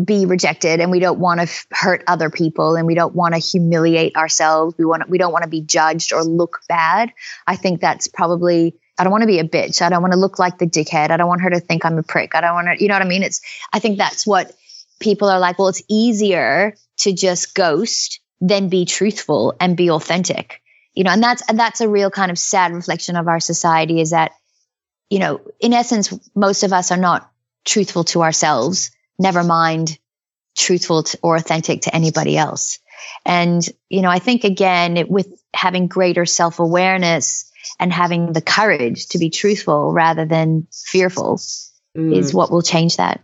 be 0.05 0.25
rejected, 0.25 0.79
and 0.79 0.91
we 0.91 0.99
don't 0.99 1.19
want 1.19 1.39
to 1.39 1.43
f- 1.43 1.65
hurt 1.71 2.03
other 2.07 2.29
people, 2.29 2.75
and 2.75 2.85
we 2.87 2.95
don't 2.95 3.15
want 3.15 3.35
to 3.35 3.39
humiliate 3.39 4.15
ourselves. 4.15 4.75
We 4.77 4.85
want, 4.85 5.09
we 5.09 5.17
don't 5.17 5.31
want 5.31 5.43
to 5.43 5.49
be 5.49 5.61
judged 5.61 6.13
or 6.13 6.23
look 6.23 6.59
bad. 6.67 7.13
I 7.47 7.55
think 7.55 7.79
that's 7.79 8.07
probably. 8.07 8.75
I 8.97 9.03
don't 9.03 9.11
want 9.11 9.23
to 9.23 9.27
be 9.27 9.39
a 9.39 9.47
bitch. 9.47 9.81
I 9.81 9.89
don't 9.89 10.03
want 10.03 10.13
to 10.13 10.19
look 10.19 10.37
like 10.37 10.59
the 10.59 10.67
dickhead. 10.67 11.09
I 11.09 11.17
don't 11.17 11.27
want 11.27 11.41
her 11.41 11.49
to 11.49 11.59
think 11.59 11.83
I'm 11.83 11.97
a 11.97 12.03
prick. 12.03 12.35
I 12.35 12.41
don't 12.41 12.53
want 12.53 12.67
to, 12.67 12.83
you 12.83 12.87
know 12.87 12.93
what 12.93 13.01
I 13.01 13.07
mean? 13.07 13.23
It's. 13.23 13.41
I 13.71 13.79
think 13.79 13.97
that's 13.97 14.27
what 14.27 14.51
people 14.99 15.29
are 15.29 15.39
like. 15.39 15.57
Well, 15.57 15.69
it's 15.69 15.81
easier 15.89 16.75
to 16.97 17.13
just 17.13 17.55
ghost 17.55 18.19
than 18.41 18.67
be 18.67 18.85
truthful 18.85 19.55
and 19.59 19.77
be 19.77 19.89
authentic 19.89 20.61
you 20.93 21.03
know 21.03 21.11
and 21.11 21.23
that's 21.23 21.41
and 21.47 21.59
that's 21.59 21.81
a 21.81 21.89
real 21.89 22.09
kind 22.09 22.31
of 22.31 22.37
sad 22.37 22.73
reflection 22.73 23.15
of 23.15 23.27
our 23.27 23.39
society 23.39 23.99
is 23.99 24.11
that 24.11 24.31
you 25.09 25.19
know 25.19 25.41
in 25.59 25.73
essence 25.73 26.13
most 26.35 26.63
of 26.63 26.73
us 26.73 26.91
are 26.91 26.97
not 26.97 27.29
truthful 27.65 28.03
to 28.03 28.21
ourselves 28.21 28.91
never 29.19 29.43
mind 29.43 29.97
truthful 30.57 31.03
to, 31.03 31.17
or 31.23 31.35
authentic 31.35 31.81
to 31.81 31.95
anybody 31.95 32.37
else 32.37 32.79
and 33.25 33.67
you 33.89 34.01
know 34.01 34.09
i 34.09 34.19
think 34.19 34.43
again 34.43 34.97
it, 34.97 35.09
with 35.09 35.27
having 35.53 35.87
greater 35.87 36.25
self-awareness 36.25 37.49
and 37.79 37.91
having 37.91 38.33
the 38.33 38.41
courage 38.41 39.07
to 39.07 39.17
be 39.17 39.29
truthful 39.29 39.91
rather 39.91 40.25
than 40.25 40.67
fearful 40.71 41.37
mm. 41.97 42.15
is 42.15 42.33
what 42.33 42.51
will 42.51 42.61
change 42.61 42.97
that 42.97 43.23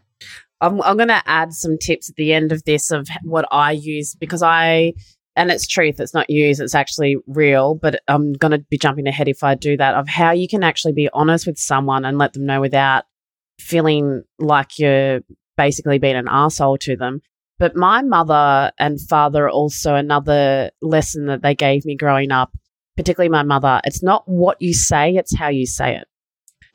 I'm, 0.61 0.81
I'm 0.81 0.97
going 0.97 1.09
to 1.09 1.23
add 1.25 1.53
some 1.53 1.77
tips 1.77 2.09
at 2.09 2.15
the 2.15 2.33
end 2.33 2.51
of 2.51 2.63
this 2.63 2.91
of 2.91 3.07
what 3.23 3.47
I 3.51 3.71
use 3.71 4.15
because 4.15 4.43
I, 4.43 4.93
and 5.35 5.51
it's 5.51 5.67
truth, 5.67 5.99
it's 5.99 6.13
not 6.13 6.29
used, 6.29 6.61
it's 6.61 6.75
actually 6.75 7.17
real, 7.27 7.75
but 7.75 8.01
I'm 8.07 8.33
going 8.33 8.51
to 8.51 8.59
be 8.69 8.77
jumping 8.77 9.07
ahead 9.07 9.27
if 9.27 9.43
I 9.43 9.55
do 9.55 9.77
that 9.77 9.95
of 9.95 10.07
how 10.07 10.31
you 10.31 10.47
can 10.47 10.63
actually 10.63 10.93
be 10.93 11.09
honest 11.13 11.47
with 11.47 11.57
someone 11.57 12.05
and 12.05 12.17
let 12.17 12.33
them 12.33 12.45
know 12.45 12.61
without 12.61 13.05
feeling 13.59 14.23
like 14.39 14.79
you're 14.79 15.21
basically 15.57 15.99
being 15.99 16.15
an 16.15 16.27
asshole 16.29 16.77
to 16.79 16.95
them. 16.95 17.21
But 17.57 17.75
my 17.75 18.01
mother 18.01 18.71
and 18.79 18.99
father 19.01 19.49
also 19.49 19.95
another 19.95 20.71
lesson 20.81 21.25
that 21.27 21.41
they 21.41 21.55
gave 21.55 21.85
me 21.85 21.95
growing 21.95 22.31
up, 22.31 22.57
particularly 22.95 23.29
my 23.29 23.43
mother, 23.43 23.81
it's 23.83 24.01
not 24.01 24.23
what 24.25 24.61
you 24.61 24.73
say, 24.73 25.15
it's 25.15 25.35
how 25.35 25.49
you 25.49 25.65
say 25.65 25.97
it. 25.97 26.07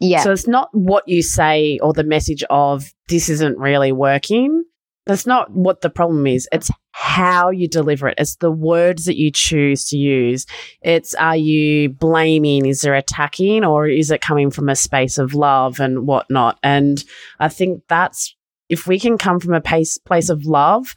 Yeah. 0.00 0.22
So 0.22 0.32
it's 0.32 0.46
not 0.46 0.68
what 0.72 1.08
you 1.08 1.22
say 1.22 1.78
or 1.82 1.92
the 1.92 2.04
message 2.04 2.44
of 2.50 2.92
this 3.08 3.28
isn't 3.28 3.58
really 3.58 3.92
working. 3.92 4.64
That's 5.06 5.26
not 5.26 5.50
what 5.50 5.82
the 5.82 5.90
problem 5.90 6.26
is. 6.26 6.48
It's 6.50 6.70
how 6.92 7.50
you 7.50 7.68
deliver 7.68 8.08
it. 8.08 8.14
It's 8.16 8.36
the 8.36 8.50
words 8.50 9.04
that 9.04 9.18
you 9.18 9.30
choose 9.30 9.88
to 9.90 9.98
use. 9.98 10.46
It's 10.80 11.14
are 11.14 11.36
you 11.36 11.90
blaming? 11.90 12.64
Is 12.66 12.80
there 12.80 12.94
attacking 12.94 13.64
or 13.64 13.86
is 13.86 14.10
it 14.10 14.22
coming 14.22 14.50
from 14.50 14.68
a 14.68 14.76
space 14.76 15.18
of 15.18 15.34
love 15.34 15.80
and 15.80 16.06
whatnot? 16.06 16.58
And 16.62 17.04
I 17.38 17.48
think 17.48 17.82
that's 17.88 18.34
if 18.68 18.86
we 18.86 18.98
can 18.98 19.18
come 19.18 19.40
from 19.40 19.52
a 19.52 19.60
place, 19.60 19.98
place 19.98 20.30
of 20.30 20.44
love 20.46 20.94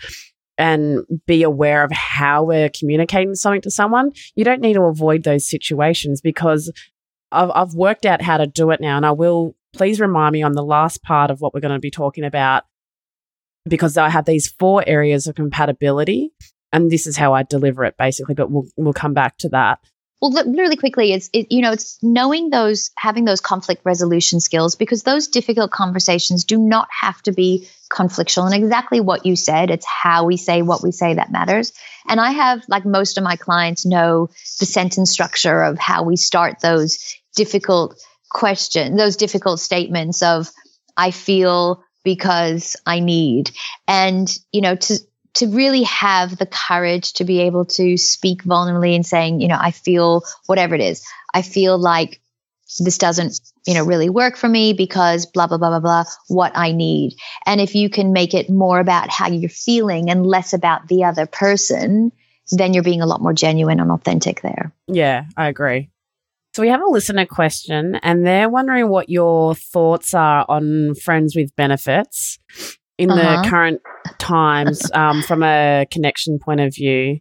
and 0.58 1.06
be 1.26 1.44
aware 1.44 1.84
of 1.84 1.92
how 1.92 2.44
we're 2.44 2.70
communicating 2.70 3.36
something 3.36 3.62
to 3.62 3.72
someone, 3.72 4.12
you 4.36 4.44
don't 4.44 4.62
need 4.62 4.74
to 4.74 4.84
avoid 4.84 5.24
those 5.24 5.48
situations 5.48 6.22
because 6.22 6.72
I've, 7.32 7.52
I've 7.54 7.74
worked 7.74 8.06
out 8.06 8.22
how 8.22 8.38
to 8.38 8.48
do 8.48 8.72
it 8.72 8.82
now, 8.82 8.98
and 8.98 9.06
I 9.06 9.12
will 9.12 9.56
please 9.74 10.00
remind 10.00 10.34
me 10.34 10.42
on 10.42 10.54
the 10.54 10.64
last 10.64 11.04
part 11.04 11.30
of 11.30 11.42
what 11.42 11.54
we're 11.54 11.60
going 11.60 11.74
to 11.74 11.80
be 11.80 11.92
talking 11.92 12.24
about 12.24 12.64
because 13.68 13.98
I 13.98 14.10
have 14.10 14.26
these 14.26 14.48
four 14.48 14.84
areas 14.88 15.28
of 15.28 15.36
compatibility, 15.36 16.32
and 16.72 16.92
this 16.92 17.08
is 17.08 17.18
how 17.18 17.34
I 17.34 17.44
deliver 17.44 17.84
it 17.86 17.96
basically. 17.98 18.36
But 18.36 18.52
we'll 18.52 18.68
we'll 18.76 18.94
come 18.94 19.14
back 19.14 19.38
to 19.40 19.50
that. 19.50 19.80
Well, 20.20 20.32
really 20.48 20.78
quickly, 20.78 21.14
it's 21.14 21.30
it, 21.32 21.52
you 21.52 21.62
know 21.62 21.72
it's 21.72 22.00
knowing 22.02 22.50
those 22.50 22.90
having 22.98 23.26
those 23.26 23.40
conflict 23.40 23.84
resolution 23.86 24.40
skills 24.40 24.74
because 24.76 25.04
those 25.04 25.28
difficult 25.28 25.70
conversations 25.70 26.44
do 26.44 26.58
not 26.58 26.88
have 26.92 27.22
to 27.24 27.32
be 27.32 27.68
conflictual 27.92 28.46
and 28.46 28.56
exactly 28.56 29.00
what 29.00 29.26
you 29.26 29.36
said. 29.36 29.70
It's 29.70 29.86
how 29.86 30.26
we 30.26 30.38
say 30.38 30.64
what 30.64 30.82
we 30.82 30.92
say 30.92 31.14
that 31.14 31.32
matters. 31.32 31.72
And 32.08 32.20
I 32.20 32.32
have 32.32 32.64
like 32.68 32.84
most 32.84 33.18
of 33.18 33.24
my 33.24 33.36
clients 33.36 33.86
know 33.86 34.30
the 34.60 34.66
sentence 34.66 35.12
structure 35.12 35.62
of 35.62 35.78
how 35.78 36.04
we 36.04 36.16
start 36.16 36.62
those 36.62 36.98
difficult 37.36 38.02
questions, 38.30 38.98
those 38.98 39.18
difficult 39.18 39.60
statements 39.60 40.24
of 40.24 40.50
I 40.98 41.12
feel 41.12 41.84
because 42.08 42.78
I 42.86 43.02
need, 43.02 43.52
and 43.86 44.34
you 44.54 44.62
know 44.62 44.76
to 44.76 45.00
to 45.34 45.48
really 45.48 45.84
have 45.84 46.38
the 46.38 46.46
courage 46.46 47.14
to 47.14 47.26
be 47.26 47.42
able 47.42 47.66
to 47.66 47.98
speak 47.98 48.44
vulnerably 48.44 48.96
and 48.96 49.06
saying, 49.06 49.42
you 49.42 49.50
know, 49.50 49.58
I 49.60 49.72
feel 49.72 50.24
whatever 50.46 50.74
it 50.74 50.82
is. 50.82 51.06
I 51.34 51.42
feel 51.44 51.78
like 51.78 52.22
this 52.80 52.98
doesn't, 52.98 53.40
you 53.68 53.76
know, 53.76 53.86
really 53.86 54.10
work 54.10 54.36
for 54.36 54.48
me 54.48 54.74
because 54.74 55.28
blah, 55.28 55.46
blah, 55.46 55.58
blah, 55.58 55.70
blah, 55.70 55.80
blah, 55.80 56.04
what 56.28 56.54
I 56.56 56.72
need. 56.72 57.18
And 57.46 57.62
if 57.62 57.76
you 57.76 57.90
can 57.90 58.14
make 58.14 58.34
it 58.34 58.50
more 58.50 58.80
about 58.80 59.12
how 59.12 59.28
you're 59.28 59.50
feeling 59.50 60.10
and 60.10 60.26
less 60.26 60.54
about 60.54 60.88
the 60.88 61.04
other 61.04 61.28
person, 61.28 62.12
then 62.52 62.74
you're 62.74 62.82
being 62.82 63.02
a 63.02 63.08
lot 63.08 63.22
more 63.22 63.34
genuine 63.34 63.80
and 63.80 63.92
authentic 63.92 64.42
there. 64.42 64.74
Yeah, 64.88 65.26
I 65.36 65.50
agree. 65.50 65.90
So 66.58 66.64
we 66.64 66.70
have 66.70 66.82
a 66.82 66.90
listener 66.90 67.28
question 67.28 68.00
and 68.02 68.26
they're 68.26 68.50
wondering 68.50 68.90
what 68.90 69.10
your 69.10 69.54
thoughts 69.54 70.16
are 70.16 70.44
on 70.50 70.96
friends 70.96 71.36
with 71.36 71.56
benefits 71.56 72.40
in 72.98 73.12
uh-huh. 73.12 73.44
the 73.44 73.48
current 73.48 73.82
times 74.18 74.82
um, 74.96 75.22
from 75.22 75.44
a 75.44 75.86
connection 75.92 76.40
point 76.40 76.62
of 76.62 76.74
view. 76.74 77.20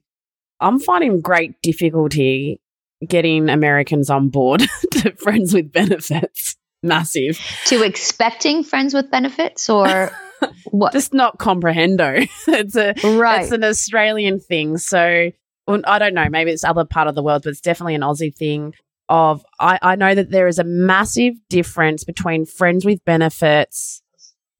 I'm 0.58 0.78
finding 0.78 1.20
great 1.20 1.60
difficulty 1.60 2.62
getting 3.06 3.50
Americans 3.50 4.08
on 4.08 4.30
board 4.30 4.60
to 4.92 5.14
friends 5.16 5.52
with 5.52 5.70
benefits. 5.70 6.56
Massive. 6.82 7.38
To 7.66 7.82
expecting 7.82 8.64
friends 8.64 8.94
with 8.94 9.10
benefits 9.10 9.68
or 9.68 10.12
what? 10.70 10.94
Just 10.94 11.12
not 11.12 11.36
comprehendo. 11.36 12.26
it's 12.48 12.74
a 12.74 12.94
right. 13.18 13.42
it's 13.42 13.52
an 13.52 13.64
Australian 13.64 14.40
thing. 14.40 14.78
So 14.78 15.30
I 15.68 15.98
don't 15.98 16.14
know, 16.14 16.30
maybe 16.30 16.52
it's 16.52 16.64
other 16.64 16.86
part 16.86 17.06
of 17.06 17.14
the 17.14 17.22
world, 17.22 17.42
but 17.42 17.50
it's 17.50 17.60
definitely 17.60 17.96
an 17.96 18.00
Aussie 18.00 18.34
thing 18.34 18.72
of 19.08 19.44
I, 19.60 19.78
I 19.82 19.96
know 19.96 20.14
that 20.14 20.30
there 20.30 20.48
is 20.48 20.58
a 20.58 20.64
massive 20.64 21.34
difference 21.48 22.04
between 22.04 22.44
friends 22.44 22.84
with 22.84 23.04
benefits 23.04 24.02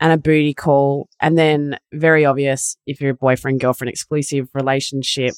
and 0.01 0.12
a 0.12 0.18
booty 0.18 0.55
call. 0.55 1.09
And 1.20 1.36
then, 1.38 1.78
very 1.92 2.24
obvious, 2.24 2.76
if 2.86 3.01
you're 3.01 3.11
a 3.11 3.14
boyfriend 3.14 3.61
girlfriend 3.61 3.90
exclusive 3.90 4.49
relationship. 4.55 5.34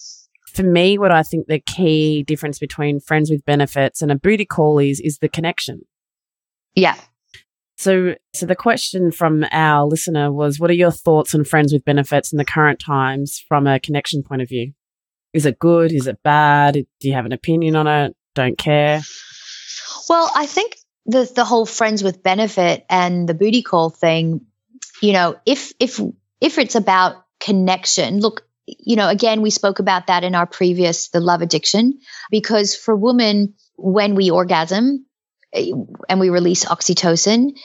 For 0.49 0.63
me, 0.63 0.99
what 0.99 1.13
I 1.13 1.23
think 1.23 1.47
the 1.47 1.61
key 1.61 2.23
difference 2.25 2.59
between 2.59 3.01
friends 3.01 3.31
with 3.31 3.45
benefits 3.45 4.03
and 4.03 4.11
a 4.11 4.17
booty 4.17 4.45
call 4.45 4.79
is, 4.79 4.99
is 5.01 5.19
the 5.19 5.29
connection. 5.29 5.83
Yeah. 6.75 6.97
So, 7.77 8.15
so 8.35 8.47
the 8.47 8.57
question 8.57 9.13
from 9.13 9.45
our 9.53 9.87
listener 9.87 10.33
was, 10.33 10.59
what 10.59 10.71
are 10.71 10.75
your 10.75 10.91
thoughts 10.91 11.35
on 11.35 11.45
friends 11.45 11.73
with 11.73 11.85
benefits 11.85 12.33
in 12.33 12.39
the 12.39 12.45
current 12.45 12.81
times 12.81 13.45
from 13.47 13.69
a 13.69 13.79
connection 13.79 14.25
point 14.25 14.43
of 14.43 14.49
view? 14.49 14.73
Is 15.33 15.47
it 15.47 15.61
good? 15.61 15.93
Is 15.93 16.09
it 16.09 16.23
bad? 16.25 16.75
Do 16.75 17.09
you 17.09 17.13
have 17.13 17.27
an 17.27 17.33
opinion 17.33 17.77
on 17.77 17.87
it? 17.87 18.17
Don't 18.35 18.59
care? 18.59 19.03
Well, 20.09 20.31
I 20.35 20.47
think 20.47 20.77
the 21.07 21.31
the 21.35 21.45
whole 21.45 21.67
friends 21.67 22.03
with 22.03 22.23
benefit 22.23 22.85
and 22.89 23.29
the 23.29 23.35
booty 23.35 23.63
call 23.63 23.91
thing 23.91 24.47
you 25.03 25.13
know, 25.13 25.37
if 25.47 25.73
if 25.79 26.01
if 26.41 26.59
it's 26.59 26.75
about 26.75 27.25
connection, 27.41 28.21
look, 28.21 28.47
you 28.67 28.97
know, 28.97 29.09
again, 29.09 29.43
we 29.43 29.51
spoke 29.51 29.79
about 29.79 30.09
that 30.09 30.25
in 30.25 30.35
our 30.35 30.47
previous 30.47 31.09
the 31.09 31.21
love 31.21 31.43
addiction 31.43 31.99
because 32.31 32.75
for 32.75 32.95
women 32.95 33.55
when 33.77 34.15
we 34.15 34.31
orgasm 34.31 35.07
eh, 35.53 35.71
and 36.09 36.21
we 36.21 36.31
release 36.31 36.65
oxytocin, 36.65 37.57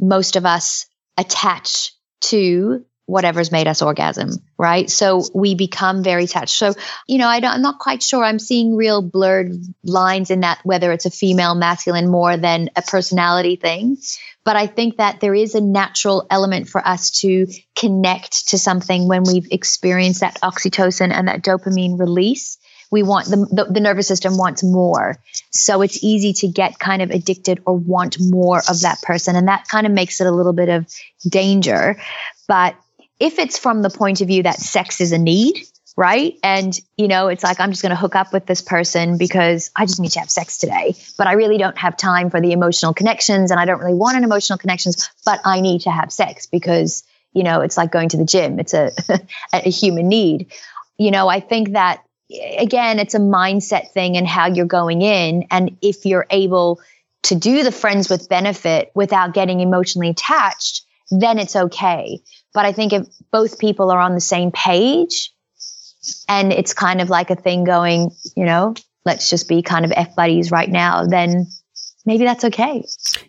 most 0.00 0.36
of 0.36 0.46
us 0.46 0.86
attach 1.16 1.92
to 2.20 2.84
whatever's 3.06 3.52
made 3.52 3.68
us 3.68 3.82
orgasm, 3.82 4.30
right? 4.58 4.90
So 4.90 5.22
we 5.32 5.54
become 5.54 6.02
very 6.02 6.24
attached. 6.24 6.56
So, 6.56 6.74
you 7.06 7.18
know, 7.18 7.28
I 7.28 7.36
am 7.36 7.62
not 7.62 7.78
quite 7.78 8.02
sure. 8.02 8.24
I'm 8.24 8.40
seeing 8.40 8.74
real 8.74 9.00
blurred 9.00 9.52
lines 9.84 10.30
in 10.30 10.40
that, 10.40 10.60
whether 10.64 10.92
it's 10.92 11.06
a 11.06 11.10
female, 11.10 11.54
masculine 11.54 12.08
more 12.08 12.36
than 12.36 12.70
a 12.76 12.82
personality 12.82 13.56
thing. 13.56 13.96
But 14.44 14.56
I 14.56 14.66
think 14.66 14.98
that 14.98 15.20
there 15.20 15.34
is 15.34 15.54
a 15.54 15.60
natural 15.60 16.26
element 16.30 16.68
for 16.68 16.86
us 16.86 17.10
to 17.22 17.46
connect 17.76 18.48
to 18.48 18.58
something 18.58 19.08
when 19.08 19.22
we've 19.22 19.48
experienced 19.50 20.20
that 20.20 20.40
oxytocin 20.40 21.12
and 21.12 21.28
that 21.28 21.42
dopamine 21.42 21.98
release 21.98 22.58
we 22.90 23.02
want 23.02 23.26
the, 23.26 23.36
the, 23.36 23.72
the, 23.72 23.80
nervous 23.80 24.06
system 24.06 24.36
wants 24.36 24.62
more. 24.62 25.20
So 25.50 25.82
it's 25.82 26.02
easy 26.04 26.32
to 26.34 26.48
get 26.48 26.78
kind 26.78 27.02
of 27.02 27.10
addicted 27.10 27.60
or 27.66 27.76
want 27.76 28.16
more 28.20 28.58
of 28.68 28.82
that 28.82 29.02
person. 29.02 29.34
And 29.34 29.48
that 29.48 29.66
kind 29.66 29.86
of 29.86 29.92
makes 29.92 30.20
it 30.20 30.26
a 30.26 30.30
little 30.30 30.52
bit 30.52 30.68
of 30.68 30.86
danger. 31.28 32.00
But 32.46 32.76
if 33.18 33.38
it's 33.38 33.58
from 33.58 33.82
the 33.82 33.90
point 33.90 34.20
of 34.20 34.28
view 34.28 34.42
that 34.42 34.58
sex 34.58 35.00
is 35.00 35.12
a 35.12 35.18
need, 35.18 35.66
right? 35.96 36.38
And, 36.42 36.78
you 36.96 37.08
know, 37.08 37.28
it's 37.28 37.42
like, 37.42 37.58
I'm 37.58 37.70
just 37.70 37.82
going 37.82 37.90
to 37.90 37.96
hook 37.96 38.14
up 38.14 38.32
with 38.32 38.46
this 38.46 38.60
person 38.60 39.16
because 39.16 39.70
I 39.74 39.86
just 39.86 39.98
need 39.98 40.10
to 40.12 40.20
have 40.20 40.30
sex 40.30 40.58
today, 40.58 40.94
but 41.16 41.26
I 41.26 41.32
really 41.32 41.56
don't 41.56 41.78
have 41.78 41.96
time 41.96 42.28
for 42.28 42.40
the 42.40 42.52
emotional 42.52 42.92
connections 42.92 43.50
and 43.50 43.58
I 43.58 43.64
don't 43.64 43.80
really 43.80 43.94
want 43.94 44.18
an 44.18 44.24
emotional 44.24 44.58
connections, 44.58 45.08
but 45.24 45.40
I 45.44 45.60
need 45.60 45.82
to 45.82 45.90
have 45.90 46.12
sex 46.12 46.46
because, 46.46 47.02
you 47.32 47.42
know, 47.42 47.62
it's 47.62 47.76
like 47.78 47.90
going 47.90 48.10
to 48.10 48.18
the 48.18 48.26
gym. 48.26 48.60
It's 48.60 48.74
a, 48.74 48.92
a 49.52 49.70
human 49.70 50.08
need. 50.08 50.52
You 50.98 51.10
know, 51.10 51.28
I 51.28 51.40
think 51.40 51.72
that 51.72 52.02
again, 52.30 52.98
it's 52.98 53.14
a 53.14 53.20
mindset 53.20 53.92
thing 53.92 54.16
and 54.16 54.26
how 54.26 54.46
you're 54.46 54.66
going 54.66 55.02
in. 55.02 55.46
And 55.50 55.76
if 55.80 56.04
you're 56.04 56.26
able 56.30 56.80
to 57.24 57.34
do 57.34 57.62
the 57.62 57.72
friends 57.72 58.08
with 58.08 58.28
benefit 58.28 58.90
without 58.94 59.34
getting 59.34 59.60
emotionally 59.60 60.10
attached, 60.10 60.82
then 61.10 61.38
it's 61.38 61.56
okay. 61.56 62.20
But 62.56 62.64
I 62.64 62.72
think 62.72 62.94
if 62.94 63.06
both 63.30 63.58
people 63.58 63.90
are 63.90 64.00
on 64.00 64.14
the 64.14 64.20
same 64.20 64.50
page 64.50 65.30
and 66.26 66.54
it's 66.54 66.72
kind 66.72 67.02
of 67.02 67.10
like 67.10 67.28
a 67.28 67.36
thing 67.36 67.64
going, 67.64 68.12
you 68.34 68.46
know, 68.46 68.72
let's 69.04 69.28
just 69.28 69.46
be 69.46 69.60
kind 69.60 69.84
of 69.84 69.92
F 69.94 70.16
buddies 70.16 70.50
right 70.50 70.70
now, 70.70 71.04
then 71.04 71.48
maybe 72.06 72.24
that's 72.24 72.44
okay. 72.44 72.82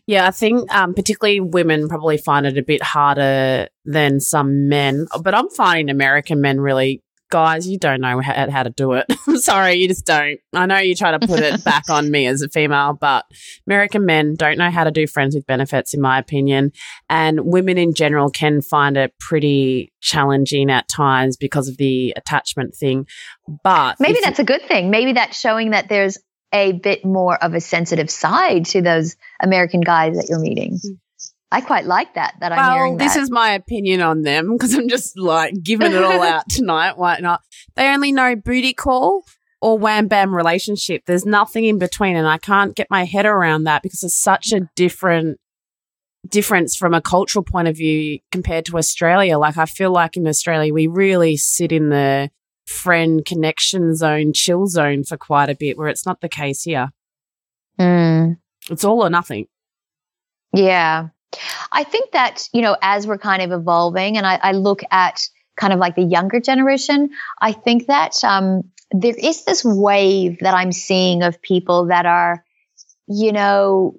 Yeah, 0.05 0.27
I 0.27 0.31
think 0.31 0.73
um, 0.73 0.93
particularly 0.93 1.41
women 1.41 1.89
probably 1.89 2.17
find 2.17 2.45
it 2.45 2.57
a 2.57 2.63
bit 2.63 2.81
harder 2.81 3.67
than 3.83 4.21
some 4.21 4.69
men, 4.69 5.07
but 5.21 5.35
I'm 5.35 5.49
finding 5.49 5.89
American 5.89 6.39
men 6.39 6.61
really 6.61 7.03
guys, 7.29 7.67
you 7.67 7.77
don't 7.77 8.01
know 8.01 8.19
how, 8.21 8.49
how 8.49 8.63
to 8.63 8.69
do 8.69 8.93
it. 8.93 9.05
I'm 9.27 9.37
sorry, 9.37 9.75
you 9.75 9.87
just 9.87 10.05
don't. 10.05 10.39
I 10.53 10.65
know 10.65 10.77
you 10.77 10.95
try 10.95 11.11
to 11.11 11.25
put 11.25 11.39
it 11.39 11.63
back 11.63 11.89
on 11.89 12.09
me 12.09 12.27
as 12.27 12.41
a 12.41 12.49
female, 12.49 12.93
but 12.93 13.25
American 13.67 14.05
men 14.05 14.35
don't 14.35 14.57
know 14.57 14.71
how 14.71 14.83
to 14.83 14.91
do 14.91 15.07
friends 15.07 15.35
with 15.35 15.45
benefits, 15.45 15.93
in 15.93 16.01
my 16.01 16.19
opinion. 16.19 16.71
And 17.09 17.41
women 17.41 17.77
in 17.77 17.93
general 17.93 18.29
can 18.29 18.61
find 18.61 18.97
it 18.97 19.13
pretty 19.19 19.91
challenging 20.01 20.71
at 20.71 20.87
times 20.87 21.37
because 21.37 21.67
of 21.67 21.77
the 21.77 22.13
attachment 22.15 22.75
thing. 22.75 23.07
But 23.63 23.99
maybe 23.99 24.19
that's 24.23 24.39
a 24.39 24.43
good 24.43 24.61
thing. 24.63 24.89
Maybe 24.89 25.13
that's 25.13 25.39
showing 25.39 25.71
that 25.71 25.89
there's 25.89 26.17
a 26.53 26.71
bit 26.71 27.03
more 27.03 27.41
of 27.41 27.53
a 27.53 27.61
sensitive 27.61 28.09
side 28.09 28.65
to 28.67 28.81
those 28.81 29.17
American 29.41 29.81
guys 29.81 30.15
that 30.15 30.27
you're 30.29 30.39
meeting. 30.39 30.73
Mm-hmm. 30.75 30.93
I 31.51 31.61
quite 31.61 31.85
like 31.85 32.15
that. 32.15 32.35
That 32.39 32.51
I'm 32.51 32.73
hearing. 32.73 32.97
This 32.97 33.15
is 33.15 33.31
my 33.31 33.51
opinion 33.51 34.01
on 34.01 34.23
them 34.23 34.53
because 34.53 34.73
I'm 34.73 34.89
just 34.89 35.17
like 35.17 35.53
giving 35.63 35.93
it 35.93 36.03
all 36.03 36.21
out 36.21 36.43
tonight. 36.49 36.97
Why 36.97 37.19
not? 37.19 37.41
They 37.75 37.87
only 37.87 38.11
know 38.11 38.35
booty 38.35 38.73
call 38.73 39.23
or 39.61 39.77
wham 39.77 40.07
bam 40.07 40.35
relationship. 40.35 41.03
There's 41.05 41.25
nothing 41.25 41.65
in 41.65 41.79
between, 41.79 42.17
and 42.17 42.27
I 42.27 42.37
can't 42.37 42.75
get 42.75 42.87
my 42.89 43.05
head 43.05 43.25
around 43.25 43.63
that 43.63 43.81
because 43.81 44.03
it's 44.03 44.17
such 44.17 44.51
a 44.51 44.69
different 44.75 45.39
difference 46.27 46.75
from 46.75 46.93
a 46.93 47.01
cultural 47.01 47.43
point 47.43 47.69
of 47.69 47.77
view 47.77 48.19
compared 48.31 48.65
to 48.65 48.77
Australia. 48.77 49.37
Like 49.37 49.57
I 49.57 49.65
feel 49.65 49.91
like 49.91 50.17
in 50.17 50.27
Australia 50.27 50.73
we 50.73 50.87
really 50.87 51.37
sit 51.37 51.71
in 51.71 51.89
the 51.89 52.29
friend 52.65 53.23
connection 53.25 53.95
zone, 53.95 54.33
chill 54.33 54.67
zone 54.67 55.05
for 55.05 55.15
quite 55.15 55.49
a 55.49 55.55
bit, 55.55 55.77
where 55.77 55.87
it's 55.87 56.05
not 56.05 56.19
the 56.19 56.27
case 56.29 56.63
here. 56.63 56.89
Mm. 57.79 58.37
It's 58.69 58.83
all 58.83 59.01
or 59.01 59.09
nothing. 59.09 59.47
Yeah. 60.53 61.09
I 61.71 61.83
think 61.83 62.11
that, 62.11 62.47
you 62.53 62.61
know, 62.61 62.77
as 62.81 63.05
we're 63.05 63.17
kind 63.17 63.41
of 63.41 63.51
evolving 63.51 64.17
and 64.17 64.25
I, 64.25 64.39
I 64.41 64.51
look 64.53 64.81
at 64.91 65.21
kind 65.55 65.73
of 65.73 65.79
like 65.79 65.95
the 65.95 66.03
younger 66.03 66.39
generation, 66.39 67.09
I 67.41 67.51
think 67.51 67.87
that 67.87 68.23
um, 68.23 68.63
there 68.91 69.15
is 69.17 69.43
this 69.43 69.65
wave 69.65 70.39
that 70.39 70.53
I'm 70.53 70.71
seeing 70.71 71.23
of 71.23 71.41
people 71.41 71.87
that 71.87 72.05
are, 72.05 72.43
you 73.07 73.31
know, 73.31 73.95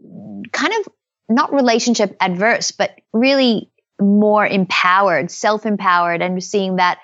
kind 0.52 0.72
of 0.80 0.92
not 1.28 1.52
relationship 1.52 2.16
adverse, 2.20 2.70
but 2.70 2.98
really 3.12 3.70
more 4.00 4.46
empowered, 4.46 5.30
self 5.30 5.66
empowered, 5.66 6.22
and 6.22 6.42
seeing 6.42 6.76
that 6.76 6.98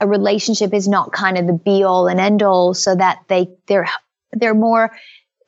a 0.00 0.06
relationship 0.06 0.74
is 0.74 0.88
not 0.88 1.12
kind 1.12 1.38
of 1.38 1.46
the 1.46 1.52
be 1.52 1.82
all 1.82 2.06
and 2.06 2.20
end 2.20 2.42
all, 2.42 2.74
so 2.74 2.94
that 2.94 3.20
they 3.28 3.48
they're 3.66 3.88
they're 4.32 4.54
more 4.54 4.92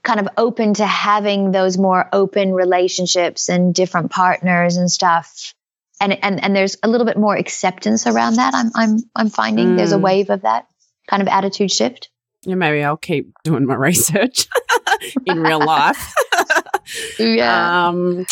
kind 0.05 0.21
of 0.21 0.29
open 0.37 0.75
to 0.75 0.87
having 0.87 1.53
those 1.53 1.79
more 1.79 2.09
open 2.13 2.53
relationships 2.53 3.49
and 3.49 3.75
different 3.75 4.11
partners 4.11 4.77
and 4.77 4.91
stuff. 4.91 5.55
And, 6.01 6.19
and, 6.25 6.43
and 6.43 6.57
there's 6.57 6.77
a 6.83 6.89
little 6.89 7.07
bit 7.07 7.17
more 7.17 7.37
acceptance 7.37 8.07
around 8.07 8.37
that. 8.37 8.55
I'm, 8.55 8.71
I'm, 8.75 8.99
I'm 9.15 9.31
finding 9.31 9.69
mm. 9.69 9.77
there's 9.77 9.93
a 9.93 9.99
mm. 9.99 10.03
wave 10.03 10.31
of 10.31 10.43
that 10.43 10.67
kind 11.09 11.23
of 11.23 11.29
attitude 11.29 11.71
shift. 11.71 12.11
Yeah, 12.45 12.57
maybe 12.57 12.83
I'll 12.83 12.97
keep 12.97 13.33
doing 13.45 13.67
my 13.67 13.75
research 13.77 14.49
in 15.27 15.41
real 15.41 15.65
life. 15.65 16.13
yeah. 17.19 17.89
Um, 17.89 18.27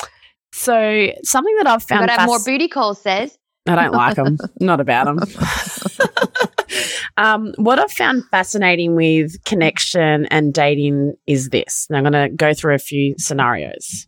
so 0.53 1.12
something 1.23 1.57
that 1.59 1.68
I've 1.68 1.83
found. 1.85 2.03
But 2.03 2.11
have 2.11 2.27
more 2.27 2.41
booty 2.45 2.68
calls, 2.68 3.01
says. 3.01 3.39
I 3.68 3.77
don't 3.77 3.93
like 3.93 4.16
them. 4.16 4.39
Not 4.61 4.81
about 4.81 5.05
them. 5.07 5.18
Um, 7.16 7.53
what 7.57 7.79
I've 7.79 7.93
found 7.93 8.25
fascinating 8.31 8.95
with 8.95 9.43
connection 9.45 10.27
and 10.27 10.53
dating 10.53 11.14
is 11.27 11.49
this. 11.51 11.87
And 11.89 11.97
I'm 11.97 12.11
going 12.11 12.31
to 12.31 12.35
go 12.35 12.55
through 12.55 12.75
a 12.75 12.79
few 12.79 13.14
scenarios. 13.18 14.07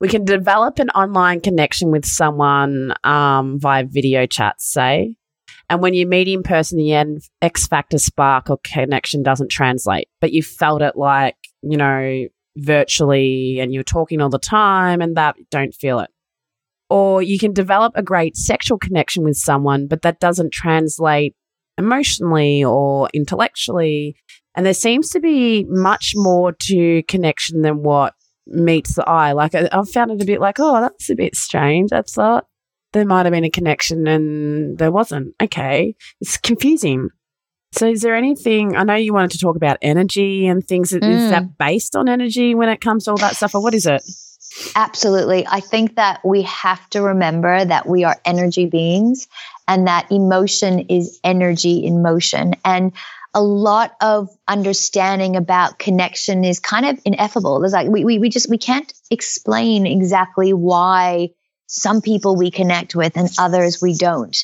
We 0.00 0.08
can 0.08 0.24
develop 0.24 0.78
an 0.78 0.90
online 0.90 1.40
connection 1.40 1.90
with 1.90 2.04
someone 2.04 2.94
um, 3.04 3.58
via 3.58 3.84
video 3.84 4.26
chat, 4.26 4.60
say. 4.60 5.16
And 5.68 5.82
when 5.82 5.94
you 5.94 6.06
meet 6.06 6.28
in 6.28 6.42
person, 6.42 6.78
the 6.78 6.92
end 6.92 7.22
X 7.42 7.66
factor 7.66 7.98
spark 7.98 8.50
or 8.50 8.58
connection 8.62 9.22
doesn't 9.22 9.50
translate, 9.50 10.08
but 10.20 10.32
you 10.32 10.42
felt 10.42 10.82
it 10.82 10.96
like, 10.96 11.36
you 11.62 11.76
know, 11.76 12.26
virtually 12.56 13.58
and 13.60 13.72
you're 13.72 13.82
talking 13.82 14.20
all 14.20 14.30
the 14.30 14.38
time 14.38 15.00
and 15.00 15.16
that 15.16 15.36
don't 15.50 15.74
feel 15.74 16.00
it. 16.00 16.10
Or 16.88 17.20
you 17.20 17.38
can 17.38 17.52
develop 17.52 17.94
a 17.96 18.02
great 18.02 18.36
sexual 18.36 18.78
connection 18.78 19.24
with 19.24 19.36
someone, 19.36 19.88
but 19.88 20.02
that 20.02 20.20
doesn't 20.20 20.52
translate 20.52 21.34
emotionally 21.78 22.64
or 22.64 23.08
intellectually. 23.12 24.16
And 24.54 24.64
there 24.64 24.74
seems 24.74 25.10
to 25.10 25.20
be 25.20 25.64
much 25.68 26.12
more 26.14 26.52
to 26.52 27.02
connection 27.04 27.62
than 27.62 27.82
what 27.82 28.14
meets 28.46 28.94
the 28.94 29.08
eye. 29.08 29.32
Like 29.32 29.54
I, 29.54 29.68
I 29.72 29.84
found 29.84 30.12
it 30.12 30.22
a 30.22 30.26
bit 30.26 30.40
like, 30.40 30.58
oh, 30.58 30.80
that's 30.80 31.10
a 31.10 31.14
bit 31.14 31.36
strange. 31.36 31.92
I 31.92 32.02
thought 32.02 32.46
there 32.92 33.04
might 33.04 33.26
have 33.26 33.32
been 33.32 33.44
a 33.44 33.50
connection 33.50 34.06
and 34.06 34.78
there 34.78 34.92
wasn't. 34.92 35.34
Okay. 35.42 35.94
It's 36.20 36.36
confusing. 36.36 37.10
So, 37.72 37.88
is 37.88 38.00
there 38.00 38.14
anything? 38.14 38.76
I 38.76 38.84
know 38.84 38.94
you 38.94 39.12
wanted 39.12 39.32
to 39.32 39.38
talk 39.38 39.56
about 39.56 39.76
energy 39.82 40.46
and 40.46 40.66
things. 40.66 40.92
Mm. 40.92 41.02
Is 41.02 41.30
that 41.30 41.58
based 41.58 41.94
on 41.94 42.08
energy 42.08 42.54
when 42.54 42.68
it 42.70 42.80
comes 42.80 43.04
to 43.04 43.10
all 43.10 43.16
that 43.18 43.36
stuff, 43.36 43.54
or 43.54 43.62
what 43.62 43.74
is 43.74 43.86
it? 43.86 44.02
Absolutely. 44.74 45.46
I 45.46 45.60
think 45.60 45.96
that 45.96 46.20
we 46.24 46.42
have 46.42 46.88
to 46.90 47.02
remember 47.02 47.64
that 47.64 47.86
we 47.86 48.04
are 48.04 48.16
energy 48.24 48.66
beings 48.66 49.28
and 49.68 49.86
that 49.86 50.10
emotion 50.10 50.80
is 50.88 51.20
energy 51.24 51.84
in 51.84 52.02
motion. 52.02 52.54
And 52.64 52.92
a 53.34 53.42
lot 53.42 53.96
of 54.00 54.30
understanding 54.48 55.36
about 55.36 55.78
connection 55.78 56.44
is 56.44 56.58
kind 56.58 56.86
of 56.86 56.98
ineffable. 57.04 57.60
There's 57.60 57.72
like, 57.72 57.88
we, 57.88 58.04
we, 58.04 58.18
we 58.18 58.28
just, 58.28 58.48
we 58.48 58.58
can't 58.58 58.92
explain 59.10 59.86
exactly 59.86 60.52
why 60.52 61.30
some 61.66 62.00
people 62.00 62.36
we 62.36 62.50
connect 62.50 62.94
with 62.94 63.16
and 63.16 63.28
others 63.38 63.82
we 63.82 63.94
don't. 63.94 64.36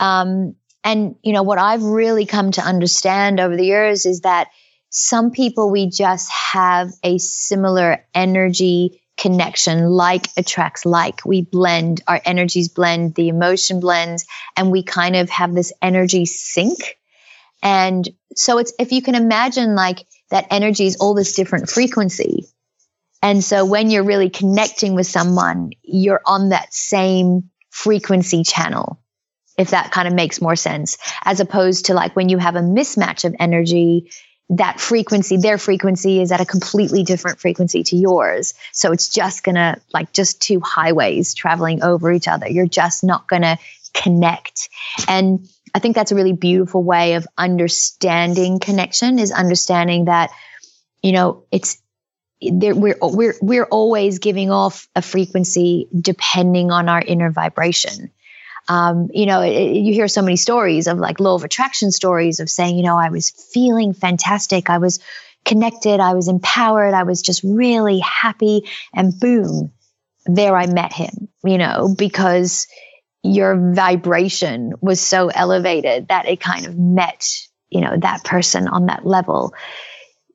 Um, 0.00 0.54
and, 0.84 1.16
you 1.22 1.32
know, 1.32 1.42
what 1.42 1.58
I've 1.58 1.82
really 1.82 2.24
come 2.24 2.52
to 2.52 2.62
understand 2.62 3.40
over 3.40 3.56
the 3.56 3.66
years 3.66 4.06
is 4.06 4.20
that 4.20 4.48
some 4.90 5.30
people 5.30 5.70
we 5.70 5.90
just 5.90 6.30
have 6.30 6.90
a 7.02 7.18
similar 7.18 8.06
energy 8.14 9.02
connection, 9.18 9.90
like 9.90 10.28
attracts 10.36 10.86
like. 10.86 11.24
We 11.24 11.42
blend, 11.42 12.02
our 12.06 12.20
energies 12.24 12.68
blend, 12.68 13.14
the 13.14 13.28
emotion 13.28 13.80
blends, 13.80 14.24
and 14.56 14.70
we 14.70 14.82
kind 14.82 15.16
of 15.16 15.28
have 15.30 15.52
this 15.52 15.72
energy 15.82 16.24
sync. 16.24 16.96
And 17.62 18.08
so 18.34 18.58
it's, 18.58 18.72
if 18.78 18.92
you 18.92 19.02
can 19.02 19.14
imagine 19.14 19.74
like 19.74 20.06
that 20.30 20.46
energy 20.50 20.86
is 20.86 20.96
all 20.96 21.14
this 21.14 21.34
different 21.34 21.68
frequency. 21.68 22.46
And 23.20 23.42
so 23.42 23.64
when 23.64 23.90
you're 23.90 24.04
really 24.04 24.30
connecting 24.30 24.94
with 24.94 25.06
someone, 25.06 25.72
you're 25.82 26.20
on 26.24 26.50
that 26.50 26.72
same 26.72 27.50
frequency 27.70 28.44
channel, 28.44 29.00
if 29.58 29.70
that 29.70 29.90
kind 29.90 30.06
of 30.06 30.14
makes 30.14 30.40
more 30.40 30.54
sense, 30.54 30.98
as 31.24 31.40
opposed 31.40 31.86
to 31.86 31.94
like 31.94 32.14
when 32.14 32.28
you 32.28 32.38
have 32.38 32.54
a 32.54 32.60
mismatch 32.60 33.24
of 33.24 33.34
energy, 33.40 34.12
that 34.50 34.80
frequency, 34.80 35.36
their 35.36 35.58
frequency 35.58 36.20
is 36.20 36.32
at 36.32 36.40
a 36.40 36.46
completely 36.46 37.02
different 37.02 37.38
frequency 37.38 37.82
to 37.84 37.96
yours. 37.96 38.54
So 38.72 38.92
it's 38.92 39.08
just 39.08 39.44
gonna 39.44 39.78
like 39.92 40.12
just 40.12 40.40
two 40.40 40.60
highways 40.60 41.34
traveling 41.34 41.82
over 41.82 42.10
each 42.10 42.28
other. 42.28 42.48
You're 42.48 42.66
just 42.66 43.04
not 43.04 43.28
gonna 43.28 43.58
connect. 43.92 44.70
And 45.06 45.48
I 45.74 45.80
think 45.80 45.94
that's 45.94 46.12
a 46.12 46.14
really 46.14 46.32
beautiful 46.32 46.82
way 46.82 47.14
of 47.14 47.26
understanding 47.36 48.58
connection 48.58 49.18
is 49.18 49.32
understanding 49.32 50.06
that, 50.06 50.30
you 51.02 51.12
know, 51.12 51.44
it's 51.52 51.80
there, 52.40 52.74
we're 52.74 52.96
we're 53.02 53.34
we're 53.42 53.64
always 53.64 54.18
giving 54.18 54.50
off 54.50 54.88
a 54.94 55.02
frequency 55.02 55.88
depending 56.00 56.70
on 56.70 56.88
our 56.88 57.02
inner 57.02 57.30
vibration. 57.30 58.10
Um, 58.68 59.08
you 59.12 59.26
know, 59.26 59.40
it, 59.40 59.76
you 59.76 59.94
hear 59.94 60.08
so 60.08 60.22
many 60.22 60.36
stories 60.36 60.86
of 60.86 60.98
like 60.98 61.20
law 61.20 61.34
of 61.34 61.44
attraction 61.44 61.90
stories 61.90 62.40
of 62.40 62.50
saying, 62.50 62.76
you 62.76 62.82
know, 62.82 62.98
I 62.98 63.10
was 63.10 63.30
feeling 63.30 63.94
fantastic, 63.94 64.68
I 64.68 64.78
was 64.78 65.00
connected, 65.44 66.00
I 66.00 66.14
was 66.14 66.28
empowered, 66.28 66.92
I 66.94 67.04
was 67.04 67.22
just 67.22 67.42
really 67.42 68.00
happy, 68.00 68.68
and 68.94 69.18
boom, 69.18 69.72
there 70.26 70.56
I 70.56 70.66
met 70.66 70.92
him. 70.92 71.28
You 71.44 71.58
know, 71.58 71.94
because 71.96 72.66
your 73.22 73.72
vibration 73.74 74.74
was 74.80 75.00
so 75.00 75.28
elevated 75.28 76.08
that 76.08 76.26
it 76.26 76.40
kind 76.40 76.66
of 76.66 76.78
met, 76.78 77.26
you 77.68 77.80
know, 77.80 77.96
that 77.98 78.24
person 78.24 78.68
on 78.68 78.86
that 78.86 79.06
level. 79.06 79.54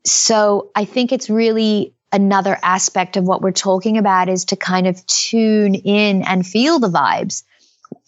So 0.06 0.72
I 0.76 0.86
think 0.86 1.12
it's 1.12 1.30
really 1.30 1.96
another 2.12 2.58
aspect 2.62 3.18
of 3.18 3.24
what 3.24 3.42
we're 3.42 3.52
talking 3.52 3.98
about 3.98 4.30
is 4.30 4.46
to 4.46 4.56
kind 4.56 4.88
of 4.88 5.06
tune 5.08 5.76
in 5.76 6.22
and 6.24 6.46
feel 6.46 6.80
the 6.80 6.90
vibes, 6.90 7.44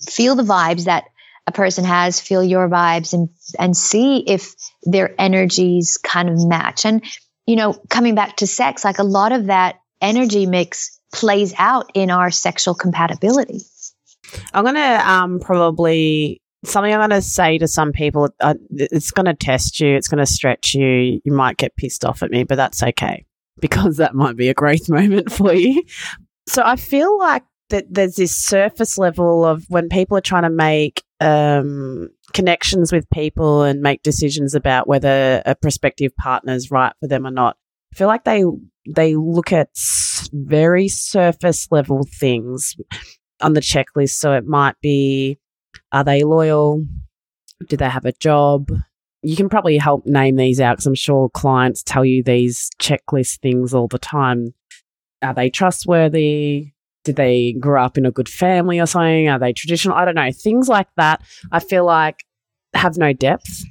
feel 0.09 0.35
the 0.35 0.43
vibes 0.43 0.85
that 0.85 1.05
a 1.47 1.51
person 1.51 1.83
has, 1.85 2.19
feel 2.19 2.43
your 2.43 2.67
vibes 2.67 3.13
and, 3.13 3.29
and 3.59 3.77
see 3.77 4.19
if 4.19 4.55
their 4.83 5.13
energies 5.19 5.97
kind 5.97 6.29
of 6.29 6.45
match. 6.47 6.85
And, 6.85 7.03
you 7.45 7.55
know, 7.55 7.73
coming 7.89 8.15
back 8.15 8.37
to 8.37 8.47
sex, 8.47 8.83
like 8.83 8.99
a 8.99 9.03
lot 9.03 9.31
of 9.31 9.47
that 9.47 9.79
energy 10.01 10.45
mix 10.45 10.99
plays 11.13 11.53
out 11.57 11.91
in 11.93 12.09
our 12.09 12.31
sexual 12.31 12.73
compatibility. 12.73 13.61
I'm 14.53 14.63
going 14.63 14.75
to 14.75 15.09
um, 15.09 15.39
probably 15.39 16.41
something 16.65 16.91
I'm 16.91 16.99
going 16.99 17.09
to 17.11 17.21
say 17.21 17.57
to 17.59 17.67
some 17.67 17.91
people. 17.91 18.29
Uh, 18.39 18.55
it's 18.71 19.11
going 19.11 19.27
to 19.27 19.33
test 19.33 19.79
you. 19.79 19.95
It's 19.95 20.07
going 20.07 20.19
to 20.19 20.25
stretch 20.25 20.73
you. 20.73 21.21
You 21.23 21.31
might 21.31 21.57
get 21.57 21.75
pissed 21.75 22.03
off 22.03 22.23
at 22.23 22.31
me, 22.31 22.43
but 22.43 22.55
that's 22.55 22.81
okay 22.81 23.25
because 23.59 23.97
that 23.97 24.15
might 24.15 24.35
be 24.35 24.49
a 24.49 24.53
growth 24.53 24.89
moment 24.89 25.31
for 25.31 25.53
you. 25.53 25.83
So 26.47 26.61
I 26.63 26.75
feel 26.75 27.17
like 27.17 27.43
that 27.69 27.85
there's 27.89 28.15
this 28.15 28.35
surface 28.35 28.97
level 28.97 29.45
of 29.45 29.65
when 29.69 29.89
people 29.89 30.17
are 30.17 30.21
trying 30.21 30.43
to 30.43 30.49
make 30.49 31.03
um, 31.19 32.09
connections 32.33 32.91
with 32.91 33.09
people 33.09 33.63
and 33.63 33.81
make 33.81 34.03
decisions 34.03 34.53
about 34.53 34.87
whether 34.87 35.41
a 35.45 35.55
prospective 35.55 36.15
partner 36.15 36.53
is 36.53 36.71
right 36.71 36.93
for 36.99 37.07
them 37.07 37.25
or 37.25 37.31
not. 37.31 37.57
I 37.93 37.97
feel 37.97 38.07
like 38.07 38.23
they 38.25 38.43
they 38.87 39.15
look 39.15 39.51
at 39.51 39.69
very 40.31 40.87
surface 40.87 41.67
level 41.71 42.07
things 42.19 42.75
on 43.41 43.53
the 43.53 43.61
checklist. 43.61 44.11
So 44.11 44.33
it 44.33 44.45
might 44.45 44.75
be 44.81 45.39
are 45.91 46.03
they 46.03 46.23
loyal? 46.23 46.83
Do 47.67 47.77
they 47.77 47.89
have 47.89 48.05
a 48.05 48.11
job? 48.11 48.69
You 49.21 49.35
can 49.35 49.49
probably 49.49 49.77
help 49.77 50.05
name 50.05 50.35
these 50.35 50.59
out 50.59 50.77
because 50.77 50.85
I'm 50.85 50.95
sure 50.95 51.29
clients 51.29 51.81
tell 51.83 52.05
you 52.05 52.21
these 52.21 52.69
checklist 52.79 53.39
things 53.39 53.73
all 53.73 53.87
the 53.87 53.97
time. 53.97 54.53
Are 55.21 55.33
they 55.33 55.49
trustworthy? 55.49 56.73
Did 57.05 57.15
they 57.15 57.53
grow 57.53 57.83
up 57.83 57.97
in 57.97 58.05
a 58.05 58.11
good 58.11 58.27
family 58.27 58.79
or 58.79 58.85
something? 58.85 59.29
Are 59.29 59.39
they 59.39 59.53
traditional? 59.53 59.95
I 59.95 60.03
don't 60.03 60.15
know. 60.15 60.31
Things 60.31 60.67
like 60.67 60.87
that, 60.97 61.21
I 61.51 61.59
feel 61.59 61.85
like 61.85 62.25
have 62.73 62.97
no 62.97 63.13
depth. 63.13 63.63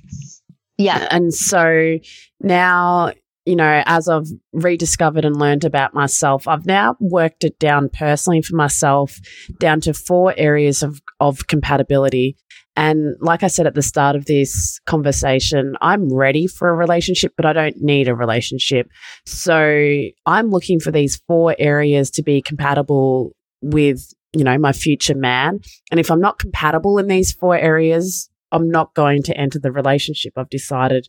Yeah. 0.78 1.06
And 1.10 1.34
so 1.34 1.98
now 2.40 3.12
you 3.44 3.56
know, 3.56 3.82
as 3.86 4.08
I've 4.08 4.28
rediscovered 4.52 5.24
and 5.24 5.36
learned 5.36 5.64
about 5.64 5.92
myself, 5.92 6.48
I've 6.48 6.66
now 6.66 6.96
worked 7.00 7.44
it 7.44 7.58
down 7.58 7.90
personally 7.90 8.40
for 8.40 8.56
myself 8.56 9.18
down 9.58 9.80
to 9.82 9.92
four 9.92 10.34
areas 10.36 10.82
of, 10.82 11.02
of 11.20 11.46
compatibility. 11.46 12.36
And 12.76 13.14
like 13.20 13.42
I 13.42 13.48
said 13.48 13.66
at 13.66 13.74
the 13.74 13.82
start 13.82 14.16
of 14.16 14.24
this 14.24 14.80
conversation, 14.86 15.76
I'm 15.80 16.12
ready 16.12 16.46
for 16.46 16.68
a 16.68 16.74
relationship, 16.74 17.32
but 17.36 17.46
I 17.46 17.52
don't 17.52 17.76
need 17.80 18.08
a 18.08 18.14
relationship. 18.14 18.88
So 19.26 20.02
I'm 20.26 20.50
looking 20.50 20.80
for 20.80 20.90
these 20.90 21.20
four 21.28 21.54
areas 21.58 22.10
to 22.12 22.22
be 22.22 22.42
compatible 22.42 23.32
with, 23.60 24.12
you 24.32 24.42
know, 24.42 24.58
my 24.58 24.72
future 24.72 25.14
man. 25.14 25.60
And 25.90 26.00
if 26.00 26.10
I'm 26.10 26.20
not 26.20 26.38
compatible 26.38 26.98
in 26.98 27.06
these 27.06 27.32
four 27.32 27.56
areas, 27.56 28.28
I'm 28.50 28.70
not 28.70 28.94
going 28.94 29.22
to 29.24 29.36
enter 29.36 29.58
the 29.58 29.70
relationship. 29.70 30.32
I've 30.36 30.50
decided 30.50 31.08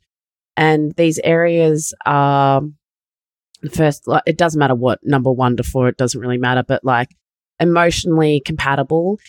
and 0.57 0.93
these 0.95 1.19
areas 1.23 1.93
are 2.05 2.61
first, 3.73 4.07
like, 4.07 4.23
it 4.25 4.37
doesn't 4.37 4.59
matter 4.59 4.75
what 4.75 4.99
number 5.03 5.31
one 5.31 5.57
to 5.57 5.63
four, 5.63 5.87
it 5.87 5.97
doesn't 5.97 6.19
really 6.19 6.37
matter, 6.37 6.63
but 6.63 6.83
like 6.83 7.09
emotionally 7.59 8.41
compatible. 8.45 9.19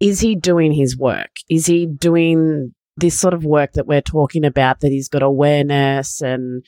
Is 0.00 0.20
he 0.20 0.34
doing 0.34 0.72
his 0.72 0.96
work? 0.96 1.30
Is 1.48 1.66
he 1.66 1.86
doing 1.86 2.74
this 2.96 3.18
sort 3.18 3.34
of 3.34 3.44
work 3.44 3.72
that 3.72 3.86
we're 3.86 4.02
talking 4.02 4.44
about 4.44 4.80
that 4.80 4.90
he's 4.90 5.08
got 5.08 5.22
awareness 5.22 6.20
and, 6.20 6.64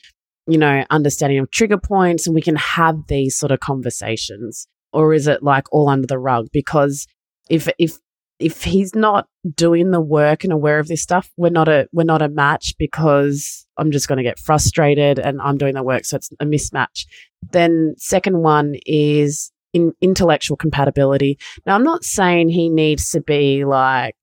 you 0.47 0.57
know, 0.57 0.83
understanding 0.89 1.39
of 1.39 1.51
trigger 1.51 1.77
points 1.77 2.25
and 2.27 2.35
we 2.35 2.41
can 2.41 2.55
have 2.55 3.07
these 3.07 3.37
sort 3.37 3.51
of 3.51 3.59
conversations? 3.59 4.67
Or 4.93 5.13
is 5.13 5.27
it 5.27 5.43
like 5.43 5.65
all 5.71 5.89
under 5.89 6.07
the 6.07 6.17
rug? 6.17 6.47
Because 6.51 7.07
if, 7.49 7.67
if 7.77 7.97
if 8.39 8.63
he's 8.63 8.93
not 8.95 9.27
doing 9.55 9.91
the 9.91 10.01
work 10.01 10.43
and 10.43 10.51
aware 10.51 10.79
of 10.79 10.87
this 10.87 11.01
stuff, 11.01 11.31
we're 11.37 11.49
not 11.49 11.67
a 11.67 11.87
we're 11.91 12.03
not 12.03 12.21
a 12.21 12.29
match 12.29 12.73
because 12.77 13.65
I'm 13.77 13.91
just 13.91 14.07
going 14.07 14.17
to 14.17 14.23
get 14.23 14.39
frustrated 14.39 15.19
and 15.19 15.41
I'm 15.41 15.57
doing 15.57 15.73
the 15.73 15.83
work, 15.83 16.05
so 16.05 16.17
it's 16.17 16.31
a 16.39 16.45
mismatch. 16.45 17.05
Then 17.51 17.95
second 17.97 18.39
one 18.39 18.75
is 18.85 19.51
in 19.73 19.93
intellectual 20.01 20.57
compatibility. 20.57 21.37
Now 21.65 21.75
I'm 21.75 21.83
not 21.83 22.03
saying 22.03 22.49
he 22.49 22.69
needs 22.69 23.11
to 23.11 23.21
be 23.21 23.65
like 23.65 24.15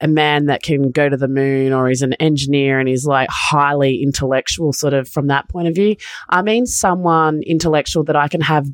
a 0.00 0.08
man 0.08 0.46
that 0.46 0.62
can 0.62 0.90
go 0.90 1.08
to 1.08 1.16
the 1.16 1.28
moon 1.28 1.72
or 1.72 1.90
is 1.90 2.02
an 2.02 2.14
engineer 2.14 2.80
and 2.80 2.88
is 2.88 3.04
like 3.04 3.28
highly 3.30 4.02
intellectual 4.02 4.72
sort 4.72 4.94
of 4.94 5.08
from 5.08 5.26
that 5.26 5.48
point 5.48 5.68
of 5.68 5.74
view. 5.74 5.96
I 6.28 6.42
mean 6.42 6.66
someone 6.66 7.42
intellectual 7.44 8.04
that 8.04 8.16
I 8.16 8.28
can 8.28 8.40
have 8.40 8.66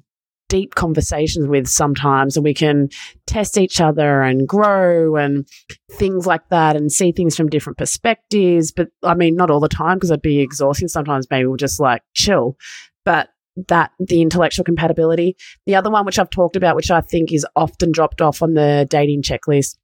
deep 0.48 0.74
conversations 0.74 1.46
with 1.46 1.66
sometimes 1.66 2.36
and 2.36 2.44
we 2.44 2.54
can 2.54 2.88
test 3.26 3.58
each 3.58 3.80
other 3.80 4.22
and 4.22 4.46
grow 4.46 5.16
and 5.16 5.46
things 5.92 6.26
like 6.26 6.48
that 6.50 6.76
and 6.76 6.92
see 6.92 7.12
things 7.12 7.36
from 7.36 7.48
different 7.48 7.78
perspectives. 7.78 8.72
But 8.72 8.88
I 9.02 9.14
mean, 9.14 9.36
not 9.36 9.50
all 9.50 9.60
the 9.60 9.68
time 9.68 9.96
because 9.96 10.12
I'd 10.12 10.22
be 10.22 10.40
exhausting. 10.40 10.88
Sometimes 10.88 11.26
maybe 11.30 11.46
we'll 11.46 11.56
just 11.56 11.80
like 11.80 12.02
chill. 12.14 12.56
But 13.04 13.28
that 13.68 13.90
the 13.98 14.20
intellectual 14.20 14.64
compatibility. 14.64 15.36
The 15.64 15.76
other 15.76 15.90
one, 15.90 16.04
which 16.04 16.18
I've 16.18 16.30
talked 16.30 16.56
about, 16.56 16.76
which 16.76 16.90
I 16.90 17.00
think 17.00 17.32
is 17.32 17.46
often 17.56 17.90
dropped 17.90 18.20
off 18.20 18.42
on 18.42 18.52
the 18.52 18.86
dating 18.90 19.22
checklist, 19.22 19.76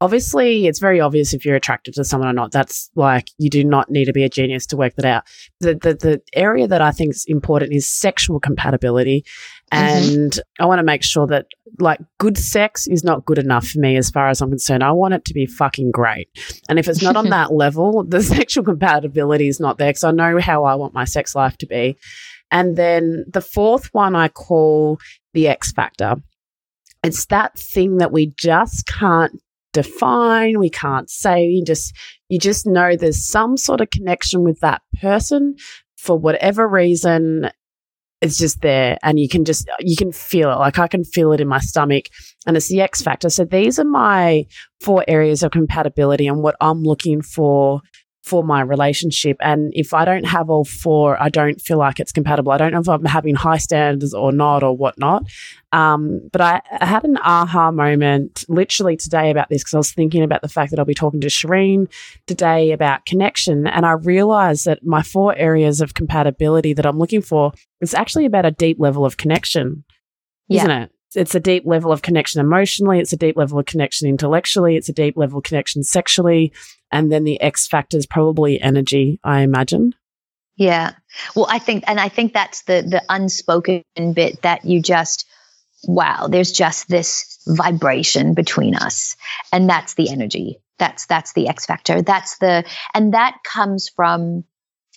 obviously 0.00 0.66
it's 0.66 0.78
very 0.78 1.00
obvious 1.00 1.34
if 1.34 1.44
you're 1.44 1.56
attracted 1.56 1.94
to 1.94 2.04
someone 2.04 2.28
or 2.28 2.32
not 2.32 2.52
that's 2.52 2.90
like 2.94 3.30
you 3.38 3.50
do 3.50 3.64
not 3.64 3.90
need 3.90 4.04
to 4.04 4.12
be 4.12 4.22
a 4.22 4.28
genius 4.28 4.66
to 4.66 4.76
work 4.76 4.94
that 4.94 5.04
out 5.04 5.24
the 5.60 5.74
the, 5.74 5.94
the 5.94 6.22
area 6.34 6.68
that 6.68 6.80
i 6.80 6.92
think 6.92 7.10
is 7.10 7.24
important 7.26 7.72
is 7.72 7.90
sexual 7.90 8.38
compatibility. 8.38 9.24
And 9.72 10.32
mm-hmm. 10.32 10.62
i 10.62 10.66
want 10.66 10.78
to 10.78 10.84
make 10.84 11.02
sure 11.02 11.26
that 11.26 11.46
like 11.78 12.00
good 12.18 12.36
sex 12.36 12.86
is 12.86 13.04
not 13.04 13.24
good 13.24 13.38
enough 13.38 13.66
for 13.66 13.78
me 13.78 13.96
as 13.96 14.10
far 14.10 14.28
as 14.28 14.40
i'm 14.40 14.50
concerned 14.50 14.82
i 14.82 14.90
want 14.92 15.14
it 15.14 15.24
to 15.24 15.34
be 15.34 15.46
fucking 15.46 15.90
great 15.90 16.28
and 16.68 16.78
if 16.78 16.88
it's 16.88 17.02
not 17.02 17.16
on 17.16 17.28
that 17.30 17.52
level 17.52 18.04
the 18.04 18.22
sexual 18.22 18.64
compatibility 18.64 19.48
is 19.48 19.60
not 19.60 19.78
there 19.78 19.90
because 19.90 20.04
i 20.04 20.10
know 20.10 20.38
how 20.38 20.64
i 20.64 20.74
want 20.74 20.94
my 20.94 21.04
sex 21.04 21.34
life 21.34 21.56
to 21.56 21.66
be 21.66 21.96
and 22.50 22.76
then 22.76 23.24
the 23.28 23.42
fourth 23.42 23.92
one 23.92 24.14
i 24.14 24.28
call 24.28 24.98
the 25.34 25.48
x 25.48 25.72
factor 25.72 26.16
it's 27.04 27.26
that 27.26 27.56
thing 27.58 27.98
that 27.98 28.12
we 28.12 28.32
just 28.36 28.86
can't 28.86 29.40
define, 29.72 30.58
we 30.58 30.70
can't 30.70 31.10
say. 31.10 31.44
You 31.44 31.64
just 31.64 31.94
you 32.28 32.38
just 32.38 32.66
know 32.66 32.96
there's 32.96 33.24
some 33.24 33.56
sort 33.56 33.80
of 33.80 33.90
connection 33.90 34.42
with 34.42 34.60
that 34.60 34.82
person 35.00 35.56
for 35.96 36.18
whatever 36.18 36.66
reason. 36.66 37.50
It's 38.20 38.36
just 38.36 38.62
there, 38.62 38.98
and 39.02 39.18
you 39.20 39.28
can 39.28 39.44
just 39.44 39.68
you 39.78 39.96
can 39.96 40.10
feel 40.10 40.50
it. 40.50 40.56
Like 40.56 40.78
I 40.78 40.88
can 40.88 41.04
feel 41.04 41.32
it 41.32 41.40
in 41.40 41.46
my 41.46 41.60
stomach, 41.60 42.06
and 42.46 42.56
it's 42.56 42.68
the 42.68 42.80
X 42.80 43.00
factor. 43.00 43.30
So 43.30 43.44
these 43.44 43.78
are 43.78 43.84
my 43.84 44.46
four 44.80 45.04
areas 45.06 45.42
of 45.42 45.52
compatibility 45.52 46.26
and 46.26 46.42
what 46.42 46.56
I'm 46.60 46.82
looking 46.82 47.22
for 47.22 47.80
for 48.28 48.44
my 48.44 48.60
relationship. 48.60 49.36
And 49.40 49.72
if 49.74 49.94
I 49.94 50.04
don't 50.04 50.26
have 50.26 50.50
all 50.50 50.64
four, 50.64 51.20
I 51.20 51.28
don't 51.30 51.60
feel 51.60 51.78
like 51.78 51.98
it's 51.98 52.12
compatible. 52.12 52.52
I 52.52 52.58
don't 52.58 52.72
know 52.72 52.80
if 52.80 52.88
I'm 52.88 53.04
having 53.04 53.34
high 53.34 53.56
standards 53.58 54.12
or 54.12 54.32
not 54.32 54.62
or 54.62 54.76
whatnot. 54.76 55.24
Um, 55.72 56.28
but 56.32 56.40
I, 56.40 56.60
I, 56.80 56.86
had 56.86 57.04
an 57.04 57.18
aha 57.18 57.70
moment 57.70 58.44
literally 58.48 58.96
today 58.96 59.30
about 59.30 59.50
this 59.50 59.62
because 59.62 59.74
I 59.74 59.78
was 59.78 59.92
thinking 59.92 60.22
about 60.22 60.40
the 60.40 60.48
fact 60.48 60.70
that 60.70 60.78
I'll 60.78 60.86
be 60.86 60.94
talking 60.94 61.20
to 61.20 61.26
Shireen 61.26 61.90
today 62.26 62.72
about 62.72 63.04
connection. 63.04 63.66
And 63.66 63.84
I 63.84 63.92
realized 63.92 64.64
that 64.64 64.84
my 64.84 65.02
four 65.02 65.36
areas 65.36 65.82
of 65.82 65.92
compatibility 65.92 66.72
that 66.72 66.86
I'm 66.86 66.98
looking 66.98 67.20
for 67.20 67.52
is 67.82 67.92
actually 67.92 68.24
about 68.24 68.46
a 68.46 68.50
deep 68.50 68.78
level 68.80 69.04
of 69.04 69.18
connection, 69.18 69.84
yeah. 70.48 70.62
isn't 70.62 70.70
it? 70.70 70.90
It's 71.14 71.34
a 71.34 71.40
deep 71.40 71.64
level 71.66 71.92
of 71.92 72.02
connection 72.02 72.40
emotionally, 72.40 72.98
it's 72.98 73.12
a 73.12 73.16
deep 73.16 73.36
level 73.36 73.58
of 73.58 73.66
connection 73.66 74.08
intellectually, 74.08 74.76
it's 74.76 74.88
a 74.88 74.92
deep 74.92 75.16
level 75.16 75.38
of 75.38 75.44
connection 75.44 75.82
sexually, 75.82 76.52
and 76.92 77.10
then 77.10 77.24
the 77.24 77.40
X 77.40 77.66
factor 77.66 77.96
is 77.96 78.06
probably 78.06 78.60
energy, 78.60 79.20
I 79.24 79.40
imagine. 79.40 79.94
Yeah. 80.56 80.92
Well, 81.36 81.46
I 81.48 81.58
think, 81.58 81.84
and 81.86 82.00
I 82.00 82.08
think 82.08 82.32
that's 82.32 82.62
the 82.62 82.82
the 82.82 83.02
unspoken 83.08 83.84
bit 84.12 84.42
that 84.42 84.64
you 84.64 84.82
just 84.82 85.24
wow, 85.84 86.26
there's 86.28 86.52
just 86.52 86.88
this 86.88 87.38
vibration 87.46 88.34
between 88.34 88.74
us. 88.74 89.16
And 89.52 89.68
that's 89.68 89.94
the 89.94 90.10
energy. 90.10 90.60
That's, 90.78 91.06
that's 91.06 91.32
the 91.32 91.48
X 91.48 91.66
factor. 91.66 92.02
That's 92.02 92.38
the, 92.38 92.64
and 92.94 93.14
that 93.14 93.38
comes 93.44 93.88
from, 93.88 94.44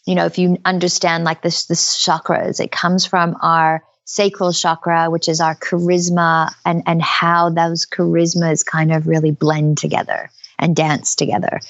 you 0.06 0.16
know, 0.16 0.26
if 0.26 0.38
you 0.38 0.58
understand 0.66 1.24
like 1.24 1.42
this, 1.42 1.66
the 1.66 1.76
chakras, 1.76 2.60
it 2.60 2.72
comes 2.72 3.06
from 3.06 3.36
our 3.42 3.84
sacral 4.12 4.52
chakra, 4.52 5.10
which 5.10 5.30
is 5.30 5.40
our 5.40 5.56
charisma 5.56 6.54
and, 6.66 6.84
and 6.86 7.02
how 7.02 7.50
those 7.50 7.86
charismas 7.86 8.66
kind 8.66 8.92
of 8.92 9.08
really 9.08 9.32
blend 9.32 9.78
together 9.78 10.30
and 10.60 10.76
dance 10.76 11.16
together. 11.16 11.62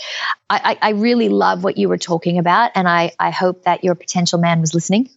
I, 0.49 0.77
I, 0.81 0.89
I, 0.89 0.91
really 0.93 1.29
love 1.29 1.63
what 1.63 1.77
you 1.77 1.87
were 1.87 1.99
talking 1.99 2.39
about, 2.39 2.71
and 2.73 2.89
I, 2.89 3.11
I 3.19 3.29
hope 3.29 3.63
that 3.63 3.83
your 3.83 3.93
potential 3.93 4.39
man 4.39 4.59
was 4.59 4.73
listening. 4.73 5.09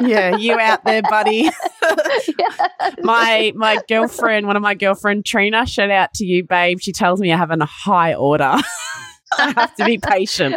yeah, 0.00 0.36
you 0.36 0.58
out 0.58 0.84
there, 0.84 1.02
buddy. 1.02 1.50
my 3.02 3.52
my 3.54 3.78
girlfriend, 3.86 4.46
one 4.46 4.56
of 4.56 4.62
my 4.62 4.74
girlfriend, 4.74 5.26
Trina, 5.26 5.66
shout 5.66 5.90
out 5.90 6.14
to 6.14 6.24
you, 6.24 6.44
babe. 6.44 6.78
She 6.80 6.92
tells 6.92 7.20
me 7.20 7.30
I 7.30 7.36
have 7.36 7.50
a 7.50 7.64
high 7.64 8.14
order. 8.14 8.54
I 9.38 9.52
have 9.54 9.74
to 9.76 9.84
be 9.84 9.98
patient. 9.98 10.56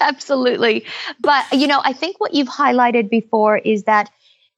Absolutely. 0.00 0.84
But, 1.20 1.44
you 1.52 1.66
know, 1.66 1.80
I 1.84 1.92
think 1.92 2.20
what 2.20 2.34
you've 2.34 2.48
highlighted 2.48 3.10
before 3.10 3.58
is 3.58 3.82
that 3.84 4.10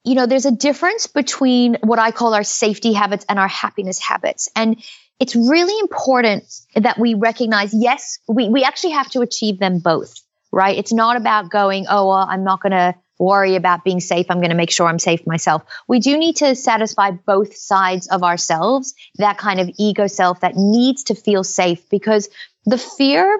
you 0.05 0.15
know, 0.15 0.27
there's 0.27 0.45
a 0.45 0.51
difference 0.51 1.07
between 1.07 1.77
what 1.81 1.99
I 1.99 2.11
call 2.11 2.33
our 2.33 2.43
safety 2.43 2.93
habits 2.93 3.25
and 3.27 3.39
our 3.39 3.47
happiness 3.47 3.99
habits. 3.99 4.49
And 4.55 4.83
it's 5.19 5.35
really 5.35 5.77
important 5.79 6.43
that 6.75 6.99
we 6.99 7.15
recognize, 7.15 7.73
yes, 7.73 8.19
we, 8.27 8.49
we 8.49 8.63
actually 8.63 8.91
have 8.91 9.09
to 9.11 9.21
achieve 9.21 9.59
them 9.59 9.79
both, 9.79 10.13
right? 10.51 10.77
It's 10.77 10.93
not 10.93 11.17
about 11.17 11.49
going, 11.49 11.85
oh, 11.89 12.07
well, 12.07 12.27
I'm 12.29 12.43
not 12.43 12.61
going 12.61 12.71
to 12.71 12.95
worry 13.17 13.55
about 13.55 13.83
being 13.83 13.99
safe. 13.99 14.27
I'm 14.29 14.39
going 14.39 14.49
to 14.49 14.55
make 14.55 14.71
sure 14.71 14.87
I'm 14.87 14.99
safe 14.99 15.25
myself. 15.25 15.63
We 15.87 15.99
do 15.99 16.17
need 16.17 16.35
to 16.37 16.53
satisfy 16.53 17.11
both 17.11 17.55
sides 17.55 18.07
of 18.07 18.23
ourselves, 18.23 18.93
that 19.15 19.37
kind 19.37 19.59
of 19.59 19.69
ego 19.77 20.07
self 20.07 20.41
that 20.41 20.55
needs 20.55 21.05
to 21.05 21.15
feel 21.15 21.43
safe 21.43 21.89
because 21.89 22.29
the 22.65 22.77
fear 22.77 23.39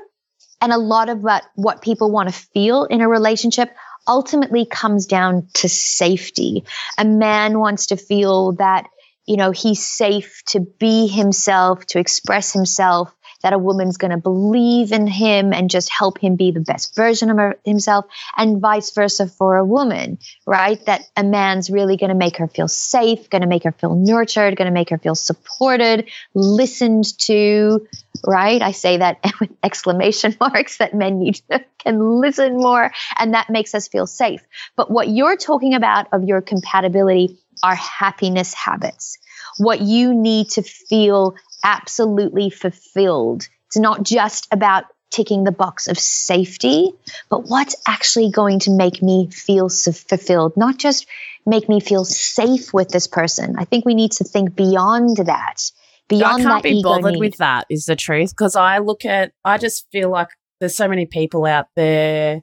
and 0.61 0.71
a 0.71 0.77
lot 0.77 1.09
of 1.09 1.21
what, 1.21 1.43
what 1.55 1.81
people 1.81 2.09
want 2.09 2.29
to 2.29 2.33
feel 2.33 2.85
in 2.85 3.01
a 3.01 3.09
relationship 3.09 3.75
ultimately 4.07 4.65
comes 4.65 5.05
down 5.05 5.47
to 5.53 5.69
safety. 5.69 6.63
A 6.97 7.05
man 7.05 7.59
wants 7.59 7.87
to 7.87 7.97
feel 7.97 8.53
that, 8.53 8.87
you 9.25 9.37
know, 9.37 9.51
he's 9.51 9.85
safe 9.85 10.43
to 10.47 10.59
be 10.59 11.07
himself, 11.07 11.85
to 11.87 11.99
express 11.99 12.53
himself, 12.53 13.13
that 13.45 13.53
a 13.53 13.59
woman's 13.59 13.97
going 13.97 14.09
to 14.09 14.17
believe 14.17 14.91
in 14.91 15.05
him 15.05 15.53
and 15.53 15.69
just 15.69 15.91
help 15.91 16.17
him 16.17 16.35
be 16.35 16.49
the 16.49 16.59
best 16.59 16.95
version 16.95 17.29
of 17.29 17.53
himself 17.63 18.05
and 18.35 18.59
vice 18.59 18.89
versa 18.89 19.27
for 19.27 19.57
a 19.57 19.63
woman, 19.63 20.17
right? 20.47 20.83
That 20.87 21.03
a 21.15 21.23
man's 21.23 21.69
really 21.69 21.95
going 21.95 22.09
to 22.09 22.15
make 22.15 22.37
her 22.37 22.47
feel 22.47 22.67
safe, 22.67 23.29
going 23.29 23.43
to 23.43 23.47
make 23.47 23.63
her 23.63 23.71
feel 23.71 23.93
nurtured, 23.93 24.55
going 24.55 24.65
to 24.67 24.73
make 24.73 24.89
her 24.89 24.97
feel 24.97 25.13
supported, 25.13 26.09
listened 26.33 27.17
to, 27.19 27.87
right? 28.27 28.61
I 28.61 28.71
say 28.71 28.97
that 28.97 29.19
with 29.39 29.51
exclamation 29.63 30.35
marks 30.39 30.77
that 30.77 30.93
men 30.93 31.19
need 31.19 31.35
to 31.49 31.63
can 31.79 32.19
listen 32.19 32.57
more 32.57 32.91
and 33.17 33.33
that 33.33 33.49
makes 33.49 33.75
us 33.75 33.87
feel 33.87 34.07
safe. 34.07 34.41
But 34.75 34.89
what 34.89 35.07
you're 35.07 35.37
talking 35.37 35.75
about 35.75 36.07
of 36.11 36.23
your 36.23 36.41
compatibility 36.41 37.37
are 37.63 37.75
happiness 37.75 38.53
habits. 38.53 39.17
What 39.57 39.81
you 39.81 40.13
need 40.13 40.49
to 40.51 40.63
feel 40.63 41.35
absolutely 41.63 42.49
fulfilled. 42.49 43.47
It's 43.67 43.77
not 43.77 44.03
just 44.03 44.47
about 44.51 44.85
ticking 45.11 45.43
the 45.43 45.51
box 45.51 45.87
of 45.87 45.97
safety, 45.97 46.91
but 47.29 47.45
what's 47.45 47.75
actually 47.87 48.31
going 48.31 48.59
to 48.59 48.71
make 48.71 49.01
me 49.01 49.29
feel 49.29 49.69
so 49.69 49.91
fulfilled, 49.91 50.57
not 50.57 50.77
just 50.77 51.07
make 51.45 51.69
me 51.69 51.79
feel 51.79 52.03
safe 52.03 52.73
with 52.73 52.89
this 52.89 53.07
person. 53.07 53.55
I 53.57 53.65
think 53.65 53.85
we 53.85 53.93
need 53.93 54.11
to 54.13 54.23
think 54.23 54.55
beyond 54.55 55.17
that. 55.17 55.71
Beyond 56.07 56.41
I 56.41 56.43
can't 56.43 56.63
that 56.63 56.69
be 56.69 56.83
bothered 56.83 57.13
need. 57.13 57.19
with 57.19 57.37
that 57.37 57.65
is 57.69 57.85
the 57.85 57.95
truth 57.95 58.29
because 58.31 58.55
I 58.55 58.77
look 58.77 59.05
at 59.05 59.31
I 59.43 59.57
just 59.57 59.87
feel 59.91 60.09
like 60.09 60.27
there's 60.59 60.77
so 60.77 60.87
many 60.87 61.05
people 61.05 61.45
out 61.45 61.67
there 61.75 62.41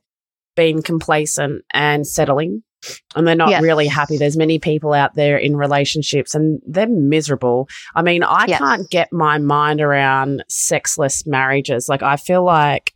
being 0.56 0.82
complacent 0.82 1.64
and 1.72 2.06
settling 2.06 2.62
and 3.14 3.26
they're 3.26 3.34
not 3.34 3.50
yeah. 3.50 3.60
really 3.60 3.86
happy. 3.86 4.18
There's 4.18 4.36
many 4.36 4.58
people 4.58 4.92
out 4.92 5.14
there 5.14 5.36
in 5.36 5.56
relationships 5.56 6.34
and 6.34 6.60
they're 6.66 6.88
miserable. 6.88 7.68
I 7.94 8.02
mean, 8.02 8.22
I 8.22 8.46
yeah. 8.48 8.58
can't 8.58 8.90
get 8.90 9.12
my 9.12 9.38
mind 9.38 9.80
around 9.80 10.44
sexless 10.48 11.26
marriages. 11.26 11.88
Like, 11.88 12.02
I 12.02 12.16
feel 12.16 12.44
like, 12.44 12.92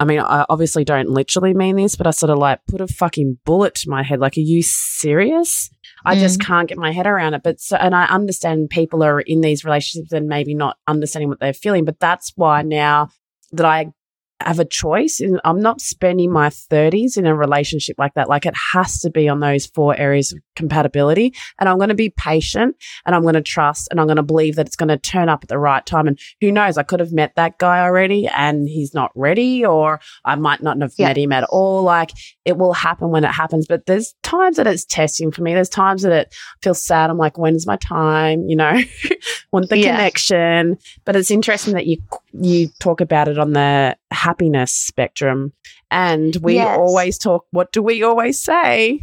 I 0.00 0.04
mean, 0.04 0.20
I 0.20 0.46
obviously 0.48 0.84
don't 0.84 1.10
literally 1.10 1.54
mean 1.54 1.76
this, 1.76 1.94
but 1.94 2.06
I 2.06 2.10
sort 2.10 2.30
of 2.30 2.38
like 2.38 2.60
put 2.66 2.80
a 2.80 2.86
fucking 2.86 3.38
bullet 3.44 3.74
to 3.76 3.90
my 3.90 4.02
head. 4.02 4.20
Like, 4.20 4.36
are 4.36 4.40
you 4.40 4.62
serious? 4.62 5.70
I 6.04 6.16
mm. 6.16 6.20
just 6.20 6.40
can't 6.40 6.68
get 6.68 6.78
my 6.78 6.92
head 6.92 7.06
around 7.06 7.34
it. 7.34 7.42
But 7.42 7.60
so, 7.60 7.76
and 7.76 7.94
I 7.94 8.06
understand 8.06 8.70
people 8.70 9.02
are 9.02 9.20
in 9.20 9.40
these 9.40 9.64
relationships 9.64 10.12
and 10.12 10.28
maybe 10.28 10.54
not 10.54 10.78
understanding 10.86 11.28
what 11.28 11.40
they're 11.40 11.52
feeling, 11.52 11.84
but 11.84 12.00
that's 12.00 12.32
why 12.36 12.62
now 12.62 13.08
that 13.52 13.66
I 13.66 13.92
have 14.40 14.58
a 14.58 14.64
choice. 14.64 15.20
And 15.20 15.40
I'm 15.44 15.60
not 15.60 15.80
spending 15.80 16.32
my 16.32 16.48
30s 16.48 17.16
in 17.16 17.26
a 17.26 17.34
relationship 17.34 17.96
like 17.98 18.14
that. 18.14 18.28
Like 18.28 18.46
it 18.46 18.54
has 18.72 18.98
to 19.00 19.10
be 19.10 19.28
on 19.28 19.40
those 19.40 19.66
four 19.66 19.96
areas 19.96 20.32
of 20.32 20.38
compatibility. 20.54 21.34
And 21.58 21.68
I'm 21.68 21.78
going 21.78 21.88
to 21.88 21.94
be 21.94 22.10
patient 22.10 22.76
and 23.06 23.14
I'm 23.14 23.22
going 23.22 23.34
to 23.34 23.42
trust 23.42 23.88
and 23.90 24.00
I'm 24.00 24.06
going 24.06 24.16
to 24.16 24.22
believe 24.22 24.56
that 24.56 24.66
it's 24.66 24.76
going 24.76 24.88
to 24.88 24.96
turn 24.96 25.28
up 25.28 25.42
at 25.42 25.48
the 25.48 25.58
right 25.58 25.84
time. 25.84 26.06
And 26.06 26.18
who 26.40 26.52
knows, 26.52 26.78
I 26.78 26.82
could 26.82 27.00
have 27.00 27.12
met 27.12 27.34
that 27.36 27.58
guy 27.58 27.80
already 27.80 28.26
and 28.28 28.68
he's 28.68 28.94
not 28.94 29.10
ready, 29.14 29.64
or 29.64 30.00
I 30.24 30.34
might 30.34 30.62
not 30.62 30.80
have 30.80 30.94
yeah. 30.96 31.08
met 31.08 31.18
him 31.18 31.32
at 31.32 31.44
all. 31.44 31.82
Like 31.82 32.10
it 32.44 32.58
will 32.58 32.72
happen 32.72 33.10
when 33.10 33.24
it 33.24 33.32
happens. 33.32 33.66
But 33.66 33.86
there's 33.86 34.14
times 34.22 34.56
that 34.56 34.66
it's 34.66 34.84
testing 34.84 35.30
for 35.30 35.42
me. 35.42 35.54
There's 35.54 35.68
times 35.68 36.02
that 36.02 36.12
it 36.12 36.34
feels 36.62 36.82
sad. 36.82 37.10
I'm 37.10 37.18
like, 37.18 37.38
when's 37.38 37.66
my 37.66 37.76
time? 37.76 38.48
You 38.48 38.56
know, 38.56 38.80
want 39.52 39.68
the 39.68 39.78
yeah. 39.78 39.96
connection. 39.96 40.78
But 41.04 41.16
it's 41.16 41.30
interesting 41.30 41.74
that 41.74 41.86
you, 41.86 41.98
you 42.32 42.68
talk 42.78 43.00
about 43.00 43.28
it 43.28 43.38
on 43.38 43.52
the 43.52 43.96
happiness 44.10 44.72
spectrum. 44.72 45.52
And 45.90 46.36
we 46.36 46.54
yes. 46.54 46.78
always 46.78 47.18
talk, 47.18 47.46
what 47.50 47.72
do 47.72 47.82
we 47.82 48.02
always 48.02 48.42
say? 48.42 49.00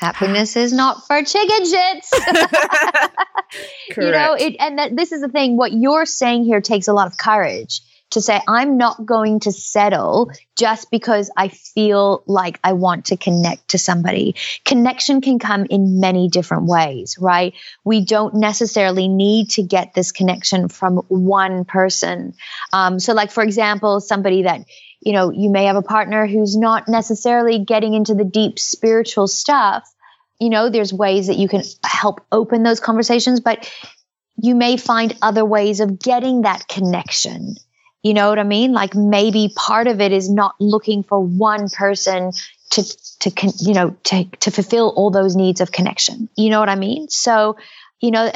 Happiness 0.00 0.56
is 0.56 0.72
not 0.72 1.06
for 1.06 1.22
chicken 1.22 1.62
shits. 1.64 2.10
you 3.98 4.10
know, 4.10 4.32
it, 4.32 4.56
and 4.58 4.78
that, 4.78 4.96
this 4.96 5.12
is 5.12 5.20
the 5.20 5.28
thing. 5.28 5.58
What 5.58 5.72
you're 5.72 6.06
saying 6.06 6.44
here 6.44 6.62
takes 6.62 6.88
a 6.88 6.94
lot 6.94 7.06
of 7.06 7.18
courage 7.18 7.82
to 8.10 8.20
say, 8.20 8.40
I'm 8.48 8.76
not 8.76 9.04
going 9.04 9.40
to 9.40 9.52
settle 9.52 10.30
just 10.56 10.90
because 10.90 11.30
I 11.36 11.48
feel 11.48 12.22
like 12.26 12.58
I 12.64 12.72
want 12.72 13.06
to 13.06 13.16
connect 13.16 13.68
to 13.68 13.78
somebody. 13.78 14.34
Connection 14.64 15.20
can 15.20 15.38
come 15.38 15.66
in 15.70 16.00
many 16.00 16.28
different 16.28 16.66
ways, 16.66 17.16
right? 17.20 17.54
We 17.84 18.04
don't 18.04 18.34
necessarily 18.34 19.08
need 19.08 19.50
to 19.50 19.62
get 19.62 19.94
this 19.94 20.12
connection 20.12 20.68
from 20.68 20.98
one 21.08 21.64
person. 21.64 22.34
Um, 22.72 22.98
so, 22.98 23.12
like, 23.14 23.30
for 23.30 23.42
example, 23.42 24.00
somebody 24.00 24.42
that 24.42 24.66
you 25.00 25.12
know, 25.12 25.30
you 25.30 25.50
may 25.50 25.64
have 25.64 25.76
a 25.76 25.82
partner 25.82 26.26
who's 26.26 26.56
not 26.56 26.86
necessarily 26.86 27.58
getting 27.58 27.94
into 27.94 28.14
the 28.14 28.24
deep 28.24 28.58
spiritual 28.58 29.26
stuff. 29.26 29.90
You 30.38 30.50
know, 30.50 30.68
there's 30.68 30.92
ways 30.92 31.26
that 31.28 31.38
you 31.38 31.48
can 31.48 31.62
help 31.82 32.20
open 32.30 32.62
those 32.62 32.80
conversations, 32.80 33.40
but 33.40 33.70
you 34.36 34.54
may 34.54 34.76
find 34.76 35.16
other 35.22 35.44
ways 35.44 35.80
of 35.80 35.98
getting 35.98 36.42
that 36.42 36.68
connection. 36.68 37.56
You 38.02 38.14
know 38.14 38.28
what 38.30 38.38
I 38.38 38.44
mean? 38.44 38.72
Like 38.72 38.94
maybe 38.94 39.52
part 39.54 39.86
of 39.86 40.00
it 40.00 40.12
is 40.12 40.30
not 40.30 40.54
looking 40.58 41.02
for 41.02 41.20
one 41.20 41.68
person 41.68 42.32
to, 42.70 42.82
to, 43.20 43.52
you 43.58 43.74
know, 43.74 43.96
to, 44.04 44.24
to 44.24 44.50
fulfill 44.50 44.92
all 44.96 45.10
those 45.10 45.36
needs 45.36 45.60
of 45.60 45.72
connection. 45.72 46.28
You 46.36 46.50
know 46.50 46.60
what 46.60 46.68
I 46.68 46.76
mean? 46.76 47.08
So, 47.08 47.56
you 48.00 48.10
know, 48.10 48.30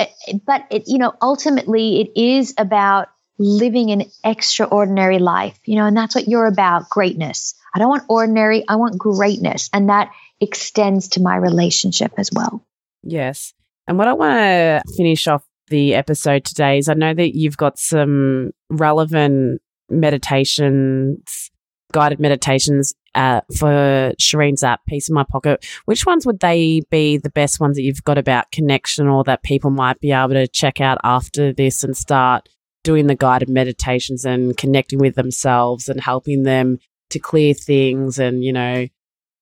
but 0.46 0.66
it, 0.70 0.84
you 0.86 0.98
know, 0.98 1.14
ultimately 1.22 2.00
it 2.02 2.20
is 2.20 2.54
about 2.58 3.08
living 3.38 3.90
an 3.90 4.04
extraordinary 4.22 5.18
life, 5.18 5.58
you 5.64 5.76
know, 5.76 5.86
and 5.86 5.96
that's 5.96 6.14
what 6.14 6.28
you're 6.28 6.46
about 6.46 6.88
greatness. 6.90 7.54
I 7.74 7.78
don't 7.78 7.88
want 7.88 8.04
ordinary, 8.08 8.64
I 8.68 8.76
want 8.76 8.98
greatness. 8.98 9.70
And 9.72 9.88
that 9.88 10.12
extends 10.40 11.08
to 11.10 11.22
my 11.22 11.36
relationship 11.36 12.12
as 12.18 12.30
well. 12.32 12.64
Yes. 13.02 13.52
And 13.86 13.98
what 13.98 14.08
I 14.08 14.12
want 14.12 14.34
to 14.34 14.82
finish 14.96 15.26
off 15.26 15.44
the 15.68 15.94
episode 15.94 16.44
today 16.44 16.78
is 16.78 16.88
I 16.88 16.94
know 16.94 17.14
that 17.14 17.36
you've 17.36 17.56
got 17.56 17.78
some 17.78 18.52
relevant 18.70 19.60
meditations, 19.88 21.50
guided 21.92 22.20
meditations 22.20 22.94
uh, 23.14 23.40
for 23.56 24.12
Shireen's 24.20 24.64
app, 24.64 24.84
Peace 24.86 25.08
in 25.08 25.14
My 25.14 25.24
Pocket. 25.24 25.64
Which 25.84 26.04
ones 26.04 26.26
would 26.26 26.40
they 26.40 26.82
be 26.90 27.16
the 27.16 27.30
best 27.30 27.60
ones 27.60 27.76
that 27.76 27.82
you've 27.82 28.04
got 28.04 28.18
about 28.18 28.50
connection 28.50 29.08
or 29.08 29.24
that 29.24 29.42
people 29.42 29.70
might 29.70 30.00
be 30.00 30.12
able 30.12 30.34
to 30.34 30.48
check 30.48 30.80
out 30.80 30.98
after 31.04 31.52
this 31.52 31.84
and 31.84 31.96
start 31.96 32.48
doing 32.82 33.06
the 33.06 33.14
guided 33.14 33.48
meditations 33.48 34.24
and 34.24 34.56
connecting 34.56 34.98
with 34.98 35.14
themselves 35.14 35.88
and 35.88 36.00
helping 36.00 36.42
them 36.42 36.78
to 37.10 37.18
clear 37.18 37.54
things 37.54 38.18
and, 38.18 38.44
you 38.44 38.52
know, 38.52 38.86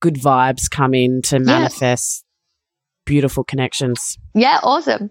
good 0.01 0.15
vibes 0.15 0.71
come 0.71 0.95
in 0.95 1.23
to 1.23 1.39
manifest 1.39 2.25
beautiful 3.05 3.45
connections? 3.45 4.19
Yeah, 4.35 4.61
awesome. 4.63 5.11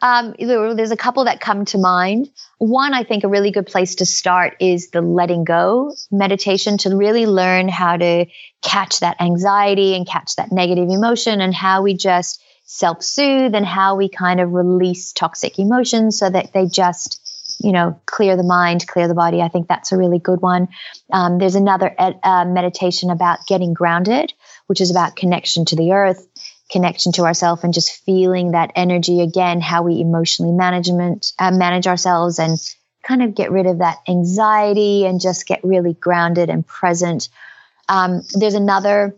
Um, 0.00 0.34
there's 0.38 0.90
a 0.90 0.96
couple 0.96 1.24
that 1.24 1.40
come 1.40 1.64
to 1.66 1.78
mind. 1.78 2.28
One, 2.58 2.94
I 2.94 3.04
think 3.04 3.24
a 3.24 3.28
really 3.28 3.50
good 3.50 3.66
place 3.66 3.96
to 3.96 4.06
start 4.06 4.56
is 4.60 4.90
the 4.90 5.00
letting 5.00 5.44
go 5.44 5.94
meditation 6.10 6.78
to 6.78 6.96
really 6.96 7.26
learn 7.26 7.68
how 7.68 7.96
to 7.96 8.26
catch 8.62 9.00
that 9.00 9.20
anxiety 9.20 9.94
and 9.94 10.06
catch 10.06 10.36
that 10.36 10.52
negative 10.52 10.88
emotion 10.88 11.40
and 11.40 11.54
how 11.54 11.82
we 11.82 11.94
just 11.94 12.42
self 12.64 13.02
soothe 13.02 13.54
and 13.54 13.66
how 13.66 13.96
we 13.96 14.08
kind 14.08 14.40
of 14.40 14.52
release 14.52 15.12
toxic 15.12 15.58
emotions 15.58 16.18
so 16.18 16.30
that 16.30 16.52
they 16.52 16.66
just 16.66 17.18
you 17.62 17.72
know, 17.72 18.00
clear 18.06 18.36
the 18.36 18.42
mind, 18.42 18.86
clear 18.86 19.08
the 19.08 19.14
body. 19.14 19.40
I 19.40 19.48
think 19.48 19.68
that's 19.68 19.92
a 19.92 19.96
really 19.96 20.18
good 20.18 20.40
one. 20.40 20.68
Um, 21.12 21.38
there's 21.38 21.54
another 21.54 21.94
ed, 21.98 22.18
uh, 22.22 22.44
meditation 22.44 23.10
about 23.10 23.46
getting 23.46 23.72
grounded, 23.72 24.32
which 24.66 24.80
is 24.80 24.90
about 24.90 25.16
connection 25.16 25.64
to 25.66 25.76
the 25.76 25.92
earth, 25.92 26.26
connection 26.72 27.12
to 27.12 27.22
ourselves, 27.24 27.62
and 27.62 27.74
just 27.74 28.04
feeling 28.04 28.52
that 28.52 28.72
energy 28.74 29.20
again, 29.20 29.60
how 29.60 29.82
we 29.82 30.00
emotionally 30.00 30.52
management 30.52 31.32
uh, 31.38 31.50
manage 31.50 31.86
ourselves 31.86 32.38
and 32.38 32.58
kind 33.06 33.22
of 33.22 33.34
get 33.34 33.50
rid 33.50 33.66
of 33.66 33.78
that 33.78 33.98
anxiety 34.08 35.04
and 35.04 35.20
just 35.20 35.46
get 35.46 35.62
really 35.62 35.92
grounded 35.92 36.48
and 36.48 36.66
present. 36.66 37.28
Um, 37.88 38.22
there's 38.32 38.54
another 38.54 39.16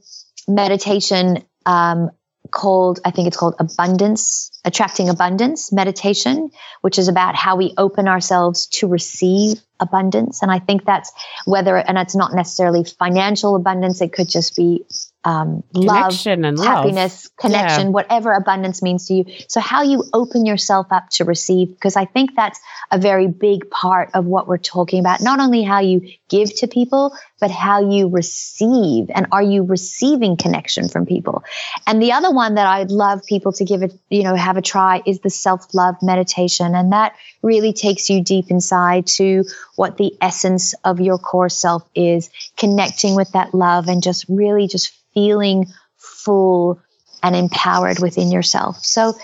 meditation 0.48 1.44
um, 1.66 2.10
called, 2.50 3.00
I 3.04 3.10
think 3.10 3.28
it's 3.28 3.36
called 3.36 3.56
abundance, 3.58 4.50
attracting 4.64 5.08
abundance 5.08 5.72
meditation, 5.72 6.50
which 6.80 6.98
is 6.98 7.08
about 7.08 7.34
how 7.34 7.56
we 7.56 7.74
open 7.76 8.08
ourselves 8.08 8.66
to 8.66 8.86
receive 8.88 9.60
abundance. 9.80 10.42
And 10.42 10.50
I 10.50 10.58
think 10.60 10.84
that's 10.84 11.12
whether, 11.44 11.76
and 11.76 11.98
it's 11.98 12.16
not 12.16 12.32
necessarily 12.32 12.84
financial 12.84 13.54
abundance, 13.54 14.00
it 14.00 14.12
could 14.12 14.28
just 14.28 14.56
be 14.56 14.84
um, 15.24 15.64
love, 15.72 16.26
and 16.26 16.58
happiness, 16.58 17.24
love. 17.24 17.36
connection, 17.38 17.86
yeah. 17.86 17.92
whatever 17.92 18.32
abundance 18.32 18.82
means 18.82 19.06
to 19.06 19.14
you. 19.14 19.24
So, 19.48 19.60
how 19.60 19.82
you 19.82 20.04
open 20.12 20.44
yourself 20.44 20.86
up 20.90 21.08
to 21.10 21.24
receive, 21.24 21.70
because 21.70 21.96
I 21.96 22.04
think 22.04 22.36
that's 22.36 22.60
a 22.90 22.98
very 22.98 23.26
big 23.26 23.70
part 23.70 24.10
of 24.12 24.26
what 24.26 24.46
we're 24.46 24.58
talking 24.58 25.00
about. 25.00 25.22
Not 25.22 25.40
only 25.40 25.62
how 25.62 25.80
you 25.80 26.10
give 26.28 26.54
to 26.56 26.66
people, 26.66 27.16
but 27.40 27.50
how 27.50 27.90
you 27.90 28.08
receive. 28.08 29.10
And 29.14 29.26
are 29.32 29.42
you 29.42 29.62
receiving 29.62 30.36
connection 30.36 30.88
from 30.88 31.06
people? 31.06 31.42
And 31.86 32.02
the 32.02 32.12
other 32.12 32.30
one 32.30 32.56
that 32.56 32.66
I'd 32.66 32.90
love 32.90 33.24
people 33.24 33.52
to 33.52 33.64
give 33.64 33.82
it, 33.82 33.94
you 34.10 34.24
know, 34.24 34.34
have 34.34 34.56
a 34.56 34.62
try 34.62 35.02
is 35.06 35.20
the 35.20 35.30
self 35.30 35.72
love 35.72 35.96
meditation. 36.02 36.74
And 36.74 36.92
that 36.92 37.16
really 37.42 37.72
takes 37.72 38.10
you 38.10 38.22
deep 38.22 38.50
inside 38.50 39.06
to 39.18 39.44
what 39.76 39.96
the 39.96 40.12
essence 40.20 40.74
of 40.84 41.00
your 41.00 41.18
core 41.18 41.48
self 41.48 41.88
is, 41.94 42.30
connecting 42.56 43.14
with 43.14 43.32
that 43.32 43.54
love 43.54 43.88
and 43.88 44.02
just 44.02 44.26
really 44.28 44.66
just 44.66 44.92
feeling 45.14 45.66
full 45.96 46.80
and 47.22 47.34
empowered 47.34 48.00
within 48.00 48.30
yourself. 48.30 48.84
So 48.84 49.14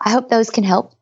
I 0.00 0.10
hope 0.10 0.28
those 0.28 0.50
can 0.50 0.64
help. 0.64 0.92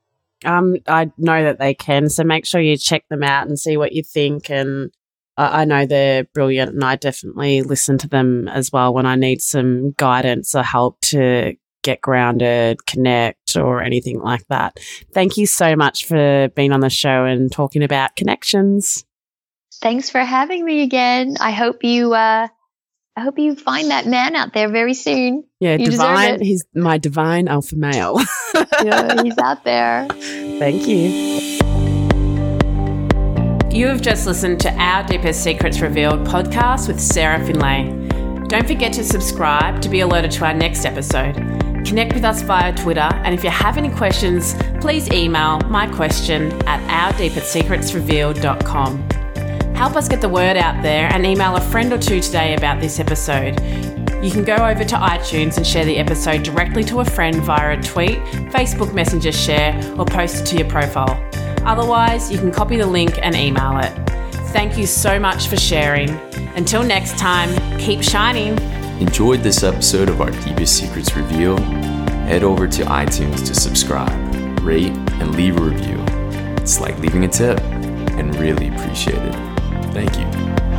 Um, 0.44 0.76
I 0.86 1.10
know 1.18 1.44
that 1.44 1.58
they 1.58 1.74
can. 1.74 2.08
So 2.08 2.22
make 2.22 2.46
sure 2.46 2.60
you 2.60 2.76
check 2.76 3.04
them 3.08 3.22
out 3.22 3.48
and 3.48 3.58
see 3.58 3.76
what 3.76 3.92
you 3.92 4.02
think. 4.02 4.50
And 4.50 4.92
I 5.36 5.64
know 5.64 5.84
they're 5.84 6.24
brilliant, 6.32 6.74
and 6.74 6.84
I 6.84 6.94
definitely 6.94 7.62
listen 7.62 7.98
to 7.98 8.08
them 8.08 8.46
as 8.46 8.70
well 8.70 8.94
when 8.94 9.04
I 9.04 9.16
need 9.16 9.40
some 9.40 9.90
guidance 9.92 10.54
or 10.54 10.62
help 10.62 11.00
to 11.06 11.54
get 11.82 12.00
grounded, 12.00 12.86
connect, 12.86 13.56
or 13.56 13.82
anything 13.82 14.20
like 14.20 14.46
that. 14.48 14.78
Thank 15.12 15.36
you 15.36 15.46
so 15.46 15.74
much 15.74 16.04
for 16.04 16.50
being 16.54 16.70
on 16.70 16.80
the 16.80 16.88
show 16.88 17.24
and 17.24 17.50
talking 17.50 17.82
about 17.82 18.14
connections. 18.14 19.04
Thanks 19.82 20.08
for 20.08 20.20
having 20.20 20.64
me 20.64 20.82
again. 20.82 21.34
I 21.40 21.50
hope 21.50 21.82
you 21.82 22.14
uh, 22.14 22.46
I 23.16 23.20
hope 23.20 23.38
you 23.38 23.54
find 23.54 23.92
that 23.92 24.06
man 24.06 24.34
out 24.34 24.54
there 24.54 24.68
very 24.68 24.94
soon. 24.94 25.44
Yeah, 25.60 25.76
you 25.76 25.88
divine. 25.90 26.40
He's 26.40 26.64
my 26.74 26.98
divine 26.98 27.46
alpha 27.46 27.76
male. 27.76 28.18
yeah, 28.82 29.22
he's 29.22 29.38
out 29.38 29.62
there. 29.62 30.08
Thank 30.10 30.88
you. 30.88 31.44
You 33.70 33.86
have 33.86 34.02
just 34.02 34.26
listened 34.26 34.58
to 34.60 34.72
Our 34.72 35.06
Deepest 35.06 35.44
Secrets 35.44 35.80
Revealed 35.80 36.26
podcast 36.26 36.88
with 36.88 37.00
Sarah 37.00 37.44
Finlay. 37.44 37.84
Don't 38.48 38.66
forget 38.66 38.92
to 38.94 39.04
subscribe 39.04 39.80
to 39.82 39.88
be 39.88 40.00
alerted 40.00 40.32
to 40.32 40.44
our 40.44 40.54
next 40.54 40.84
episode. 40.84 41.34
Connect 41.84 42.14
with 42.14 42.24
us 42.24 42.42
via 42.42 42.74
Twitter, 42.74 43.00
and 43.00 43.32
if 43.34 43.44
you 43.44 43.50
have 43.50 43.76
any 43.76 43.90
questions, 43.90 44.54
please 44.80 45.08
email 45.12 45.60
my 45.60 45.86
question 45.86 46.50
at 46.66 46.80
ourdeepestsecretsrevealed.com. 47.12 49.08
Help 49.74 49.96
us 49.96 50.08
get 50.08 50.20
the 50.20 50.28
word 50.28 50.56
out 50.56 50.82
there 50.82 51.12
and 51.12 51.26
email 51.26 51.56
a 51.56 51.60
friend 51.60 51.92
or 51.92 51.98
two 51.98 52.20
today 52.20 52.54
about 52.54 52.80
this 52.80 53.00
episode. 53.00 53.60
You 54.24 54.30
can 54.30 54.44
go 54.44 54.54
over 54.54 54.84
to 54.84 54.94
iTunes 54.94 55.56
and 55.56 55.66
share 55.66 55.84
the 55.84 55.98
episode 55.98 56.44
directly 56.44 56.84
to 56.84 57.00
a 57.00 57.04
friend 57.04 57.42
via 57.42 57.76
a 57.76 57.82
tweet, 57.82 58.18
Facebook 58.50 58.94
Messenger 58.94 59.32
share, 59.32 59.74
or 59.98 60.06
post 60.06 60.42
it 60.42 60.46
to 60.46 60.56
your 60.56 60.68
profile. 60.70 61.20
Otherwise, 61.66 62.30
you 62.30 62.38
can 62.38 62.52
copy 62.52 62.76
the 62.76 62.86
link 62.86 63.18
and 63.20 63.34
email 63.34 63.78
it. 63.80 63.92
Thank 64.52 64.78
you 64.78 64.86
so 64.86 65.18
much 65.18 65.48
for 65.48 65.56
sharing. 65.56 66.10
Until 66.56 66.84
next 66.84 67.18
time, 67.18 67.50
keep 67.78 68.02
shining. 68.02 68.56
Enjoyed 69.00 69.40
this 69.40 69.64
episode 69.64 70.08
of 70.08 70.20
Our 70.20 70.30
Deepest 70.30 70.76
Secrets 70.76 71.16
Reveal? 71.16 71.58
Head 71.58 72.44
over 72.44 72.68
to 72.68 72.84
iTunes 72.84 73.44
to 73.48 73.54
subscribe, 73.54 74.60
rate, 74.60 74.96
and 75.20 75.34
leave 75.34 75.58
a 75.58 75.62
review. 75.62 76.02
It's 76.62 76.80
like 76.80 76.96
leaving 77.00 77.24
a 77.24 77.28
tip 77.28 77.60
and 77.60 78.34
really 78.36 78.68
appreciate 78.68 79.16
it. 79.18 79.53
Thank 79.94 80.18
you. 80.18 80.73